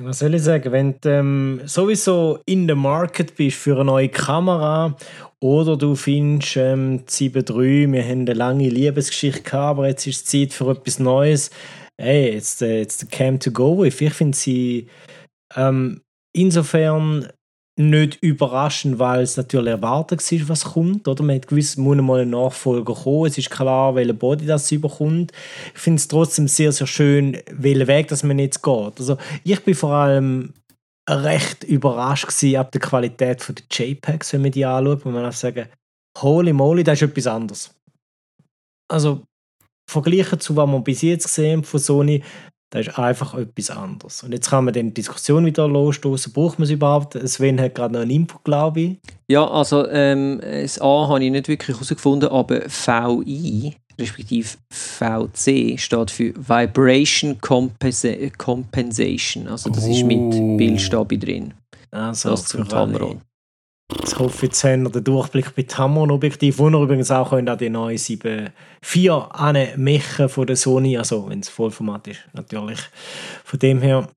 Was 0.00 0.18
soll 0.18 0.34
ich 0.34 0.42
sagen? 0.42 0.72
Wenn 0.72 1.00
du 1.00 1.08
ähm, 1.08 1.60
sowieso 1.64 2.40
in 2.46 2.66
der 2.66 2.76
Market 2.76 3.34
bist 3.36 3.56
für 3.56 3.76
eine 3.76 3.86
neue 3.86 4.08
Kamera 4.08 4.96
oder 5.40 5.76
du 5.76 5.94
findest 5.94 6.56
ähm, 6.56 7.04
7.3, 7.06 7.90
wir 7.92 8.02
haben 8.02 8.20
eine 8.20 8.34
lange 8.34 8.68
Liebesgeschichte 8.68 9.42
gehabt, 9.42 9.78
aber 9.78 9.88
jetzt 9.88 10.06
ist 10.06 10.16
es 10.16 10.24
Zeit 10.24 10.52
für 10.52 10.70
etwas 10.70 10.98
Neues. 10.98 11.50
Hey, 12.00 12.34
jetzt, 12.34 12.62
äh, 12.62 12.80
jetzt 12.80 13.00
the 13.00 13.06
cam 13.06 13.40
to 13.40 13.50
go 13.50 13.78
with. 13.78 14.00
Ich 14.00 14.12
finde 14.12 14.36
sie 14.36 14.88
ähm, 15.56 16.02
insofern 16.36 17.28
nicht 17.78 18.18
überraschend, 18.20 18.98
weil 18.98 19.22
es 19.22 19.36
natürlich 19.36 19.70
erwartet 19.70 20.20
war, 20.20 20.48
was 20.48 20.64
kommt. 20.64 21.06
Oder? 21.06 21.22
Man 21.22 21.36
hat 21.36 21.46
gewusst, 21.46 21.78
muss 21.78 21.96
mal 21.96 22.20
ein 22.20 22.30
Nachfolger 22.30 22.94
kommen. 22.94 23.26
Es 23.26 23.38
ist 23.38 23.50
klar, 23.50 23.94
welcher 23.94 24.12
Body 24.12 24.46
das 24.46 24.70
überkommt. 24.72 25.32
Ich 25.74 25.80
finde 25.80 26.00
es 26.00 26.08
trotzdem 26.08 26.48
sehr, 26.48 26.72
sehr 26.72 26.86
schön, 26.86 27.38
welchen 27.50 27.86
Weg 27.86 28.08
dass 28.08 28.22
man 28.22 28.38
jetzt 28.38 28.62
geht. 28.62 28.98
Also 28.98 29.16
ich 29.44 29.62
bin 29.62 29.74
vor 29.74 29.92
allem 29.92 30.52
recht 31.08 31.64
überrascht 31.64 32.26
gewesen 32.26 32.56
ab 32.56 32.72
der 32.72 32.80
Qualität 32.80 33.46
der 33.48 33.64
JPEGs, 33.70 34.32
wenn 34.32 34.42
man 34.42 34.50
die 34.50 34.64
anschaut, 34.64 35.04
wo 35.04 35.10
man 35.10 35.24
auch 35.24 35.32
sagen, 35.32 35.66
holy 36.18 36.52
moly, 36.52 36.84
das 36.84 37.00
ist 37.00 37.10
etwas 37.10 37.26
anderes. 37.26 37.74
Also 38.90 39.22
verglichen 39.88 40.40
zu 40.40 40.54
was 40.56 40.68
man 40.68 40.84
bis 40.84 41.02
jetzt 41.02 41.24
gesehen 41.24 41.64
von 41.64 41.80
Sony, 41.80 42.22
das 42.70 42.86
ist 42.86 42.98
einfach 42.98 43.34
etwas 43.34 43.70
anderes. 43.70 44.22
Und 44.22 44.32
jetzt 44.32 44.50
kann 44.50 44.64
man 44.64 44.74
dann 44.74 44.88
die 44.88 44.94
Diskussion 44.94 45.46
wieder 45.46 45.66
losstoßen. 45.66 46.32
Braucht 46.32 46.58
man 46.58 46.64
es 46.64 46.70
überhaupt? 46.70 47.18
Sven 47.28 47.60
hat 47.60 47.74
gerade 47.74 47.94
noch 47.94 48.02
einen 48.02 48.10
Input, 48.10 48.44
glaube 48.44 48.80
ich. 48.80 48.98
Ja, 49.28 49.48
also 49.48 49.88
ähm, 49.88 50.40
das 50.42 50.80
A 50.80 51.08
habe 51.08 51.24
ich 51.24 51.30
nicht 51.30 51.48
wirklich 51.48 51.76
herausgefunden, 51.76 52.28
aber 52.28 52.60
VI, 52.66 53.74
respektive 53.98 54.48
VC, 54.70 55.78
steht 55.80 56.10
für 56.10 56.34
Vibration 56.36 57.40
Compensa 57.40 58.10
Compensation. 58.36 59.48
Also 59.48 59.70
das 59.70 59.86
oh. 59.86 59.90
ist 59.90 60.04
mit 60.04 60.18
oh. 60.18 60.56
Bildstabi 60.56 61.18
drin. 61.18 61.54
Also, 61.90 62.30
das 62.30 62.44
zum 62.44 62.68
Tamron. 62.68 63.22
Ich 63.90 64.18
hoffe, 64.18 64.46
jetzt 64.46 64.62
wir 64.62 64.76
den 64.76 65.04
Durchblick 65.04 65.54
bei 65.54 65.62
Tamron-Objektiv, 65.62 66.58
wo 66.58 66.68
ihr 66.68 66.78
übrigens 66.78 67.10
auch 67.10 67.30
könnt, 67.30 67.48
an 67.48 67.56
die 67.56 67.70
neue 67.70 67.96
7.4 67.96 69.30
anmechen 69.30 70.28
von 70.28 70.46
der 70.46 70.56
Sony, 70.56 70.98
also 70.98 71.28
wenn 71.28 71.40
es 71.40 71.48
Vollformat 71.48 72.08
ist, 72.08 72.20
natürlich. 72.34 72.80
Von 73.44 73.58
dem 73.60 73.80
her, 73.80 74.08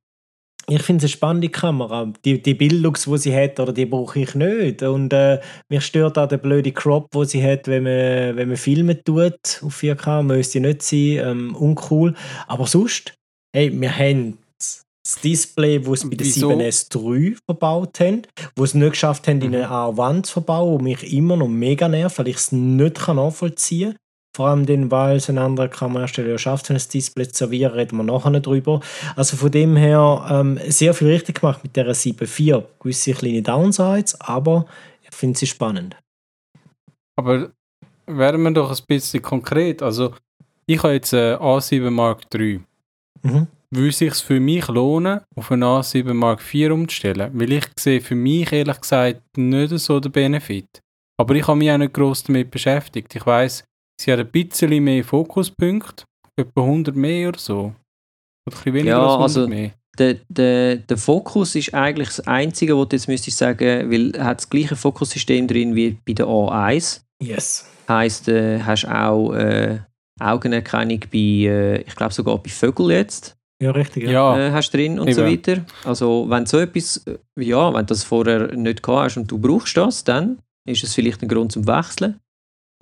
ich 0.68 0.82
finde 0.84 1.06
es 1.06 1.12
eine 1.12 1.18
spannende 1.18 1.50
Kamera. 1.50 2.12
Die, 2.26 2.42
die 2.42 2.54
Bildlooks, 2.54 3.06
die 3.06 3.18
sie 3.18 3.36
hat, 3.36 3.62
oder 3.62 3.72
die 3.72 3.86
brauche 3.86 4.20
ich 4.20 4.36
nicht. 4.36 4.84
Und 4.84 5.14
äh, 5.14 5.40
mich 5.70 5.86
stört 5.86 6.18
auch 6.18 6.28
der 6.28 6.38
blöde 6.38 6.74
Crop, 6.74 7.08
wo 7.14 7.24
sie 7.24 7.44
hat, 7.44 7.68
wenn 7.68 7.84
man, 7.84 8.36
wenn 8.36 8.50
man 8.50 8.58
Filme 8.58 9.02
tut 9.02 9.62
auf 9.64 9.82
4K. 9.82 10.24
Müsste 10.24 10.60
nicht 10.60 10.82
sein, 10.82 11.18
ähm, 11.18 11.56
uncool. 11.56 12.14
Aber 12.48 12.68
sonst, 12.68 13.14
hey, 13.56 13.72
wir 13.74 13.98
haben 13.98 14.38
das 15.12 15.22
Display, 15.22 15.80
das 15.80 16.02
sie 16.02 16.10
bei 16.10 16.16
der 16.16 16.28
7S3 16.28 17.38
verbaut 17.46 18.00
haben, 18.00 18.24
wo 18.56 18.66
sie 18.66 18.78
nicht 18.78 18.92
geschafft 18.92 19.28
haben, 19.28 19.42
in 19.42 19.56
eine 19.56 19.68
mhm. 19.68 19.72
A-Wand 19.72 20.26
zu 20.26 20.34
verbauen, 20.34 20.74
wo 20.74 20.80
mich 20.80 21.14
immer 21.14 21.36
noch 21.36 21.48
mega 21.48 21.88
nervt, 21.88 22.18
weil 22.20 22.30
ich 22.30 22.38
es 22.38 22.52
nicht 22.52 23.08
nachvollziehen 23.08 23.92
kann. 23.92 23.98
Vor 24.34 24.48
allem 24.48 24.66
dann, 24.66 24.90
weil 24.90 25.18
es 25.18 25.30
ein 25.30 25.38
anderer 25.38 25.68
Kamerahersteller 25.68 26.38
schafft, 26.38 26.72
ein 26.72 26.78
Display 26.78 27.28
zu 27.28 27.40
servieren, 27.40 27.74
reden 27.74 27.98
wir 27.98 28.04
nachher 28.04 28.30
nicht 28.30 28.46
drüber. 28.46 28.80
Also 29.18 29.36
von 29.36 29.52
dem 29.52 29.76
her 29.76 30.26
ähm, 30.30 30.58
sehr 30.68 30.94
viel 30.94 31.10
richtig 31.10 31.42
gemacht 31.42 31.62
mit 31.64 31.76
der 31.76 31.88
7.4. 31.94 32.64
Gewisse 32.80 33.12
kleine 33.12 33.42
Downsides, 33.42 34.20
aber 34.22 34.68
ich 35.04 35.14
finde 35.14 35.38
sie 35.38 35.48
spannend. 35.48 35.98
Aber 37.18 37.52
werden 38.08 38.42
wir 38.44 38.52
doch 38.52 38.72
ein 38.72 38.86
bisschen 38.88 39.22
konkret. 39.22 39.82
Also 39.82 40.14
ich 40.66 40.82
habe 40.82 40.94
jetzt 40.94 41.14
eine 41.14 41.38
A7 41.38 41.90
Mark 41.90 42.22
III. 42.34 42.62
Mhm 43.24 43.48
würde 43.72 43.90
es 43.90 43.98
sich 43.98 44.14
für 44.16 44.40
mich 44.40 44.68
lohnen, 44.68 45.22
auf 45.36 45.52
eine 45.52 45.66
A7 45.66 46.14
Mark 46.14 46.42
IV 46.54 46.72
umzustellen? 46.72 47.32
Weil 47.34 47.54
ich 47.54 47.66
sehe 47.80 48.02
für 48.02 48.16
mich 48.16 48.52
ehrlich 48.52 48.82
gesagt 48.82 49.22
nicht 49.38 49.78
so 49.80 50.00
den 50.00 50.12
Benefit. 50.12 50.82
Aber 51.18 51.36
ich 51.36 51.48
habe 51.48 51.58
mich 51.58 51.72
auch 51.72 51.78
nicht 51.78 51.94
gross 51.94 52.24
damit 52.24 52.52
beschäftigt. 52.52 53.16
Ich 53.16 53.26
weiß, 53.26 53.64
sie 54.00 54.12
hat 54.12 54.20
ein 54.20 54.28
bisschen 54.28 54.84
mehr 54.84 55.04
Fokuspunkte, 55.04 56.04
etwa 56.36 56.62
100 56.62 56.96
mehr 56.96 57.30
oder 57.30 57.40
so. 57.40 57.74
Oder 58.48 58.58
ein 58.66 58.74
weniger 58.74 58.90
ja, 58.90 59.00
als 59.00 59.14
100 59.14 59.22
also 59.22 59.48
mehr. 59.48 59.72
Der, 60.00 60.16
der, 60.30 60.78
der 60.78 60.98
Fokus 60.98 61.56
ist 61.56 61.74
eigentlich 61.74 62.08
das 62.08 62.22
Einzige, 62.22 62.78
was 62.78 62.90
du 62.90 62.96
jetzt 62.96 63.08
müsstest 63.08 63.38
sagen, 63.38 63.92
weil 63.92 64.16
er 64.16 64.26
hat 64.26 64.40
das 64.40 64.50
gleiche 64.50 64.76
Fokussystem 64.76 65.48
drin 65.48 65.76
wie 65.76 65.98
bei 66.06 66.14
der 66.14 66.28
A1. 66.28 67.02
Yes. 67.22 67.70
Heißt, 67.88 68.30
äh, 68.30 68.62
hast 68.62 68.88
auch 68.88 69.34
äh, 69.34 69.80
Augenerkennung 70.20 71.00
bei, 71.12 71.18
äh, 71.18 71.82
ich 71.82 71.96
glaube 71.96 72.14
sogar 72.14 72.38
bei 72.38 72.50
Vögeln 72.50 72.92
jetzt. 72.92 73.38
Ja, 73.62 73.72
richtig. 73.72 74.10
Ja. 74.10 74.38
Äh, 74.38 74.52
hast 74.52 74.72
drin 74.72 75.00
und 75.00 75.08
Eben. 75.08 75.16
so 75.16 75.24
weiter. 75.24 75.66
Also 75.86 76.26
wenn 76.28 76.48
so 76.48 76.58
etwas, 76.60 77.06
ja, 77.40 77.72
wenn 77.72 77.82
du 77.82 77.86
das 77.86 78.04
vorher 78.04 78.56
nicht 78.56 78.82
gehabt 78.82 79.04
hast 79.04 79.18
und 79.18 79.30
du 79.30 79.38
brauchst 79.38 79.78
das, 79.78 80.04
dann 80.04 80.40
ist 80.68 80.84
es 80.84 80.96
vielleicht 80.96 81.22
ein 81.22 81.28
Grund 81.28 81.52
zum 81.52 81.68
Wechseln. 81.68 82.20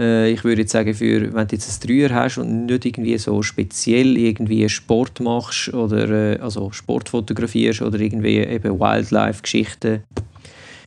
Äh, 0.02 0.32
ich 0.32 0.46
würde 0.46 0.62
jetzt 0.62 0.72
sagen, 0.72 0.94
für, 0.94 1.34
wenn 1.34 1.48
du 1.48 1.56
jetzt 1.56 1.84
ein 1.84 1.88
Dreier 1.88 2.16
hast 2.16 2.38
und 2.38 2.66
nicht 2.66 2.86
irgendwie 2.86 3.18
so 3.18 3.44
speziell 3.44 4.18
irgendwie 4.18 4.70
Sport 4.70 5.20
machst 5.20 5.74
oder 5.74 6.10
äh, 6.10 6.40
also 6.40 6.72
Sport 6.72 7.10
fotografierst 7.10 7.82
oder 7.82 8.00
irgendwie 8.00 8.38
eben 8.38 8.80
Wildlife-Geschichten, 8.80 10.04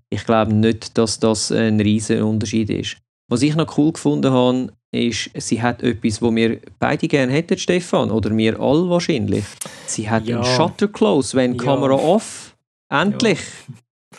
ich 0.08 0.24
glaube 0.24 0.54
nicht, 0.54 0.96
dass 0.96 1.20
das 1.20 1.52
ein 1.52 1.80
riesen 1.80 2.22
Unterschied 2.22 2.70
ist. 2.70 2.96
Was 3.30 3.42
ich 3.42 3.54
noch 3.56 3.76
cool 3.76 3.92
gefunden 3.92 4.32
habe, 4.32 4.72
ist, 4.92 5.30
sie 5.34 5.60
hat 5.60 5.82
etwas, 5.82 6.20
wo 6.20 6.34
wir 6.34 6.60
beide 6.78 7.08
gerne 7.08 7.32
hätten, 7.32 7.58
Stefan, 7.58 8.10
oder 8.10 8.36
wir 8.36 8.60
alle 8.60 8.88
wahrscheinlich. 8.88 9.44
Sie 9.86 10.08
hat 10.08 10.26
ja. 10.26 10.36
einen 10.36 10.44
Shutter 10.44 10.88
Close, 10.88 11.36
wenn 11.36 11.54
ja. 11.54 11.64
Kamera 11.64 11.94
off. 11.94 12.54
Endlich. 12.90 13.38
Ja. 13.38 13.74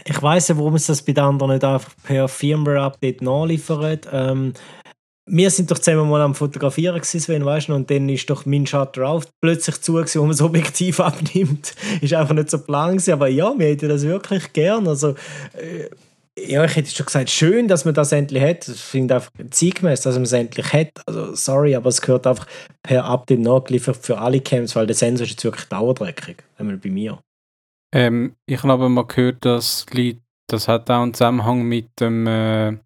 Ich 0.06 0.22
weiß 0.22 0.48
ja, 0.48 0.58
warum 0.58 0.74
es 0.74 0.88
das 0.88 1.04
bei 1.04 1.14
den 1.14 1.24
anderen 1.24 1.54
nicht 1.54 1.64
einfach 1.64 1.92
per 2.04 2.28
Firmware-Update 2.28 3.22
nachliefert. 3.22 4.08
Ähm, 4.12 4.54
wir 5.26 5.50
sind 5.52 5.70
doch 5.70 5.78
zusammen 5.78 6.10
mal 6.10 6.22
am 6.22 6.36
Fotografieren 6.36 7.00
gewesen, 7.00 7.46
weißt 7.46 7.70
du, 7.70 7.76
und 7.76 7.90
dann 7.90 8.10
ist 8.10 8.30
doch 8.30 8.46
mein 8.46 8.66
Shutter 8.66 9.08
auch 9.08 9.24
plötzlich 9.42 9.80
zu, 9.82 9.94
gewesen, 9.94 10.20
wo 10.20 10.24
man 10.24 10.32
das 10.32 10.42
Objektiv 10.42 11.00
abnimmt. 11.00 11.76
ist 12.02 12.14
einfach 12.14 12.34
nicht 12.34 12.50
so 12.50 12.58
plan 12.58 12.94
gewesen, 12.94 13.14
aber 13.14 13.28
ja, 13.28 13.54
wir 13.58 13.68
hätten 13.68 13.90
das 13.90 14.02
wirklich 14.02 14.52
gern. 14.54 14.88
Also, 14.88 15.10
äh, 15.54 15.90
ja, 16.38 16.66
ich 16.66 16.76
hätte 16.76 16.90
schon 16.90 17.06
gesagt, 17.06 17.30
schön, 17.30 17.68
dass 17.68 17.86
man 17.86 17.94
das 17.94 18.12
endlich 18.12 18.42
hat. 18.42 18.68
Ich 18.68 18.82
finde 18.82 19.16
einfach 19.16 19.32
zeitgemäß, 19.52 20.02
dass 20.02 20.16
man 20.16 20.24
es 20.24 20.32
endlich 20.32 20.74
hat. 20.74 20.92
Also, 21.06 21.36
sorry, 21.36 21.76
aber 21.76 21.90
es 21.90 22.02
gehört 22.02 22.26
einfach 22.26 22.48
per 22.82 23.06
Update 23.06 23.40
nachgeliefert 23.40 23.98
für 23.98 24.18
alle 24.18 24.42
Camps, 24.42 24.76
weil 24.76 24.88
der 24.88 24.96
Sensor 24.96 25.26
ist 25.26 25.32
jetzt 25.32 25.44
wirklich 25.44 25.70
dauerdreckig. 25.70 26.38
Einmal 26.58 26.78
bei 26.78 26.90
mir. 26.90 27.20
Ähm, 27.94 28.36
ich 28.48 28.64
habe 28.64 28.74
aber 28.74 28.90
mal 28.90 29.06
gehört, 29.06 29.46
dass 29.46 29.86
das 30.48 30.68
hat 30.68 30.90
auch 30.90 31.04
einen 31.04 31.14
Zusammenhang 31.14 31.64
mit 31.64 32.00
dem, 32.00 32.26
äh, 32.28 32.78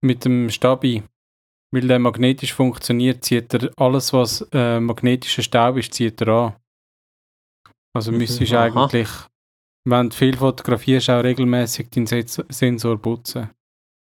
mit 0.00 0.24
dem 0.24 0.50
Stabi. 0.50 1.02
Weil 1.74 1.88
der 1.88 1.98
magnetisch 1.98 2.52
funktioniert, 2.52 3.24
zieht 3.24 3.54
er 3.54 3.70
alles, 3.76 4.12
was 4.12 4.46
äh, 4.52 4.78
magnetischer 4.78 5.42
Staub 5.42 5.78
ist, 5.78 5.94
zieht 5.94 6.20
er 6.20 6.28
an. 6.28 6.56
Also 7.94 8.12
mhm. 8.12 8.18
müsstest 8.18 8.52
du 8.52 8.58
eigentlich 8.58 9.08
wenn 9.84 10.10
du 10.10 10.16
viel 10.16 10.36
fotografierst, 10.36 11.10
auch 11.10 11.22
regelmäßig 11.22 11.90
den 11.90 12.06
Sensor 12.06 13.00
putzen. 13.00 13.50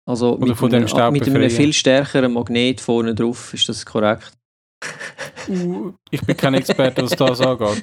Also 0.07 0.37
Oder 0.37 0.47
mit, 0.47 0.57
von 0.57 0.75
einem, 0.75 0.87
dem 0.87 1.13
mit 1.13 1.29
einem 1.29 1.51
viel 1.51 1.73
stärkeren 1.73 2.33
Magnet 2.33 2.81
vorne 2.81 3.15
drauf, 3.15 3.53
ist 3.53 3.69
das 3.69 3.85
korrekt? 3.85 4.33
Uh, 5.49 5.93
ich 6.11 6.21
bin 6.23 6.37
kein 6.37 6.55
Experte, 6.55 7.03
was 7.03 7.11
das 7.11 7.41
angeht. 7.41 7.83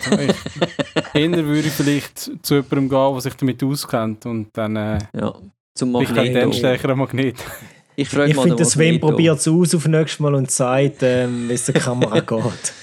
Ich, 1.14 1.22
eher 1.22 1.46
würde 1.46 1.68
ich 1.68 1.74
vielleicht 1.74 2.32
zu 2.42 2.56
jemandem 2.56 2.90
gehen, 2.90 3.14
der 3.14 3.22
sich 3.22 3.34
damit 3.36 3.64
auskennt 3.64 4.26
und 4.26 4.50
dann 4.54 4.76
äh, 4.76 5.00
ja, 5.14 5.34
zum 5.76 5.92
Magnet. 5.92 6.28
Ich 6.28 6.34
den 6.34 6.54
stärkeren 6.54 6.98
Magnet. 6.98 7.38
Ich, 7.96 8.12
ich 8.12 8.36
finde, 8.38 8.66
Sven 8.66 9.00
probiert 9.00 9.40
es 9.40 9.48
aus 9.48 9.76
auf 9.76 9.88
nächstes 9.88 10.20
Mal 10.20 10.36
und 10.36 10.52
sagt, 10.52 11.02
ähm, 11.02 11.48
wie 11.48 11.54
es 11.54 11.66
der 11.66 11.76
Kamera 11.76 12.20
geht. 12.22 12.74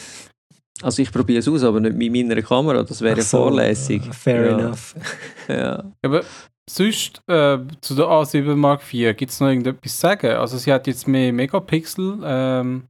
Also 0.83 1.03
ich 1.03 1.13
probiere 1.13 1.39
es 1.39 1.49
aus, 1.49 1.63
aber 1.63 1.81
nicht 1.81 1.97
mit 1.97 2.13
meiner 2.13 2.43
Kamera, 2.43 2.83
das 2.83 3.01
wäre 3.01 3.23
so, 3.23 3.39
vorlässig. 3.39 4.03
Fair 4.13 4.47
ja. 4.47 4.59
enough. 4.59 4.95
ja. 5.49 5.85
Aber 6.03 6.23
sonst 6.69 7.23
äh, 7.29 7.59
zu 7.81 7.95
der 7.95 8.07
A7 8.07 8.55
Mark 8.57 8.83
IV, 8.93 9.17
gibt 9.17 9.33
es 9.33 9.41
noch 9.41 9.49
irgendetwas 9.49 9.95
zu 9.95 10.01
sagen? 10.01 10.33
Also 10.33 10.59
sie 10.59 10.73
hat 10.73 10.87
jetzt 10.87 11.07
mehr 11.07 11.33
Megapixel. 11.33 12.19
Ähm, 12.25 12.89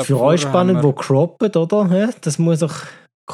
Für 0.00 0.20
euch 0.20 0.42
spannend, 0.42 0.82
wo 0.82 0.92
croppen, 0.92 1.50
oder? 1.54 2.10
Das 2.20 2.38
muss 2.38 2.60
doch 2.60 2.84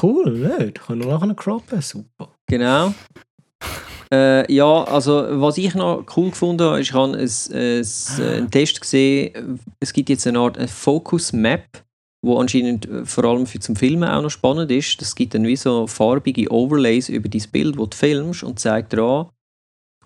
cool, 0.03 0.55
nicht? 0.59 0.81
Kann 0.87 0.99
nur 0.99 1.13
nachher 1.13 1.35
croppen, 1.35 1.81
super. 1.81 2.29
Genau. 2.47 2.95
Äh, 4.11 4.51
ja, 4.51 4.85
also 4.85 5.27
was 5.33 5.59
ich 5.59 5.75
noch 5.75 6.03
cool 6.17 6.31
gefunden 6.31 6.65
habe, 6.65 6.81
ist, 6.81 6.89
ich 6.89 6.95
habe 6.95 7.13
einen 7.13 8.51
Test 8.51 8.81
gesehen, 8.81 9.61
es 9.81 9.93
gibt 9.93 10.09
jetzt 10.09 10.27
eine 10.27 10.39
Art 10.39 10.59
Focus 10.71 11.35
Map 11.35 11.67
wo 12.23 12.39
anscheinend 12.39 12.89
äh, 12.89 13.05
vor 13.05 13.25
allem 13.25 13.47
für 13.47 13.61
zum 13.61 13.77
Filmen 13.77 14.09
auch 14.09 14.23
noch 14.23 14.31
spannend 14.31 14.71
ist. 14.71 15.01
Das 15.01 15.15
gibt 15.15 15.35
dann 15.35 15.47
wie 15.47 15.57
so 15.57 15.87
farbige 15.87 16.51
Overlays 16.51 17.09
über 17.09 17.29
dein 17.29 17.45
Bild, 17.53 17.79
wo 17.79 17.87
du 17.87 17.97
filmst 17.97 18.43
und 18.43 18.59
zeigt 18.59 18.93
dir 18.93 19.03
an, 19.03 19.27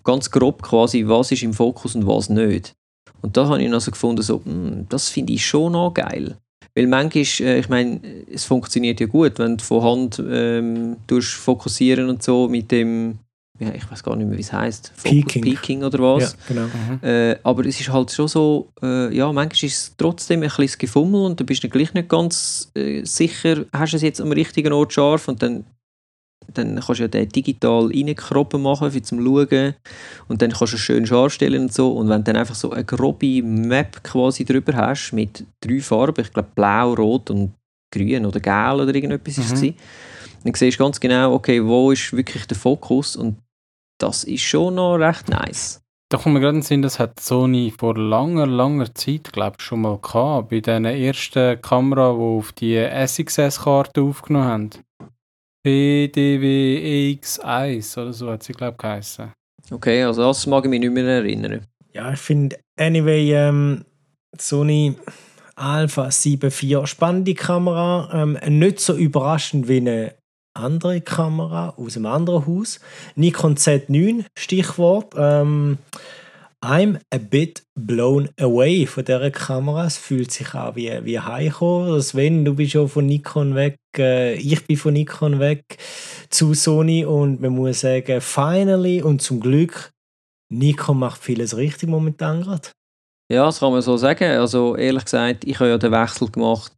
ganz 0.03 0.29
grob 0.29 0.61
quasi, 0.61 1.07
was 1.07 1.31
ist 1.31 1.43
im 1.43 1.53
Fokus 1.53 1.95
und 1.95 2.07
was 2.07 2.29
nicht. 2.29 2.73
Und 3.21 3.37
da 3.37 3.47
habe 3.47 3.63
ich 3.63 3.71
also 3.71 3.91
gefunden, 3.91 4.21
so, 4.21 4.41
mh, 4.43 4.45
hm, 4.45 4.85
das 4.89 5.09
finde 5.09 5.33
ich 5.33 5.45
schon 5.45 5.71
noch 5.71 5.93
geil. 5.93 6.37
Weil 6.75 6.87
manchmal, 6.87 7.47
äh, 7.47 7.59
ich 7.59 7.69
meine, 7.69 8.01
es 8.31 8.45
funktioniert 8.45 8.99
ja 8.99 9.07
gut, 9.07 9.39
wenn 9.39 9.57
du 9.57 9.63
von 9.63 9.83
Hand 9.83 10.21
ähm, 10.27 10.97
fokussieren 11.07 12.09
und 12.09 12.23
so 12.23 12.47
mit 12.47 12.71
dem, 12.71 13.19
ja, 13.59 13.71
ich 13.73 13.89
weiß 13.89 14.03
gar 14.03 14.15
nicht 14.15 14.27
mehr, 14.27 14.37
wie 14.37 14.41
es 14.41 14.51
heißt, 14.51 14.93
Peaking. 15.03 15.43
Peaking 15.43 15.83
oder 15.83 15.99
was. 15.99 16.33
Ja, 16.33 16.37
genau. 16.47 16.65
Mhm. 16.65 16.99
Äh, 17.03 17.35
aber 17.43 17.65
es 17.65 17.79
ist 17.79 17.89
halt 17.91 18.11
schon 18.11 18.27
so, 18.27 18.69
äh, 18.81 19.15
ja, 19.15 19.31
manchmal 19.31 19.67
ist 19.69 19.77
es 19.77 19.93
trotzdem 19.95 20.41
ein 20.41 20.49
bisschen 20.49 20.79
Gefummel 20.79 21.21
und 21.25 21.39
du 21.39 21.43
bist 21.45 21.63
dann 21.63 21.69
gleich 21.71 21.93
nicht 21.93 22.09
ganz 22.09 22.71
äh, 22.75 23.03
sicher, 23.05 23.65
hast 23.71 23.93
du 23.93 23.97
es 23.97 24.03
jetzt 24.03 24.21
am 24.21 24.31
richtigen 24.31 24.73
Ort 24.73 24.93
scharf 24.93 25.27
und 25.27 25.43
dann, 25.43 25.65
dann 26.51 26.75
kannst 26.79 26.99
du 26.99 27.03
ja 27.03 27.07
den 27.07 27.29
digital 27.29 27.91
reinkroppen 27.93 28.61
machen, 28.61 28.91
für 28.91 29.01
zum 29.03 29.23
Schauen 29.23 29.75
und 30.27 30.41
dann 30.41 30.51
kannst 30.51 30.73
du 30.73 30.77
es 30.77 30.81
schön 30.81 31.05
scharf 31.05 31.33
stellen 31.33 31.61
und 31.63 31.73
so 31.73 31.91
und 31.93 32.09
wenn 32.09 32.23
du 32.23 32.31
dann 32.33 32.37
einfach 32.37 32.55
so 32.55 32.71
eine 32.71 32.83
grobe 32.83 33.43
Map 33.43 34.03
quasi 34.03 34.45
drüber 34.45 34.73
hast 34.73 35.11
mit 35.13 35.45
drei 35.61 35.79
Farben, 35.79 36.25
ich 36.25 36.33
glaube 36.33 36.49
blau, 36.55 36.93
rot 36.95 37.29
und 37.29 37.53
grün 37.93 38.25
oder 38.25 38.39
gelb 38.39 38.81
oder 38.81 38.95
irgendetwas 38.95 39.37
ist 39.37 39.53
es 39.53 39.61
Mhm. 39.61 39.75
Dann 40.43 40.53
siehst 40.53 40.79
du 40.79 40.83
ganz 40.83 40.99
genau, 40.99 41.33
okay, 41.33 41.63
wo 41.65 41.91
ist 41.91 42.13
wirklich 42.13 42.45
der 42.47 42.57
Fokus 42.57 43.15
und 43.15 43.37
das 43.99 44.23
ist 44.23 44.41
schon 44.41 44.75
noch 44.75 44.95
recht 44.95 45.29
nice. 45.29 45.81
Da 46.09 46.17
kommt 46.17 46.35
mir 46.35 46.41
gerade 46.41 46.57
in 46.57 46.61
den 46.61 46.67
Sinn, 46.67 46.81
das 46.81 46.99
hat 46.99 47.19
Sony 47.19 47.73
vor 47.75 47.97
langer, 47.97 48.45
langer 48.45 48.93
Zeit, 48.93 49.33
glaube 49.33 49.55
ich, 49.57 49.65
schon 49.65 49.81
mal 49.81 49.97
gehabt. 49.97 50.49
Bei 50.49 50.59
diesen 50.59 50.85
ersten 50.85 51.59
Kamera, 51.61 52.13
die 52.13 52.19
auf 52.19 52.51
die 52.51 52.75
SXS-Karte 52.77 54.01
aufgenommen 54.01 54.45
haben. 54.45 54.69
PDW 55.63 57.15
EX1 57.15 57.99
oder 57.99 58.13
so 58.13 58.29
hat 58.29 58.43
sie, 58.43 58.53
glaube 58.53 58.73
ich, 58.73 58.77
geheißen. 58.77 59.31
Okay, 59.71 60.03
also 60.03 60.23
das 60.23 60.45
mag 60.45 60.65
ich 60.65 60.69
mich 60.69 60.81
nicht 60.81 60.93
mehr 60.93 61.05
erinnern. 61.05 61.65
Ja, 61.93 62.11
ich 62.11 62.19
finde, 62.19 62.59
anyway, 62.77 63.33
ähm, 63.33 63.85
Sony 64.37 64.95
Alpha 65.55 66.11
7 66.11 66.51
IV, 66.51 66.85
spannende 66.85 67.33
Kamera, 67.33 68.09
ähm, 68.13 68.37
nicht 68.49 68.79
so 68.79 68.95
überraschend 68.95 69.67
wie 69.67 69.77
eine 69.77 70.15
andere 70.53 71.01
Kamera 71.01 71.73
aus 71.77 71.95
einem 71.95 72.05
anderen 72.05 72.45
Haus. 72.45 72.79
Nikon 73.15 73.55
Z9, 73.55 74.25
Stichwort. 74.37 75.13
Ähm, 75.17 75.77
I'm 76.63 76.97
a 77.11 77.17
bit 77.17 77.63
blown 77.75 78.29
away 78.39 78.85
von 78.85 79.03
dieser 79.03 79.31
Kamera. 79.31 79.85
Es 79.85 79.97
fühlt 79.97 80.31
sich 80.31 80.53
an 80.53 80.77
wie, 80.77 80.91
wie 81.03 81.19
heimkommen. 81.19 82.01
Sven, 82.01 82.45
du 82.45 82.55
bist 82.55 82.71
schon 82.71 82.87
von 82.87 83.05
Nikon 83.05 83.55
weg, 83.55 83.75
äh, 83.97 84.35
ich 84.35 84.65
bin 84.65 84.77
von 84.77 84.93
Nikon 84.93 85.39
weg 85.39 85.77
zu 86.29 86.53
Sony 86.53 87.03
und 87.03 87.41
man 87.41 87.51
muss 87.51 87.81
sagen, 87.81 88.21
finally 88.21 89.01
und 89.01 89.21
zum 89.21 89.41
Glück 89.41 89.91
Nikon 90.49 90.99
macht 90.99 91.21
vieles 91.21 91.57
richtig 91.57 91.89
momentan 91.89 92.43
gerade. 92.43 92.69
Ja, 93.29 93.45
das 93.45 93.59
kann 93.59 93.73
man 93.73 93.81
so 93.81 93.97
sagen. 93.97 94.23
Also 94.23 94.75
ehrlich 94.77 95.03
gesagt, 95.03 95.43
ich 95.43 95.59
habe 95.59 95.69
ja 95.69 95.77
den 95.77 95.91
Wechsel 95.91 96.29
gemacht 96.29 96.71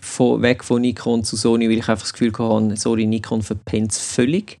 von, 0.00 0.42
weg 0.42 0.64
von 0.64 0.82
Nikon 0.82 1.24
zu 1.24 1.36
Sony, 1.36 1.68
weil 1.68 1.78
ich 1.78 1.88
einfach 1.88 2.04
das 2.04 2.12
Gefühl 2.12 2.32
hatte, 2.32 2.76
sorry, 2.76 3.06
Nikon 3.06 3.42
verpennt 3.42 3.92
es 3.92 3.98
völlig. 3.98 4.60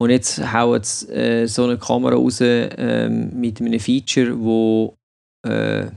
Und 0.00 0.10
jetzt 0.10 0.52
hauen 0.52 0.82
sie 0.82 1.08
äh, 1.12 1.46
so 1.46 1.64
eine 1.64 1.78
Kamera 1.78 2.14
raus 2.14 2.38
ähm, 2.40 3.38
mit 3.38 3.60
einem 3.60 3.78
Feature, 3.78 4.40
wo 4.40 4.96
äh, 5.46 5.90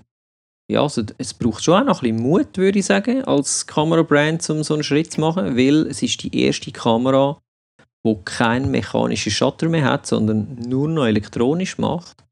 ja, 0.70 0.82
also 0.82 1.04
es 1.18 1.34
braucht 1.34 1.64
schon 1.64 1.82
auch 1.82 1.86
noch 1.86 2.02
ein 2.02 2.16
bisschen 2.16 2.28
Mut, 2.28 2.58
würde 2.58 2.80
ich 2.80 2.86
sagen, 2.86 3.24
als 3.26 3.68
Kamerabrand, 3.68 4.50
um 4.50 4.64
so 4.64 4.74
einen 4.74 4.84
Schritt 4.84 5.12
zu 5.12 5.22
machen, 5.22 5.58
weil 5.58 5.88
es 5.88 6.02
ist 6.02 6.24
die 6.24 6.44
erste 6.44 6.72
Kamera, 6.72 7.40
wo 8.04 8.16
keinen 8.16 8.72
mechanischen 8.72 9.32
Shutter 9.32 9.70
mehr 9.70 9.86
hat, 9.86 10.08
sondern 10.08 10.56
nur 10.68 10.88
noch 10.88 11.06
elektronisch 11.06 11.78
macht. 11.78 12.24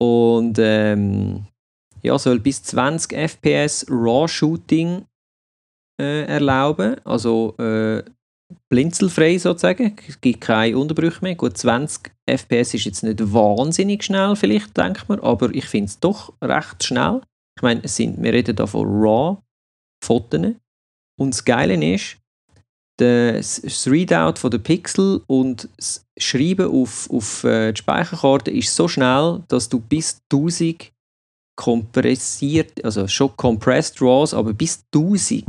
Und 0.00 0.58
ähm, 0.58 1.46
ja, 2.02 2.18
soll 2.18 2.40
bis 2.40 2.62
20 2.62 3.12
FPS 3.12 3.86
RAW-Shooting 3.88 5.04
äh, 6.00 6.24
erlauben. 6.24 6.96
Also 7.04 7.56
äh, 7.58 8.02
blinzelfrei 8.68 9.38
sozusagen. 9.38 9.96
Es 10.06 10.20
gibt 10.20 10.40
keine 10.40 10.76
Unterbrüche 10.78 11.22
mehr. 11.22 11.34
Gut, 11.34 11.56
20 11.56 12.12
FPS 12.26 12.74
ist 12.74 12.84
jetzt 12.84 13.02
nicht 13.02 13.20
wahnsinnig 13.32 14.04
schnell, 14.04 14.36
vielleicht, 14.36 14.76
denkt 14.76 15.08
man, 15.08 15.20
aber 15.20 15.54
ich 15.54 15.66
finde 15.66 15.86
es 15.86 16.00
doch 16.00 16.32
recht 16.42 16.84
schnell. 16.84 17.20
Ich 17.56 17.62
meine, 17.62 17.82
wir 17.82 18.32
reden 18.32 18.56
da 18.56 18.66
von 18.66 18.86
RAW-Fotos. 18.86 20.54
Und 21.20 21.34
das 21.34 21.44
Geile 21.44 21.74
ist, 21.94 22.16
das 22.98 23.86
Readout 23.86 24.48
der 24.48 24.58
Pixel 24.58 25.22
und 25.26 25.68
das 25.76 26.06
Schreiben 26.18 26.70
auf, 26.70 27.10
auf 27.10 27.44
äh, 27.44 27.72
die 27.72 27.78
Speicherkarte 27.78 28.50
ist 28.50 28.74
so 28.74 28.86
schnell, 28.86 29.42
dass 29.48 29.68
du 29.68 29.80
bis 29.80 30.20
1000 30.32 30.92
kompressiert, 31.56 32.84
also 32.84 33.06
schon 33.08 33.36
compressed 33.36 34.00
RAWs, 34.00 34.34
aber 34.34 34.52
bis 34.52 34.84
1000 34.94 35.44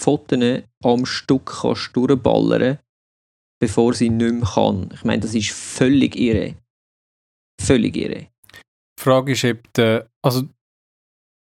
Fotos 0.00 0.62
am 0.82 1.06
Stück 1.06 1.60
kannst 1.62 1.94
durchballern, 1.94 2.78
bevor 3.60 3.94
sie 3.94 4.10
nicht 4.10 4.34
mehr 4.34 4.48
kann. 4.48 4.90
Ich 4.94 5.04
meine, 5.04 5.20
das 5.20 5.34
ist 5.34 5.50
völlig 5.50 6.16
irre. 6.16 6.56
Völlig 7.60 7.96
irre. 7.96 8.28
Die 8.98 9.02
Frage 9.02 9.32
ist, 9.32 9.46
der, 9.76 10.08
also 10.22 10.48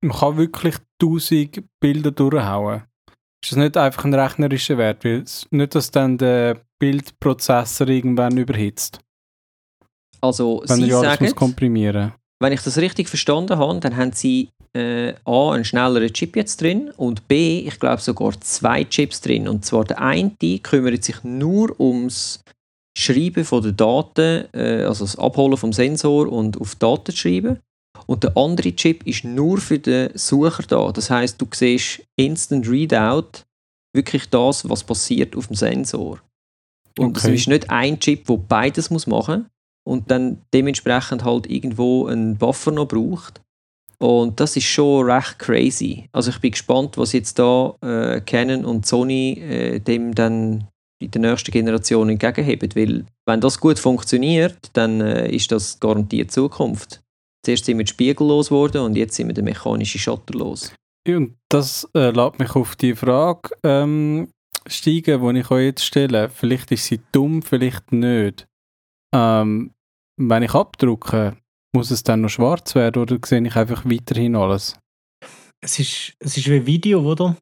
man 0.04 0.16
kann 0.16 0.36
wirklich 0.36 0.76
1000 1.00 1.64
Bilder 1.80 2.10
durchhauen. 2.10 2.82
Ist 3.44 3.52
das 3.52 3.58
nicht 3.58 3.76
einfach 3.76 4.04
ein 4.04 4.14
rechnerischer 4.14 4.78
Wert? 4.78 5.04
Weil 5.04 5.24
nicht, 5.50 5.74
dass 5.74 5.90
dann 5.90 6.18
der 6.18 6.64
Bildprozessor 6.80 7.88
irgendwann 7.88 8.36
überhitzt, 8.36 9.00
Also, 10.20 10.62
wenn 10.66 10.76
sie 10.76 10.86
ja 10.86 10.98
alles 10.98 11.10
sagen, 11.10 11.24
muss 11.24 11.34
komprimieren 11.34 12.12
wenn 12.42 12.52
ich 12.52 12.62
das 12.62 12.76
richtig 12.78 13.08
verstanden 13.08 13.56
habe, 13.56 13.80
dann 13.80 13.96
haben 13.96 14.12
sie 14.12 14.50
äh, 14.76 15.14
A, 15.24 15.52
einen 15.52 15.64
schnelleren 15.64 16.12
Chip 16.12 16.36
jetzt 16.36 16.60
drin 16.60 16.90
und 16.96 17.28
B, 17.28 17.60
ich 17.60 17.78
glaube 17.78 18.00
sogar 18.00 18.38
zwei 18.40 18.84
Chips 18.84 19.20
drin. 19.20 19.48
Und 19.48 19.64
zwar 19.64 19.84
der 19.84 20.00
eine 20.00 20.32
kümmert 20.62 21.04
sich 21.04 21.22
nur 21.24 21.78
ums 21.78 22.40
Schreiben 22.96 23.44
von 23.44 23.62
den 23.62 23.76
Daten, 23.76 24.44
äh, 24.52 24.84
also 24.84 25.04
das 25.04 25.18
Abholen 25.18 25.56
vom 25.56 25.72
Sensor 25.72 26.30
und 26.30 26.60
auf 26.60 26.74
Daten 26.74 27.12
schreiben. 27.12 27.58
Und 28.06 28.24
der 28.24 28.36
andere 28.36 28.74
Chip 28.74 29.06
ist 29.06 29.24
nur 29.24 29.58
für 29.58 29.78
den 29.78 30.10
Sucher 30.14 30.64
da. 30.64 30.90
Das 30.92 31.08
heißt, 31.08 31.40
du 31.40 31.46
siehst 31.52 32.02
Instant 32.16 32.68
Readout, 32.68 33.44
wirklich 33.94 34.28
das, 34.28 34.68
was 34.68 34.84
passiert 34.84 35.36
auf 35.36 35.46
dem 35.46 35.56
Sensor. 35.56 36.20
Und 36.98 37.16
es 37.16 37.24
Okay. 37.24 37.34
ist 37.34 37.48
nicht 37.48 37.70
ein 37.70 37.98
Chip, 38.00 38.26
der 38.26 38.36
beides 38.36 38.90
muss 38.90 39.06
machen 39.06 39.46
und 39.86 40.10
dann 40.10 40.42
dementsprechend 40.52 41.24
halt 41.24 41.48
irgendwo 41.48 42.06
einen 42.06 42.36
Buffer 42.36 42.70
noch 42.72 42.88
braucht. 42.88 43.40
Und 44.02 44.40
das 44.40 44.56
ist 44.56 44.64
schon 44.64 45.08
recht 45.08 45.38
crazy. 45.38 46.08
Also 46.10 46.30
ich 46.30 46.40
bin 46.40 46.50
gespannt, 46.50 46.98
was 46.98 47.12
jetzt 47.12 47.38
da 47.38 47.76
äh, 47.82 48.20
Canon 48.20 48.64
und 48.64 48.84
Sony 48.84 49.38
äh, 49.38 49.78
dem 49.78 50.12
dann 50.12 50.66
in 51.00 51.10
der 51.12 51.20
nächsten 51.20 51.52
Generation 51.52 52.08
entgegenheben. 52.08 52.68
Weil 52.74 53.04
wenn 53.26 53.40
das 53.40 53.60
gut 53.60 53.78
funktioniert, 53.78 54.70
dann 54.72 55.00
äh, 55.00 55.30
ist 55.30 55.52
das 55.52 55.78
garantiert 55.78 56.32
Zukunft. 56.32 57.00
Zuerst 57.44 57.64
sind 57.64 57.78
wir 57.78 57.86
spiegellos 57.86 58.48
geworden 58.48 58.82
und 58.82 58.96
jetzt 58.96 59.14
sind 59.14 59.28
wir 59.28 59.34
den 59.34 59.44
mechanischen 59.44 60.00
Shutter 60.00 60.34
los. 60.34 60.72
Und 61.06 61.36
das 61.48 61.88
äh, 61.94 62.10
lässt 62.10 62.40
mich 62.40 62.56
auf 62.56 62.74
die 62.74 62.96
Frage 62.96 63.50
ähm, 63.62 64.28
steigen, 64.66 65.34
die 65.34 65.40
ich 65.40 65.50
euch 65.52 65.64
jetzt 65.66 65.84
stelle. 65.84 66.28
Vielleicht 66.28 66.72
ist 66.72 66.86
sie 66.86 67.00
dumm, 67.12 67.42
vielleicht 67.42 67.92
nicht. 67.92 68.48
Ähm, 69.14 69.70
wenn 70.16 70.42
ich 70.42 70.54
abdrucke, 70.54 71.36
muss 71.74 71.90
es 71.90 72.02
dann 72.02 72.20
noch 72.22 72.28
schwarz 72.28 72.74
werden 72.74 73.02
oder 73.02 73.18
sehe 73.24 73.46
ich 73.46 73.56
einfach 73.56 73.84
weiterhin 73.84 74.36
alles? 74.36 74.76
Es 75.64 75.78
ist, 75.78 76.14
es 76.18 76.36
ist 76.36 76.48
wie 76.48 76.66
Video, 76.66 77.00
oder? 77.00 77.36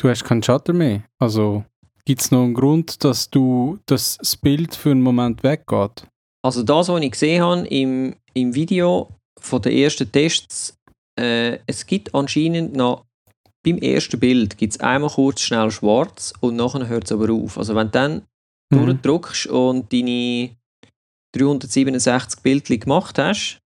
Du 0.00 0.08
hast 0.08 0.24
keinen 0.24 0.42
Shutter 0.42 0.72
mehr. 0.72 1.04
Also 1.18 1.64
gibt 2.04 2.20
es 2.20 2.30
noch 2.30 2.42
einen 2.42 2.54
Grund, 2.54 3.02
dass 3.04 3.30
du 3.30 3.78
dass 3.86 4.18
das 4.18 4.36
Bild 4.36 4.74
für 4.74 4.90
einen 4.90 5.02
Moment 5.02 5.42
weggeht? 5.42 6.06
Also 6.44 6.62
das, 6.62 6.88
was 6.88 7.00
ich 7.00 7.12
gesehen 7.12 7.42
habe 7.42 7.66
im, 7.68 8.16
im 8.34 8.54
Video 8.54 9.08
von 9.40 9.62
den 9.62 9.72
ersten 9.72 10.10
Tests, 10.10 10.76
äh, 11.18 11.58
es 11.66 11.86
gibt 11.86 12.14
anscheinend 12.14 12.74
noch 12.76 13.04
beim 13.64 13.78
ersten 13.78 14.20
Bild 14.20 14.58
gibt 14.58 14.74
es 14.74 14.80
einmal 14.80 15.08
kurz 15.08 15.40
schnell 15.40 15.70
schwarz 15.70 16.34
und 16.40 16.56
nachher 16.56 16.86
hört 16.88 17.04
es 17.04 17.12
aber 17.12 17.32
auf. 17.32 17.56
Also 17.56 17.74
wenn 17.74 17.86
du 17.86 17.92
dann 17.92 18.22
Mhm. 18.72 18.86
durchdrückst 19.02 19.46
und 19.48 19.92
deine 19.92 20.50
367 21.34 22.40
Bildchen 22.42 22.80
gemacht 22.80 23.18
hast, 23.18 23.60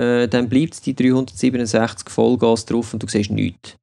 äh, 0.00 0.28
dann 0.28 0.48
bleibt 0.48 0.84
die 0.86 0.94
367 0.94 2.08
Vollgas 2.08 2.64
drauf 2.64 2.92
und 2.92 3.02
du 3.02 3.06
siehst 3.06 3.30
nichts. 3.30 3.76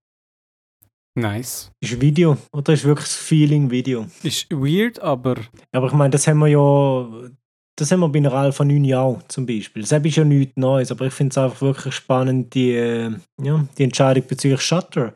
Nice. 1.17 1.71
Ist 1.79 1.99
Video, 1.99 2.37
oder 2.51 2.73
ist 2.73 2.83
wirklich 2.83 3.07
das 3.07 3.15
Feeling 3.15 3.71
Video? 3.71 4.05
Ist 4.21 4.51
weird, 4.51 4.99
aber 4.99 5.35
Aber 5.71 5.87
ich 5.87 5.93
meine, 5.93 6.11
das 6.11 6.27
haben 6.27 6.37
wir 6.39 6.47
ja, 6.47 7.29
das 7.75 7.91
haben 7.91 8.01
wir 8.01 8.09
bei 8.09 8.19
einer 8.19 8.33
Alpha 8.33 8.63
9 8.63 8.83
ja 8.83 9.01
auch 9.01 9.23
zum 9.23 9.47
Beispiel. 9.47 9.81
Das 9.81 9.91
ist 9.91 10.15
ja 10.15 10.23
nichts 10.23 10.57
Neues, 10.57 10.91
aber 10.91 11.07
ich 11.07 11.13
finde 11.13 11.31
es 11.31 11.37
einfach 11.39 11.61
wirklich 11.61 11.95
spannend, 11.95 12.53
die, 12.53 12.71
äh, 12.71 13.11
ja, 13.41 13.67
die 13.77 13.83
Entscheidung 13.83 14.27
bezüglich 14.27 14.61
Shutter. 14.61 15.13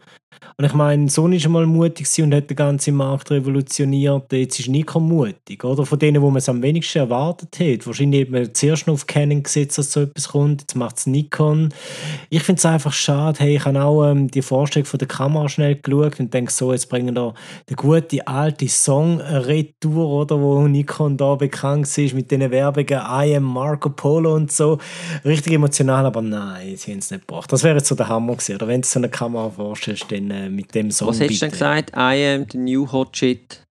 Und 0.57 0.65
ich 0.65 0.73
meine, 0.73 1.09
Sony 1.09 1.38
ist 1.38 1.47
mal 1.47 1.65
mutig 1.65 2.07
und 2.21 2.36
hat 2.36 2.49
den 2.49 2.55
ganzen 2.55 2.95
Markt 2.95 3.32
revolutioniert. 3.32 4.32
Jetzt 4.32 4.59
ist 4.59 4.69
Nikon 4.69 5.07
mutig, 5.07 5.63
oder? 5.63 5.86
Von 5.86 5.97
denen, 5.97 6.21
wo 6.21 6.29
man 6.29 6.38
es 6.38 6.49
am 6.49 6.61
wenigsten 6.61 6.99
erwartet 6.99 7.59
hat. 7.59 7.88
Wahrscheinlich 7.88 8.21
hat 8.21 8.29
man 8.29 8.53
zuerst 8.53 8.86
noch 8.86 8.93
auf 8.93 9.07
Canon 9.07 9.41
gesetzt, 9.41 9.77
dass 9.77 9.91
so 9.91 10.01
etwas 10.01 10.29
kommt. 10.29 10.61
Jetzt 10.61 10.75
macht 10.75 10.97
es 10.97 11.07
Nikon. 11.07 11.73
Ich 12.29 12.43
finde 12.43 12.59
es 12.59 12.65
einfach 12.65 12.93
schade. 12.93 13.39
Hey, 13.39 13.55
ich 13.55 13.65
habe 13.65 13.84
auch 13.84 14.05
ähm, 14.05 14.29
die 14.29 14.43
Vorstellung 14.43 14.86
von 14.86 14.99
der 14.99 15.07
Kamera 15.07 15.49
schnell 15.49 15.75
geschaut 15.75 16.19
und 16.19 16.34
denke 16.34 16.51
so, 16.51 16.71
jetzt 16.71 16.89
bringen 16.89 17.15
da 17.15 17.34
die 17.69 17.75
gute 17.75 18.27
alte 18.27 18.67
Song-Retour, 18.67 20.07
oder? 20.07 20.39
Wo 20.39 20.67
Nikon 20.67 21.17
da 21.17 21.36
bekannt 21.36 21.88
ist 21.97 22.13
mit 22.13 22.29
den 22.29 22.51
Werbungen 22.51 23.01
I 23.09 23.36
am 23.36 23.43
Marco 23.43 23.89
Polo 23.89 24.36
und 24.36 24.51
so. 24.51 24.77
Richtig 25.25 25.53
emotional, 25.53 26.05
aber 26.05 26.21
nein, 26.21 26.75
sie 26.77 26.91
haben 26.91 26.99
es 26.99 27.09
nicht 27.09 27.27
gebracht. 27.27 27.51
Das 27.51 27.63
wäre 27.63 27.77
jetzt 27.77 27.88
so 27.88 27.95
der 27.95 28.09
Hammer 28.09 28.34
gewesen. 28.34 28.55
Oder 28.55 28.67
wenn 28.67 28.82
du 28.82 28.88
so 28.88 28.99
eine 28.99 29.09
Kamera 29.09 29.49
vorstellst, 29.49 30.11
äh, 30.30 30.49
mit 30.49 30.76
dem 30.76 30.91
Song. 30.91 31.07
Was 31.07 31.19
hättest 31.19 31.41
du 31.41 31.45
denn 31.45 31.51
gesagt? 31.51 31.91
I 31.95 32.36
am 32.36 32.45
the 32.51 32.57
new 32.57 32.91
hot 32.91 33.15
shit. 33.17 33.63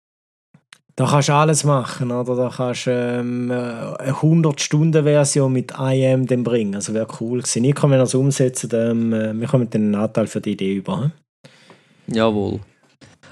Da 0.95 1.06
kannst 1.06 1.30
du 1.30 1.34
alles 1.34 1.64
machen, 1.64 2.12
oder? 2.12 2.36
Da 2.36 2.52
kannst 2.54 2.88
du 2.88 2.91
ähm, 2.91 3.50
eine 3.52 4.12
100-Stunden-Version 4.12 5.54
mit 5.54 5.72
I 5.80 6.06
am 6.08 6.28
dann 6.28 6.43
bringen. 6.43 6.76
Also 6.76 6.93
wäre 6.93 7.08
cool 7.22 7.39
gewesen. 7.39 7.64
Ich 7.64 7.76
kann, 7.76 7.91
wenn 7.91 8.00
das 8.00 8.16
umsetzen, 8.16 8.70
dann, 8.70 9.14
äh, 9.14 9.34
wir 9.34 9.47
kommen 9.47 9.70
den 9.70 9.91
Nachteil 9.91 10.28
für 10.28 10.41
die 10.41 10.52
Idee 10.52 10.76
über. 10.76 11.04
Hm? 11.04 11.12
Jawohl. 12.08 12.60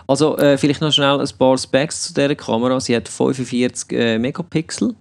Also 0.08 0.38
äh, 0.38 0.58
vielleicht 0.58 0.80
noch 0.80 0.94
schnell 0.94 1.20
ein 1.20 1.30
paar 1.38 1.58
Specs 1.58 2.04
zu 2.04 2.14
dieser 2.14 2.36
Kamera. 2.36 2.80
Sie 2.80 2.96
hat 2.96 3.10
45 3.10 3.92
äh, 3.92 4.18
Megapixel. 4.18 4.96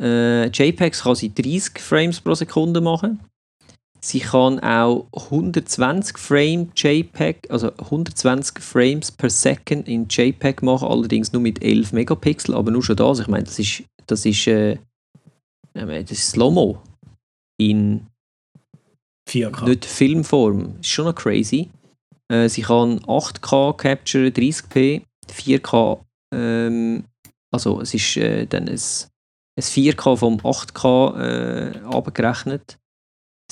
Äh, 0.00 0.46
JPEGs 0.46 1.02
kann 1.02 1.16
sie 1.16 1.34
30 1.34 1.80
Frames 1.80 2.20
pro 2.20 2.34
Sekunde 2.34 2.80
machen. 2.80 3.20
Sie 4.04 4.18
kann 4.18 4.58
auch 4.58 5.06
120 5.12 6.18
Frame 6.18 6.72
JPEG, 6.74 7.48
also 7.50 7.72
120 7.72 8.58
Frames 8.58 9.12
per 9.12 9.30
Second 9.30 9.86
in 9.86 10.08
JPEG 10.08 10.62
machen, 10.62 10.88
allerdings 10.88 11.32
nur 11.32 11.40
mit 11.40 11.62
11 11.62 11.92
Megapixel, 11.92 12.54
aber 12.56 12.72
nur 12.72 12.82
schon 12.82 12.96
das. 12.96 13.20
Ich 13.20 13.28
meine, 13.28 13.44
das 13.44 13.60
ist, 13.60 13.84
das 14.08 14.26
ist, 14.26 14.46
äh, 14.48 14.78
das 15.74 16.10
ist 16.10 16.30
Slow-Mo 16.30 16.82
in 17.60 18.08
4K. 19.30 19.68
nicht 19.68 19.84
Filmform. 19.84 20.80
Ist 20.80 20.88
schon 20.88 21.04
noch 21.04 21.14
crazy. 21.14 21.70
Äh, 22.28 22.48
sie 22.48 22.62
kann 22.62 22.98
8K 23.00 23.76
capture, 23.76 24.28
30p, 24.28 25.02
4K, 25.30 26.00
ähm, 26.34 27.04
also 27.52 27.80
es 27.80 27.94
ist 27.94 28.16
äh, 28.16 28.46
dann 28.46 28.64
ein, 28.64 28.70
ein 28.74 29.62
4K 29.62 30.16
vom 30.16 30.38
8K 30.38 31.20
äh, 31.20 31.78
abgerechnet. 31.84 32.78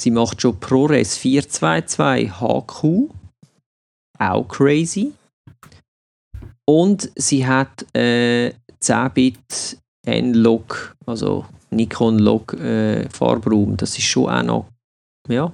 Sie 0.00 0.10
macht 0.10 0.40
schon 0.40 0.58
ProRes 0.58 1.18
422 1.18 2.40
HQ. 2.40 3.10
Auch 4.18 4.48
crazy. 4.48 5.12
Und 6.66 7.10
sie 7.16 7.46
hat 7.46 7.84
äh, 7.94 8.54
10-Bit 8.82 9.76
N-Log, 10.06 10.96
also 11.04 11.44
Nikon-Log 11.68 12.54
äh, 12.54 13.10
Farbraum. 13.10 13.76
Das 13.76 13.98
ist 13.98 14.04
schon 14.04 14.30
auch 14.30 14.42
noch, 14.42 14.68
ja, 15.28 15.52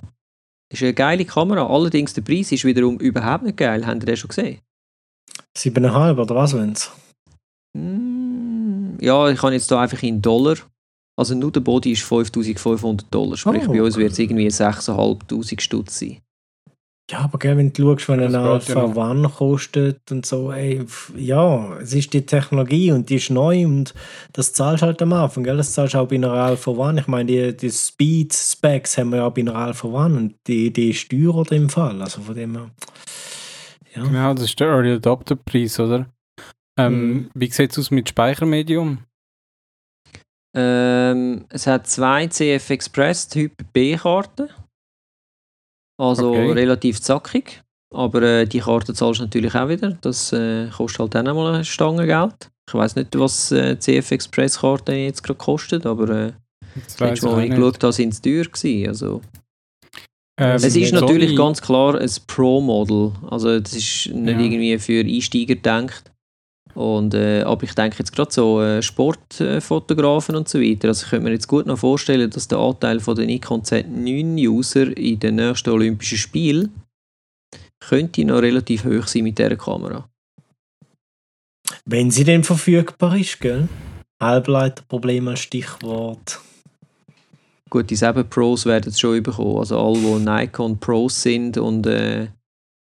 ist 0.73 0.83
eine 0.85 0.95
geile 0.95 1.25
Kamera. 1.25 1.67
Allerdings 1.67 2.15
der 2.15 2.23
Preis 2.23 2.53
ist 2.53 2.65
wiederum 2.65 3.01
überhaupt 3.01 3.43
nicht 3.43 3.57
geil. 3.57 3.85
Habt 3.85 4.05
ihr 4.05 4.07
den 4.07 4.17
schon 4.17 4.29
gesehen? 4.29 4.61
7,5 5.59 6.23
oder 6.23 6.35
was 6.37 6.55
wenn's? 6.55 6.93
Mm, 7.77 8.97
ja, 9.01 9.29
ich 9.29 9.41
kann 9.41 9.53
jetzt 9.53 9.73
da 9.73 9.81
einfach 9.81 10.05
in 10.05 10.23
Dollar. 10.23 10.55
Also 11.19 11.35
nur 11.35 11.51
der 11.51 11.61
Body 11.61 11.93
ist 11.93 12.03
5500 12.03 13.07
Dollar. 13.13 13.37
Sprich, 13.37 13.67
Oh, 13.67 13.73
bei 13.73 13.83
uns 13.83 13.97
wird 13.97 14.13
es 14.13 14.19
irgendwie 14.19 14.49
6'500 14.49 15.61
Stutz 15.61 15.99
sein. 15.99 16.19
Ja, 17.09 17.21
aber 17.21 17.39
gell, 17.39 17.57
wenn 17.57 17.73
du 17.73 17.93
schaust, 17.93 18.09
wenn 18.09 18.19
ein 18.21 18.33
Das 18.33 18.43
ja 18.43 18.53
Alpha 18.53 18.83
noch. 18.89 18.97
One 18.97 19.29
kostet 19.29 20.01
und 20.11 20.27
so, 20.27 20.51
ey, 20.51 20.85
ja, 21.17 21.79
es 21.79 21.95
ist 21.95 22.13
die 22.13 22.27
Technologie 22.27 22.91
und 22.91 23.09
die 23.09 23.15
ist 23.15 23.31
neu 23.31 23.65
und 23.65 23.95
das 24.33 24.53
zahlst 24.53 24.83
halt 24.83 25.01
am 25.03 25.13
Anfang, 25.13 25.45
gell? 25.45 25.57
Das 25.57 25.73
zahlst 25.73 25.95
auch 25.95 26.09
bei 26.09 26.17
einer 26.17 26.33
Alpha 26.33 26.73
One. 26.73 27.01
Ich 27.01 27.07
meine, 27.07 27.27
die, 27.27 27.57
die 27.57 27.71
Speed-Specs 27.71 28.99
haben 28.99 29.11
wir 29.11 29.19
ja 29.19 29.27
auch 29.29 29.33
bei 29.33 29.43
einer 29.43 29.55
Alpha 29.55 29.87
One 29.87 30.17
und 30.17 30.35
die, 30.49 30.73
die 30.73 30.91
ist 30.91 31.09
teurer 31.09 31.43
in 31.53 31.63
dem 31.63 31.69
Fall. 31.69 32.03
Also 32.03 32.21
von 32.23 32.35
dem 32.35 32.57
her. 32.57 32.71
Ja. 33.95 34.05
Ja, 34.13 34.35
das 34.35 34.45
ist 34.47 34.59
der 34.59 34.67
Early 34.69 34.93
Adopter 34.95 35.37
Preis, 35.37 35.79
oder? 35.79 36.07
Ähm, 36.77 37.09
Mhm. 37.09 37.31
Wie 37.35 37.51
sieht 37.51 37.71
es 37.71 37.79
aus 37.79 37.91
mit 37.93 38.09
Speichermedium? 38.09 38.99
Ähm, 40.57 41.45
es 41.51 41.67
hat 41.67 41.87
zwei 41.87 42.27
CF 42.29 42.71
Express 42.71 43.29
Typ 43.29 43.53
B-Karten. 43.73 44.49
Also 46.01 46.31
Okay. 46.31 46.53
relativ 46.53 47.01
zackig. 47.01 47.63
Aber 47.95 48.23
äh, 48.23 48.45
die 48.47 48.59
Karte 48.61 48.93
zahlst 48.95 49.21
du 49.21 49.25
natürlich 49.25 49.55
auch 49.55 49.69
wieder. 49.69 49.97
Das 50.01 50.33
äh, 50.33 50.69
kostet 50.71 51.01
halt 51.01 51.15
dann 51.15 51.29
auch 51.29 51.35
mal 51.35 51.55
eine 51.55 51.65
Stange 51.65 52.07
Geld. 52.07 52.51
Ich 52.69 52.75
weiß 52.75 52.97
nicht, 52.97 53.17
was 53.19 53.53
äh, 53.53 53.79
CF 53.79 54.11
Express 54.11 54.59
Karte 54.61 54.93
jetzt 54.93 55.23
gerade 55.23 55.39
kostet, 55.39 55.87
aber 55.87 56.09
äh, 56.11 56.33
Das 56.75 56.99
letztes 56.99 57.23
Mal, 57.31 57.45
ich 57.45 57.51
geschaut 57.51 57.83
habe, 57.83 57.93
sind 57.93 58.15
sie 58.15 58.23
teuer 58.23 58.45
gewesen. 58.45 58.89
Also, 58.89 59.21
Ähm, 60.39 60.57
es 60.57 60.65
ist 60.77 60.93
natürlich 60.93 61.31
Sony- 61.31 61.37
ganz 61.37 61.63
klar 61.63 61.99
ein 61.99 62.11
Pro-Model. 62.27 63.13
Also 63.31 63.59
das 63.61 63.73
ist 63.73 64.09
nicht 64.09 64.35
Ja. 64.35 64.39
irgendwie 64.41 64.79
für 64.79 65.01
Einsteiger 65.01 65.55
gedacht. 65.55 66.13
Und, 66.77 67.15
äh, 67.15 67.41
aber 67.43 67.65
ich 67.65 67.75
denke 67.75 67.97
jetzt 68.01 68.15
gerade 68.15 68.31
so 68.31 68.61
äh, 68.61 68.83
Sportfotografen 68.83 70.37
und 70.37 70.47
so 70.47 70.61
weiter. 70.61 70.89
Also 70.89 71.05
ich 71.05 71.11
könnte 71.11 71.25
mir 71.25 71.33
jetzt 71.33 71.49
gut 71.49 71.65
noch 71.65 71.79
vorstellen, 71.79 72.31
dass 72.31 72.49
der 72.49 72.59
Anteil 72.59 73.01
von 73.01 73.17
den 73.17 73.29
Nikon 73.29 73.63
Z9-User 73.63 74.95
in 74.95 75.19
den 75.19 75.37
nächsten 75.37 75.71
Olympischen 75.71 76.19
Spielen 76.19 76.83
könnte 77.81 78.27
noch 78.27 78.43
relativ 78.43 78.85
hoch 78.85 79.07
sein 79.07 79.25
mit 79.25 79.39
dieser 79.39 79.57
Kamera. 79.57 80.07
Wenn 81.87 82.11
sie 82.11 82.25
denn 82.25 82.45
verfügbar 82.45 83.17
ist, 83.17 83.41
gell? 83.41 83.69
Halbleiterproblem 84.21 85.29
als 85.29 85.41
Stichwort. 85.41 86.41
Gut, 87.71 87.89
die 87.89 87.97
7 87.97 88.29
Pros 88.29 88.67
werden 88.67 88.91
es 88.91 89.01
schon 89.01 89.23
bekommen. 89.23 89.59
Also 89.59 89.81
alle, 89.81 89.99
die 89.99 90.25
Nikon 90.25 90.79
Pros 90.79 91.23
sind 91.23 91.57
und 91.57 91.87
äh, 91.87 92.29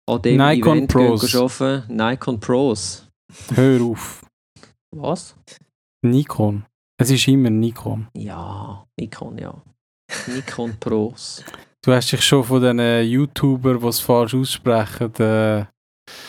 an 0.05 0.21
dem 0.21 0.37
Nikon 0.37 0.77
Event 0.77 0.91
Pros. 0.91 1.31
gehen 1.31 1.41
arbeiten. 1.41 1.95
Nikon 1.95 2.39
Pros. 2.41 3.04
Hör 3.53 3.81
auf. 3.81 4.25
Was? 4.95 5.35
Nikon. 6.03 6.65
Es 6.97 7.09
ist 7.11 7.27
immer 7.27 7.49
Nikon. 7.49 8.07
Ja, 8.15 8.85
Nikon, 8.99 9.37
ja. 9.37 9.61
Nikon 10.27 10.77
Pros. 10.79 11.43
Du 11.83 11.91
hast 11.91 12.11
dich 12.11 12.21
schon 12.21 12.43
von 12.43 12.61
den 12.61 13.05
YouTubern, 13.07 13.79
die 13.79 13.87
es 13.87 13.99
falsch 13.99 14.33
aussprechen, 14.35 15.13
äh, 15.15 15.65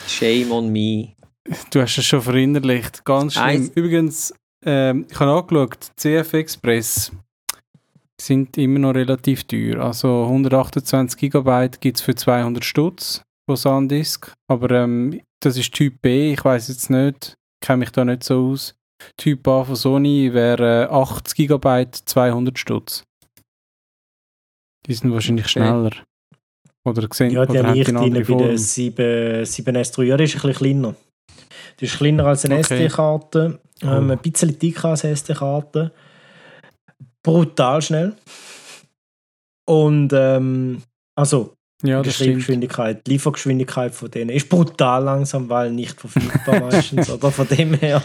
Shame 0.09 0.51
on 0.53 0.73
me. 0.73 1.15
du 1.71 1.81
hast 1.81 1.99
es 1.99 2.05
schon 2.07 2.21
verinnerlicht. 2.23 3.05
Ganz 3.05 3.35
schlimm. 3.35 3.45
Eins- 3.45 3.69
Übrigens, 3.75 4.35
ähm, 4.65 5.07
ich 5.11 5.21
habe 5.21 5.33
angeschaut, 5.33 5.91
CF 5.97 6.33
Express 6.35 7.13
sind 8.21 8.57
immer 8.57 8.79
noch 8.79 8.95
relativ 8.95 9.45
teuer. 9.45 9.85
Also 9.85 10.25
128 10.25 11.31
GB 11.31 11.69
gibt 11.81 11.99
es 11.99 12.03
für 12.03 12.15
200 12.15 12.65
Stutz 12.65 13.23
von 13.47 13.57
SanDisk. 13.57 14.33
Aber 14.49 14.71
ähm, 14.73 15.21
das 15.41 15.57
ist 15.57 15.73
Typ 15.73 16.01
B, 16.03 16.33
ich 16.33 16.45
weiß 16.45 16.69
jetzt 16.69 16.91
nicht, 16.91 17.37
kenne 17.61 17.79
mich 17.79 17.91
da 17.91 18.05
nicht 18.05 18.25
so 18.25 18.51
aus. 18.53 18.75
Typ 19.17 19.47
A 19.49 19.65
von 19.65 19.77
Sony 19.77 20.33
wäre 20.33 20.85
äh, 20.85 20.93
80 20.93 21.49
GB 21.49 21.87
200 21.91 22.59
Stutz. 22.59 23.05
Die 24.87 24.95
sind 24.95 25.13
wahrscheinlich 25.13 25.49
schneller. 25.49 25.91
Oder 26.85 27.09
gesehen, 27.09 27.31
Ja, 27.31 27.45
die 27.45 27.59
oder 27.59 27.69
haben 27.69 27.77
ich 27.77 27.85
drin 27.87 27.97
bei 27.97 28.09
der 28.11 28.25
Form? 28.25 28.57
7, 28.57 29.45
7S3. 29.45 30.03
Ja, 30.05 30.17
die 30.17 30.25
ist 30.25 30.37
ein 30.37 30.41
bisschen 30.41 30.55
kleiner. 30.55 30.95
Die 31.81 31.85
ist 31.85 31.97
kleiner 31.99 32.27
als 32.27 32.45
eine 32.45 32.55
Okay. 32.59 32.85
SD-Karte. 32.87 33.61
Ähm, 33.83 34.09
Oh. 34.09 34.13
ein 34.13 34.19
bisschen 34.19 34.59
dicker 34.59 34.89
als 34.91 35.05
eine 35.05 35.13
SD-Karte. 35.15 35.93
Brutal 37.23 37.83
schnell. 37.83 38.17
Und 39.69 40.13
ähm, 40.15 40.83
also 41.19 41.56
Ja, 41.83 42.01
die 42.01 42.07
das 42.07 42.15
stimmt. 42.15 42.29
Schreibgeschwindigkeit, 42.29 43.07
die 43.07 43.11
Liefergeschwindigkeit 43.13 43.95
von 43.95 44.11
denen 44.11 44.31
ist 44.31 44.49
brutal 44.49 45.05
langsam, 45.05 45.49
weil 45.49 45.71
nicht 45.73 46.01
verfügbar 46.01 46.61
meistens. 46.71 47.11
Oder 47.11 47.31
von 47.31 47.47
dem 47.49 47.75
her 47.75 48.03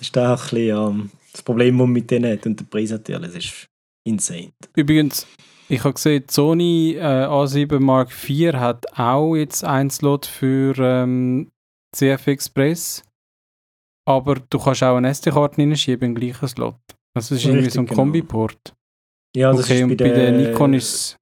ist 0.00 0.14
das 0.14 0.52
ein 0.52 0.56
bisschen 0.56 0.76
ähm, 0.76 1.10
das 1.32 1.42
Problem, 1.42 1.78
das 1.78 1.86
man 1.86 1.92
mit 1.92 2.10
denen 2.10 2.32
hat. 2.32 2.46
Und 2.46 2.60
der 2.60 2.64
Preis 2.66 2.90
natürlich, 2.90 3.32
das 3.32 3.36
ist 3.36 3.68
insane. 4.04 4.52
Übrigens, 4.76 5.26
ich 5.68 5.82
habe 5.84 5.94
gesehen, 5.94 6.24
Sony 6.28 6.96
äh, 6.98 7.00
A7 7.00 7.80
Mark 7.80 8.10
IV 8.28 8.54
hat 8.54 8.98
auch 8.98 9.36
jetzt 9.36 9.64
ein 9.64 9.88
Slot 9.88 10.26
für 10.26 10.76
ähm, 10.78 11.50
CF 11.96 12.26
Express. 12.26 13.02
Aber 14.04 14.34
du 14.34 14.58
kannst 14.58 14.82
auch 14.82 14.96
eine 14.96 15.08
SD-Karte 15.08 15.62
reinschieben 15.62 16.10
im 16.10 16.14
gleichen 16.14 16.48
Slot. 16.48 16.76
Also 17.14 17.34
es 17.34 17.40
ist 17.40 17.46
irgendwie 17.46 17.70
so 17.70 17.80
ein 17.80 17.84
Richtig, 17.84 17.96
genau. 17.96 18.02
Kombiport. 18.02 18.74
Ja, 19.34 19.52
das 19.52 19.64
okay, 19.64 19.78
ist 19.78 19.82
und 19.84 19.96
bei 19.96 20.08
der 20.10 20.32
Nikon 20.32 20.74
ist 20.74 21.16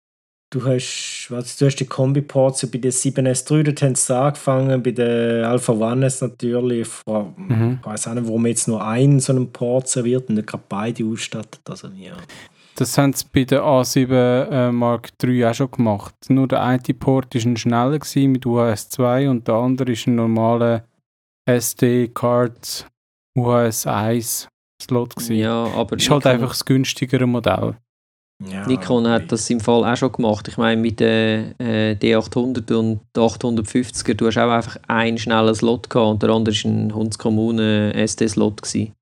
Du 0.52 0.64
hast, 0.64 1.28
was, 1.30 1.56
du 1.58 1.66
hast 1.66 1.76
die 1.76 1.86
Kombi-Ports 1.86 2.66
bei 2.72 2.78
der 2.78 2.92
7S3, 2.92 3.62
dort 3.62 3.82
haben 3.82 3.94
sie 3.94 4.16
angefangen, 4.16 4.82
bei 4.82 4.90
der 4.90 5.48
Alpha 5.48 5.72
One 5.72 6.04
ist 6.06 6.22
natürlich, 6.22 6.88
fra- 6.88 7.32
Mhm. 7.36 7.78
ich 7.80 7.86
weiß 7.86 8.08
auch 8.08 8.14
nicht, 8.14 8.26
warum 8.26 8.46
jetzt 8.46 8.66
nur 8.66 8.84
einen 8.84 9.20
so 9.20 9.32
einen 9.32 9.52
Port 9.52 9.86
serviert 9.86 10.28
und 10.28 10.34
nicht 10.34 10.48
gerade 10.48 10.64
beide 10.68 11.04
ausstattet. 11.04 11.60
Also, 11.68 11.86
ja. 11.96 12.14
das 12.74 12.98
haben 12.98 13.12
sie 13.12 13.26
bei 13.32 13.44
der 13.44 13.62
A7 13.62 14.10
äh, 14.50 14.72
Mark 14.72 15.10
III 15.22 15.46
auch 15.46 15.54
schon 15.54 15.70
gemacht. 15.70 16.14
Nur 16.28 16.48
der 16.48 16.64
eine 16.64 16.80
Port 16.98 17.32
war 17.32 17.42
ein 17.42 17.56
schneller 17.56 17.98
gewesen 18.00 18.32
mit 18.32 18.44
UHS 18.44 18.88
2 18.88 19.30
und 19.30 19.46
der 19.46 19.54
andere 19.54 19.92
ist 19.92 20.08
ein 20.08 20.16
normaler 20.16 20.82
SD-Card 21.48 22.86
UHS 23.38 23.86
1 23.86 24.48
Slot 24.82 25.14
gewesen. 25.14 25.36
Ja, 25.36 25.64
aber 25.76 25.96
ist 25.96 26.10
halt 26.10 26.26
einfach 26.26 26.48
das 26.48 26.64
günstigere 26.64 27.26
Modell. 27.26 27.76
Ja, 28.48 28.66
Nikon 28.66 29.06
hat 29.06 29.30
das 29.30 29.50
im 29.50 29.60
Fall 29.60 29.84
auch 29.84 29.96
schon 29.96 30.12
gemacht. 30.12 30.48
Ich 30.48 30.56
meine, 30.56 30.80
mit 30.80 30.98
der 31.00 31.54
äh, 31.60 31.92
D800 31.94 32.72
und 32.72 33.00
der 33.14 33.22
850er, 33.24 34.14
du 34.14 34.26
hast 34.26 34.38
auch 34.38 34.50
einfach 34.50 34.78
einen 34.88 35.18
schnellen 35.18 35.54
Slot 35.54 35.90
gehabt 35.90 36.10
und 36.10 36.22
der 36.22 36.30
andere 36.30 36.54
war 36.54 36.70
ein 36.70 36.94
Hundskommune 36.94 37.92
SD-Slot. 37.94 38.62
gewesen. 38.62 38.92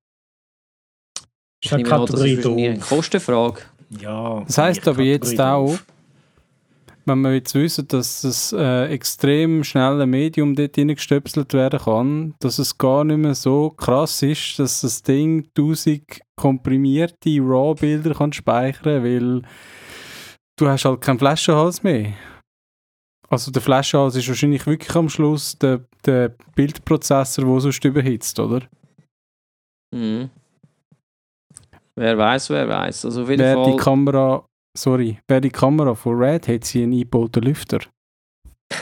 Ist 1.61 1.65
Ich 1.65 1.73
eine 1.73 1.83
nehme 1.83 1.95
an, 1.95 2.05
das 2.05 2.21
ist 2.21 2.45
eine. 2.45 2.79
Kostenfrage. 2.79 3.61
Ja, 4.01 4.43
Das 4.45 4.57
heisst 4.57 4.81
ich 4.81 4.87
aber 4.87 5.01
jetzt 5.01 5.37
Kategorie 5.37 5.49
auch, 5.51 5.69
doof. 5.71 5.85
Wenn 7.05 7.21
wir 7.21 7.33
jetzt 7.33 7.55
wissen, 7.55 7.87
dass 7.87 8.21
das 8.21 8.53
äh, 8.53 8.85
extrem 8.87 9.63
schnelle 9.63 10.05
Medium 10.05 10.55
dort 10.55 10.75
hineingestöpselt 10.75 11.53
werden 11.53 11.79
kann, 11.79 12.35
dass 12.39 12.59
es 12.59 12.77
gar 12.77 13.03
nicht 13.03 13.17
mehr 13.17 13.35
so 13.35 13.71
krass 13.71 14.21
ist, 14.21 14.59
dass 14.59 14.81
das 14.81 15.01
Ding 15.01 15.47
1000 15.57 16.21
komprimierte 16.35 17.39
RAW-Bilder 17.39 18.13
kann 18.13 18.33
speichern 18.33 19.03
weil 19.03 19.41
du 20.57 20.67
hast 20.67 20.85
halt 20.85 21.01
keinen 21.01 21.19
Flaschenhals 21.19 21.83
mehr. 21.83 22.13
Also 23.29 23.51
der 23.51 23.61
Flaschenhals 23.61 24.15
ist 24.15 24.27
wahrscheinlich 24.27 24.65
wirklich 24.65 24.95
am 24.95 25.09
Schluss 25.09 25.57
der, 25.57 25.85
der 26.05 26.35
Bildprozessor, 26.55 27.45
der 27.45 27.59
sonst 27.59 27.85
überhitzt, 27.85 28.39
oder? 28.39 28.61
Mhm. 29.95 30.29
Wer 31.95 32.17
weiß, 32.17 32.49
wer 32.49 32.67
weiß. 32.67 33.05
Also 33.05 33.23
auf 33.23 33.29
jeden 33.29 33.41
Wer 33.41 33.55
die 33.65 33.71
Fall. 33.71 33.77
Kamera, 33.77 34.45
sorry, 34.79 35.19
wer 35.27 35.41
die 35.41 35.49
Kamera 35.49 35.95
von 35.95 36.15
Red 36.17 36.47
hat, 36.47 36.63
sie 36.63 36.83
einen 36.83 36.93
eingebauten 36.93 37.43
Lüfter. 37.43 37.79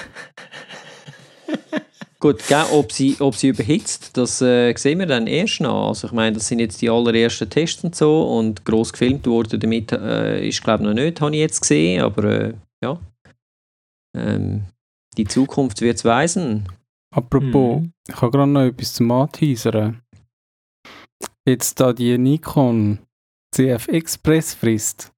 Gut, 2.19 2.47
gell, 2.47 2.65
ob, 2.71 2.91
sie, 2.91 3.15
ob 3.19 3.35
sie 3.35 3.49
überhitzt, 3.49 4.17
das 4.17 4.41
äh, 4.41 4.73
sehen 4.75 4.97
wir 4.99 5.05
dann 5.05 5.27
erst 5.27 5.61
noch. 5.61 5.89
Also 5.89 6.07
ich 6.07 6.13
meine, 6.13 6.35
das 6.35 6.47
sind 6.47 6.57
jetzt 6.59 6.81
die 6.81 6.89
allerersten 6.89 7.47
Tests 7.47 7.83
und 7.83 7.95
so 7.95 8.35
und 8.35 8.65
gross 8.65 8.91
gefilmt 8.91 9.27
worden 9.27 9.59
damit 9.59 9.91
äh, 9.91 10.47
ist 10.47 10.63
glaube 10.63 10.81
ich 10.83 10.87
noch 10.89 10.95
nicht, 10.95 11.21
habe 11.21 11.35
ich 11.35 11.41
jetzt 11.41 11.61
gesehen, 11.61 12.01
aber 12.01 12.23
äh, 12.23 12.53
ja. 12.83 12.99
Ähm, 14.15 14.63
die 15.15 15.25
Zukunft 15.25 15.81
wird 15.81 15.97
es 15.97 16.05
weisen. 16.05 16.67
Apropos, 17.15 17.81
Mhm. 17.81 17.93
ich 18.07 18.21
habe 18.21 18.31
gerade 18.31 18.51
noch 18.51 18.61
etwas 18.61 18.93
zum 18.93 19.11
Anteasern. 19.11 20.01
Jetzt 21.45 21.79
da 21.79 21.93
die 21.93 22.17
Nikon 22.17 22.97
CF 23.55 23.87
Express 23.89 24.55
frisst 24.55 25.13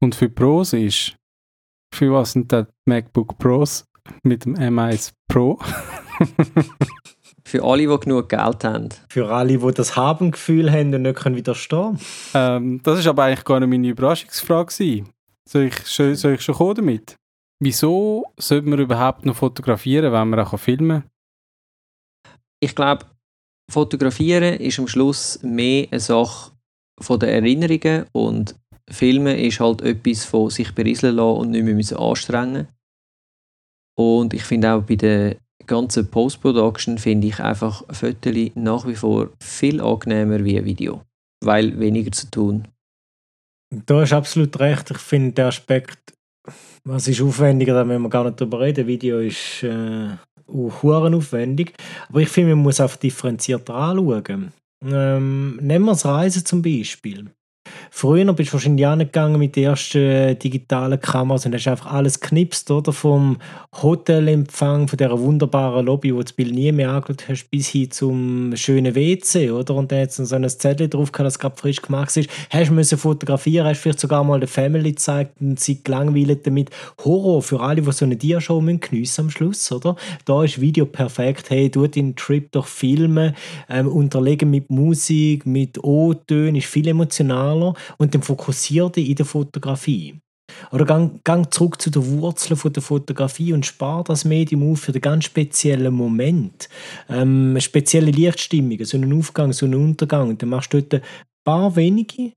und 0.00 0.14
für 0.14 0.28
Pros 0.28 0.72
ist, 0.72 1.16
für 1.94 2.12
was 2.12 2.32
sind 2.32 2.52
da 2.52 2.62
die 2.62 2.70
MacBook 2.86 3.38
Pros 3.38 3.84
mit 4.22 4.44
dem 4.44 4.54
M1 4.54 5.12
Pro? 5.28 5.58
Für 7.44 7.64
alle, 7.64 7.86
die 7.86 8.00
genug 8.00 8.28
Geld 8.28 8.62
haben. 8.64 8.90
Für 9.08 9.30
alle, 9.30 9.56
die 9.56 9.72
das 9.72 9.96
Haben-Gefühl 9.96 10.70
haben 10.70 10.94
und 10.94 11.00
nicht 11.00 11.18
können 11.18 11.34
widerstehen 11.34 11.98
ähm, 12.34 12.82
das 12.82 12.98
ist 12.98 13.06
aber 13.06 13.24
eigentlich 13.24 13.44
gar 13.44 13.58
nicht 13.58 13.70
meine 13.70 13.88
Überraschungsfrage 13.88 14.66
gewesen. 14.66 15.08
Soll 15.48 15.62
ich, 15.62 15.76
soll, 15.86 16.14
soll 16.14 16.34
ich 16.34 16.42
schon 16.42 16.56
kommen 16.56 16.74
damit? 16.74 17.16
Wieso 17.58 18.26
sollte 18.38 18.68
man 18.68 18.78
überhaupt 18.78 19.24
noch 19.24 19.36
fotografieren, 19.36 20.12
wenn 20.12 20.28
man 20.28 20.40
auch 20.40 20.58
filmen 20.58 21.00
kann? 21.00 21.10
Ich 22.60 22.74
glaube, 22.74 23.06
Fotografieren 23.70 24.54
ist 24.54 24.78
am 24.78 24.88
Schluss 24.88 25.42
mehr 25.42 25.88
eine 25.90 26.00
Sache 26.00 26.52
von 27.00 27.20
den 27.20 27.28
Erinnerungen 27.28 28.06
und 28.12 28.54
Filmen 28.90 29.36
ist 29.36 29.60
halt 29.60 29.82
etwas 29.82 30.24
von 30.24 30.50
sich 30.50 30.74
berieseln 30.74 31.16
lassen 31.16 31.38
und 31.40 31.50
nicht 31.50 31.64
mehr 31.64 31.74
müssen 31.74 31.98
anstrengen. 31.98 32.68
Und 33.98 34.32
ich 34.32 34.44
finde 34.44 34.72
auch 34.72 34.82
bei 34.82 34.96
der 34.96 35.36
ganzen 35.66 36.08
Post-Production 36.08 36.98
finde 36.98 37.28
ich 37.28 37.40
einfach 37.40 37.84
Fotos 37.90 38.50
nach 38.54 38.86
wie 38.86 38.94
vor 38.94 39.30
viel 39.40 39.80
angenehmer 39.80 40.44
wie 40.44 40.58
ein 40.58 40.64
Video, 40.64 41.02
weil 41.44 41.78
weniger 41.78 42.12
zu 42.12 42.30
tun. 42.30 42.68
Da 43.70 44.00
hast 44.00 44.12
du 44.12 44.16
absolut 44.16 44.58
recht. 44.60 44.90
Ich 44.90 44.98
finde 44.98 45.32
den 45.32 45.46
Aspekt, 45.46 46.14
was 46.84 47.06
ist 47.06 47.20
aufwendiger, 47.20 47.74
da 47.74 47.84
müssen 47.84 48.02
wir 48.02 48.08
gar 48.08 48.24
nicht 48.24 48.40
drüber 48.40 48.60
reden. 48.60 48.86
Video 48.86 49.18
ist 49.18 49.62
äh, 49.62 50.16
huren 50.48 51.14
aufwendig. 51.14 51.74
Aber 52.08 52.20
ich 52.20 52.28
finde, 52.28 52.54
man 52.54 52.62
muss 52.62 52.80
einfach 52.80 52.96
differenzierter 52.96 53.74
anschauen. 53.74 54.52
Ähm, 54.84 55.56
nehmen 55.56 55.84
wir 55.84 55.92
das 55.92 56.06
Reisen 56.06 56.46
zum 56.46 56.62
Beispiel. 56.62 57.30
Früher 57.90 58.32
bist 58.32 58.50
du 58.50 58.54
wahrscheinlich 58.54 58.86
angegangen 58.86 59.38
mit 59.38 59.56
den 59.56 59.64
ersten 59.64 59.98
äh, 59.98 60.34
digitalen 60.34 61.00
Kameras 61.00 61.46
und 61.46 61.54
hast 61.54 61.66
einfach 61.68 61.92
alles 61.92 62.20
geknipst, 62.20 62.70
oder? 62.70 62.92
Vom 62.92 63.38
Hotelempfang, 63.82 64.88
von 64.88 64.96
dieser 64.96 65.18
wunderbaren 65.18 65.86
Lobby, 65.86 66.12
wo 66.12 66.18
du 66.18 66.24
das 66.24 66.32
Bild 66.32 66.54
nie 66.54 66.70
mehr 66.72 66.90
angeschaut 66.90 67.28
hast, 67.28 67.50
bis 67.50 67.68
hin 67.68 67.90
zum 67.90 68.56
schönen 68.56 68.94
WC, 68.94 69.50
oder? 69.50 69.74
Und 69.74 69.92
dann 69.92 70.00
es 70.00 70.16
so 70.16 70.34
ein 70.34 70.48
Zettel 70.48 70.88
drauf 70.88 71.12
gehabt, 71.12 71.26
das 71.26 71.38
gerade 71.38 71.56
frisch 71.56 71.82
gemacht 71.82 72.16
ist. 72.16 72.30
Hast 72.50 72.70
du 72.70 72.74
müssen 72.74 72.98
fotografieren, 72.98 73.66
hast 73.66 73.80
vielleicht 73.80 74.00
sogar 74.00 74.24
mal 74.24 74.40
der 74.40 74.48
Family 74.48 74.92
gezeigt 74.92 75.40
und 75.40 75.58
sie 75.58 75.82
gelangweilt 75.82 76.46
damit. 76.46 76.70
Horror 77.04 77.42
für 77.42 77.60
alle, 77.60 77.82
die 77.82 77.92
so 77.92 78.04
eine 78.04 78.16
Diashow 78.16 78.60
geniessen 78.60 79.22
am 79.22 79.30
Schluss, 79.30 79.70
oder? 79.72 79.96
Da 80.24 80.44
ist 80.44 80.60
Video 80.60 80.86
perfekt. 80.86 81.50
Hey, 81.50 81.70
tu 81.70 81.86
deinen 81.86 82.16
Trip 82.16 82.50
doch 82.52 82.66
filmen, 82.66 83.34
ähm, 83.68 83.88
unterlegen 83.88 84.50
mit 84.50 84.70
Musik, 84.70 85.46
mit 85.46 85.82
O-Tönen, 85.82 86.56
ist 86.56 86.66
viel 86.66 86.88
emotionaler 87.58 87.74
und 87.98 88.14
dann 88.14 88.22
fokussier 88.22 88.88
dich 88.88 89.10
in 89.10 89.16
der 89.16 89.26
Fotografie. 89.26 90.20
Oder 90.72 90.86
gang, 90.86 91.22
gang 91.24 91.52
zurück 91.52 91.80
zu 91.80 91.90
den 91.90 92.20
Wurzeln 92.20 92.58
der 92.72 92.82
Fotografie 92.82 93.52
und 93.52 93.66
spar 93.66 94.02
das 94.04 94.24
Medium 94.24 94.72
auf 94.72 94.80
für 94.80 94.92
den 94.92 95.02
ganz 95.02 95.24
speziellen 95.24 95.92
Moment. 95.92 96.68
Ähm, 97.08 97.58
spezielle 97.60 98.10
Lichtstimmung, 98.10 98.82
so 98.84 98.96
einen 98.96 99.16
Aufgang, 99.16 99.52
so 99.52 99.66
einen 99.66 99.74
Untergang. 99.74 100.30
Und 100.30 100.40
dann 100.40 100.48
machst 100.48 100.72
du 100.72 100.80
dort 100.80 101.02
ein 101.02 101.08
paar 101.44 101.76
wenige 101.76 102.32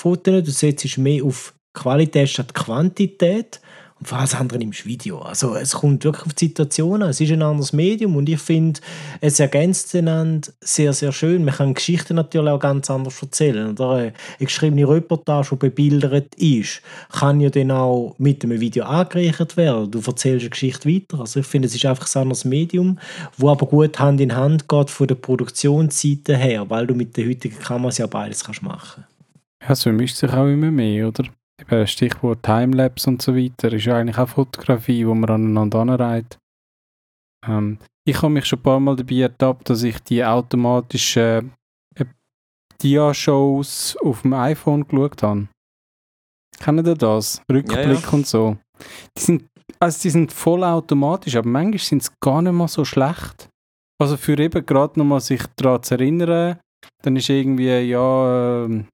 Fotos, 0.00 0.44
du 0.44 0.50
setzt 0.50 0.96
mehr 0.98 1.24
auf 1.24 1.54
Qualität 1.74 2.28
statt 2.28 2.54
Quantität 2.54 3.60
und 3.98 4.08
für 4.08 4.16
alles 4.16 4.34
andere 4.34 4.58
nimmst 4.58 4.84
du 4.84 4.88
Video. 4.88 5.20
Also 5.20 5.56
es 5.56 5.72
kommt 5.72 6.04
wirklich 6.04 6.26
auf 6.26 6.34
die 6.34 6.46
Situation 6.46 7.02
an. 7.02 7.08
Es 7.08 7.20
ist 7.20 7.32
ein 7.32 7.40
anderes 7.40 7.72
Medium 7.72 8.14
und 8.16 8.28
ich 8.28 8.40
finde, 8.40 8.80
es 9.22 9.40
ergänzt 9.40 9.94
einander 9.94 10.48
sehr, 10.60 10.92
sehr 10.92 11.12
schön. 11.12 11.46
Man 11.46 11.54
kann 11.54 11.72
Geschichten 11.72 12.16
natürlich 12.16 12.50
auch 12.50 12.58
ganz 12.58 12.90
anders 12.90 13.22
erzählen. 13.22 13.70
Oder 13.70 13.90
eine 13.92 14.12
geschriebene 14.38 14.86
Reportage, 14.86 15.48
die 15.52 15.56
bebildert 15.56 16.34
ist, 16.34 16.82
kann 17.10 17.40
ja 17.40 17.48
dann 17.48 17.70
auch 17.70 18.14
mit 18.18 18.44
einem 18.44 18.60
Video 18.60 18.84
angereichert 18.84 19.56
werden. 19.56 19.90
Du 19.90 20.02
erzählst 20.06 20.42
eine 20.42 20.50
Geschichte 20.50 20.90
weiter. 20.90 21.20
Also 21.20 21.40
ich 21.40 21.46
finde, 21.46 21.66
es 21.68 21.74
ist 21.74 21.86
einfach 21.86 22.14
ein 22.14 22.22
anderes 22.22 22.44
Medium, 22.44 22.98
wo 23.38 23.48
aber 23.48 23.66
gut 23.66 23.98
Hand 23.98 24.20
in 24.20 24.36
Hand 24.36 24.68
geht 24.68 24.90
von 24.90 25.06
der 25.06 25.14
Produktionsseite 25.14 26.36
her, 26.36 26.68
weil 26.68 26.86
du 26.86 26.94
mit 26.94 27.16
der 27.16 27.26
heutigen 27.26 27.58
Kameras 27.58 27.96
ja 27.96 28.06
beides 28.06 28.44
kannst 28.44 28.62
machen 28.62 29.04
Ja, 29.62 29.70
es 29.70 29.82
vermischt 29.82 30.16
sich 30.16 30.30
auch 30.30 30.46
immer 30.46 30.70
mehr, 30.70 31.08
oder? 31.08 31.24
Eben 31.60 31.86
Stichwort 31.86 32.42
Timelapse 32.42 33.08
und 33.08 33.22
so 33.22 33.34
weiter 33.34 33.72
ist 33.72 33.86
ja 33.86 33.96
eigentlich 33.96 34.18
auch 34.18 34.28
Fotografie, 34.28 35.06
wo 35.06 35.14
man 35.14 35.30
aneinander 35.30 35.80
anreiht. 35.80 36.38
Ähm, 37.46 37.78
ich 38.06 38.16
habe 38.22 38.30
mich 38.30 38.44
schon 38.44 38.58
ein 38.58 38.62
paar 38.62 38.80
Mal 38.80 38.96
dabei 38.96 39.20
ertappt, 39.20 39.70
dass 39.70 39.82
ich 39.82 39.98
die 40.00 40.24
automatischen 40.24 41.52
äh, 41.94 42.04
Dia-Shows 42.80 43.96
auf 44.02 44.22
dem 44.22 44.34
iPhone 44.34 44.86
geschaut 44.86 45.22
habe. 45.22 45.48
Kennt 46.58 46.86
ihr 46.86 46.94
das? 46.94 47.42
Rückblick 47.50 47.84
Ja, 47.84 47.92
ja. 47.92 48.08
und 48.12 48.26
so. 48.26 48.56
Die 49.16 49.22
sind, 49.22 49.44
also 49.80 50.02
die 50.02 50.10
sind 50.10 50.32
voll 50.32 50.62
automatisch, 50.62 51.36
aber 51.36 51.48
manchmal 51.48 51.78
sind 51.78 52.02
sie 52.02 52.10
gar 52.20 52.42
nicht 52.42 52.52
mal 52.52 52.68
so 52.68 52.84
schlecht. 52.84 53.48
Also 53.98 54.16
für 54.16 54.38
eben 54.38 54.64
gerade 54.64 54.98
nochmal 54.98 55.20
sich 55.20 55.42
daran 55.56 55.82
zu 55.82 55.94
erinnern, 55.94 56.58
dann 57.02 57.16
ist 57.16 57.28
irgendwie, 57.30 57.68
ja, 57.68 58.64
ähm, 58.64 58.86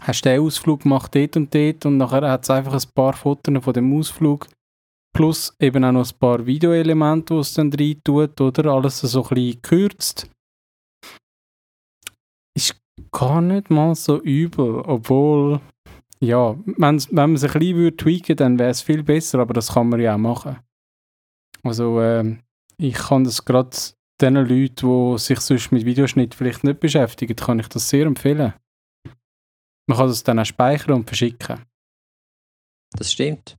hast 0.00 0.24
du 0.24 0.28
den 0.30 0.40
Ausflug 0.40 0.82
gemacht 0.82 1.14
dort 1.14 1.36
und 1.36 1.54
dort 1.54 1.86
und 1.86 1.96
nachher 1.96 2.30
hat 2.30 2.44
es 2.44 2.50
einfach 2.50 2.72
ein 2.72 2.90
paar 2.94 3.12
Fotos 3.12 3.64
von 3.64 3.72
dem 3.72 3.96
Ausflug 3.96 4.46
plus 5.18 5.52
eben 5.58 5.84
auch 5.84 5.92
noch 5.92 6.08
ein 6.08 6.18
paar 6.18 6.46
Videoelemente, 6.46 7.34
die 7.34 7.40
es 7.40 7.54
dann 7.54 7.72
rein 7.72 8.00
tut, 8.04 8.40
oder? 8.40 8.70
Alles 8.70 9.00
so 9.00 9.22
ein 9.22 9.28
bisschen 9.28 9.62
gekürzt. 9.62 10.30
Ist 12.56 12.76
gar 13.10 13.40
nicht 13.40 13.70
mal 13.70 13.94
so 13.94 14.20
übel, 14.22 14.80
obwohl, 14.80 15.60
ja, 16.20 16.56
wenn 16.64 16.74
man 16.76 16.96
es 16.96 17.10
ein 17.10 17.32
bisschen 17.32 17.76
würde 17.76 17.96
tweaken 17.96 18.36
dann 18.36 18.58
wäre 18.58 18.70
es 18.70 18.82
viel 18.82 19.02
besser, 19.02 19.40
aber 19.40 19.54
das 19.54 19.72
kann 19.72 19.88
man 19.88 20.00
ja 20.00 20.14
auch 20.14 20.18
machen. 20.18 20.58
Also, 21.64 22.00
ähm, 22.00 22.40
ich 22.76 22.94
kann 22.94 23.24
das 23.24 23.44
gerade 23.44 23.76
den 24.20 24.34
Leuten, 24.34 25.14
die 25.14 25.18
sich 25.18 25.40
sonst 25.40 25.72
mit 25.72 25.84
Videoschnitt 25.84 26.34
vielleicht 26.34 26.64
nicht 26.64 26.80
beschäftigen, 26.80 27.34
kann 27.34 27.58
ich 27.58 27.68
das 27.68 27.88
sehr 27.88 28.06
empfehlen. 28.06 28.54
Man 29.88 29.96
kann 29.96 30.08
das 30.08 30.22
dann 30.22 30.38
auch 30.38 30.44
speichern 30.44 30.92
und 30.96 31.06
verschicken. 31.06 31.64
Das 32.92 33.10
stimmt. 33.10 33.56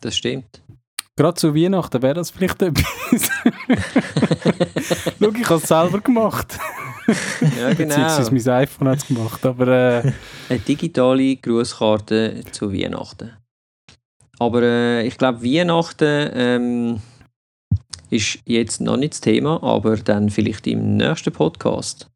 Das 0.00 0.16
stimmt. 0.16 0.62
Gerade 1.16 1.34
zu 1.34 1.54
Weihnachten 1.54 2.00
wäre 2.00 2.14
das 2.14 2.30
vielleicht 2.30 2.62
etwas. 2.62 2.84
Schau, 5.20 5.30
ich 5.30 5.50
habe 5.50 5.60
es 5.62 5.68
selber 5.68 6.00
gemacht. 6.00 6.58
Ja, 7.58 7.74
genau. 7.74 7.96
Beziehungsweise 7.96 8.32
mein 8.32 8.62
iPhone 8.62 8.88
hat 8.88 8.96
es 8.96 9.06
gemacht. 9.06 9.44
Aber 9.44 9.68
äh, 9.68 10.12
Eine 10.48 10.58
digitale 10.60 11.36
Grußkarte 11.36 12.40
zu 12.50 12.72
Weihnachten. 12.72 13.36
Aber 14.38 14.62
äh, 14.62 15.06
ich 15.06 15.18
glaube, 15.18 15.42
Weihnachten 15.42 16.30
ähm, 16.32 17.02
ist 18.08 18.38
jetzt 18.46 18.80
noch 18.80 18.96
nicht 18.96 19.12
das 19.12 19.20
Thema, 19.20 19.62
aber 19.62 19.98
dann 19.98 20.30
vielleicht 20.30 20.66
im 20.66 20.96
nächsten 20.96 21.30
Podcast. 21.30 22.08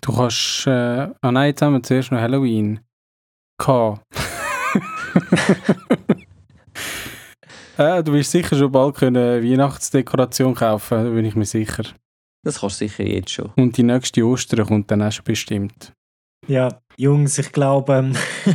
Du 0.00 0.12
kannst. 0.12 0.66
Äh, 0.66 1.08
ah 1.20 1.32
nein, 1.32 1.48
jetzt 1.48 1.62
haben 1.62 1.74
wir 1.74 1.82
zuerst 1.82 2.12
noch 2.12 2.20
Halloween. 2.20 2.80
K. 3.58 4.00
äh, 7.78 8.02
du 8.02 8.12
wirst 8.12 8.30
sicher 8.30 8.56
schon 8.56 8.70
bald 8.70 8.96
können 8.96 9.42
Weihnachtsdekoration 9.42 10.54
kaufen, 10.54 11.04
da 11.04 11.10
bin 11.10 11.24
ich 11.24 11.34
mir 11.34 11.46
sicher. 11.46 11.84
Das 12.44 12.60
kannst 12.60 12.80
du 12.80 12.86
sicher 12.86 13.04
jetzt 13.04 13.30
schon. 13.30 13.50
Und 13.56 13.76
die 13.76 13.82
nächste 13.82 14.24
Ostern 14.24 14.66
kommt 14.66 14.90
dann 14.90 15.02
auch 15.02 15.12
schon 15.12 15.24
bestimmt. 15.24 15.92
Ja, 16.46 16.80
Jungs, 16.96 17.38
ich 17.38 17.52
glaube, 17.52 17.94
ähm, 17.94 18.12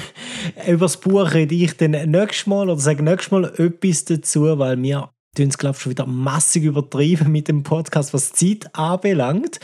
über 0.68 0.86
das 0.86 0.98
Buch 0.98 1.34
rede 1.34 1.56
ich 1.56 1.76
dann 1.78 1.92
nächstes 1.92 2.48
Mal 2.48 2.70
oder 2.70 2.80
sage 2.80 3.04
nächstes 3.04 3.32
Mal 3.32 3.46
etwas 3.58 4.06
dazu, 4.06 4.58
weil 4.58 4.82
wir 4.82 5.10
tun 5.36 5.48
es, 5.48 5.58
glaube 5.58 5.78
ich, 5.78 5.82
schon 5.82 5.92
wieder 5.92 6.06
massig 6.06 6.64
übertrieben 6.64 7.32
mit 7.32 7.48
dem 7.48 7.64
Podcast, 7.64 8.14
was 8.14 8.34
Zeit 8.34 8.76
anbelangt. 8.76 9.60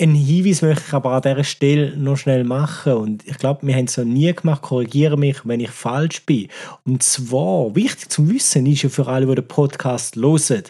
Einen 0.00 0.14
Hinweis 0.14 0.62
möchte 0.62 0.84
ich 0.86 0.92
aber 0.94 1.12
an 1.12 1.22
dieser 1.22 1.44
Stelle 1.44 1.96
noch 1.96 2.16
schnell 2.16 2.44
machen 2.44 2.94
und 2.94 3.26
ich 3.26 3.36
glaube, 3.36 3.66
wir 3.66 3.76
haben 3.76 3.84
es 3.84 3.96
noch 3.98 4.04
nie 4.04 4.32
gemacht, 4.32 4.62
korrigiere 4.62 5.18
mich, 5.18 5.46
wenn 5.46 5.60
ich 5.60 5.70
falsch 5.70 6.24
bin. 6.24 6.48
Und 6.84 7.02
zwar, 7.02 7.74
wichtig 7.74 8.08
zum 8.08 8.30
Wissen 8.30 8.64
ist 8.66 8.82
ja 8.82 8.88
für 8.88 9.06
alle, 9.06 9.26
die 9.26 9.34
den 9.34 9.48
Podcast 9.48 10.16
hören, 10.16 10.64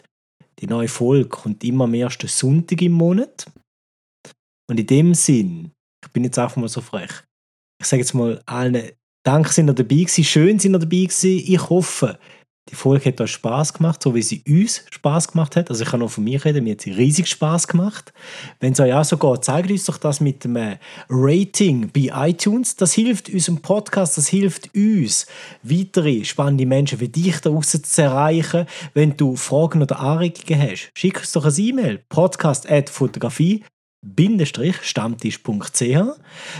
die 0.58 0.66
neue 0.66 0.88
Folge 0.88 1.28
kommt 1.28 1.62
immer 1.62 1.84
am 1.84 1.94
ersten 1.94 2.28
Sonntag 2.28 2.82
im 2.82 2.92
Monat. 2.92 3.46
Und 4.68 4.80
in 4.80 4.86
dem 4.86 5.14
Sinn, 5.14 5.70
ich 6.04 6.10
bin 6.12 6.24
jetzt 6.24 6.38
einfach 6.38 6.56
mal 6.56 6.68
so 6.68 6.80
frech, 6.80 7.10
ich 7.80 7.86
sage 7.86 8.02
jetzt 8.02 8.14
mal 8.14 8.42
allen, 8.46 8.90
danke 9.24 9.52
sind 9.52 9.68
ihr 9.68 9.74
dabei 9.74 9.96
gewesen, 9.96 10.24
schön 10.24 10.58
sind 10.58 10.74
ihr 10.74 10.78
dabei 10.80 11.04
gewesen. 11.04 11.42
Ich 11.46 11.68
hoffe, 11.68 12.18
die 12.70 12.76
Folge 12.76 13.06
hat 13.06 13.20
euch 13.20 13.32
Spaß 13.32 13.74
gemacht, 13.74 14.02
so 14.02 14.14
wie 14.14 14.22
sie 14.22 14.42
uns 14.48 14.84
Spaß 14.90 15.28
gemacht 15.28 15.56
hat. 15.56 15.68
Also 15.68 15.82
ich 15.82 15.90
kann 15.90 16.00
nur 16.00 16.08
von 16.08 16.22
mir 16.22 16.42
reden, 16.44 16.62
mir 16.62 16.72
hat 16.72 16.80
sie 16.80 16.92
riesig 16.92 17.26
Spaß 17.26 17.66
gemacht. 17.66 18.12
Wenn 18.60 18.72
es 18.72 18.80
euch 18.80 18.94
auch 18.94 19.04
so 19.04 19.16
geht, 19.16 19.44
zeigt 19.44 19.70
uns 19.70 19.84
doch 19.84 19.98
das 19.98 20.20
mit 20.20 20.44
dem 20.44 20.56
äh, 20.56 20.78
Rating 21.08 21.90
bei 21.92 22.10
iTunes. 22.30 22.76
Das 22.76 22.92
hilft 22.92 23.28
unserem 23.28 23.60
Podcast, 23.60 24.16
das 24.16 24.28
hilft 24.28 24.74
uns, 24.76 25.26
weitere 25.62 26.24
spannende 26.24 26.66
Menschen 26.66 27.00
wie 27.00 27.08
dich 27.08 27.40
da 27.40 27.50
draussen 27.50 27.82
zu 27.82 28.02
erreichen. 28.02 28.66
Wenn 28.94 29.16
du 29.16 29.34
Fragen 29.34 29.82
oder 29.82 29.98
Anregungen 29.98 30.70
hast, 30.70 30.92
schick 30.94 31.18
uns 31.18 31.32
doch 31.32 31.44
ein 31.44 31.54
E-Mail, 31.58 32.04
podcast.fotografie 32.08 33.64
stammtisch.ch. 34.82 35.98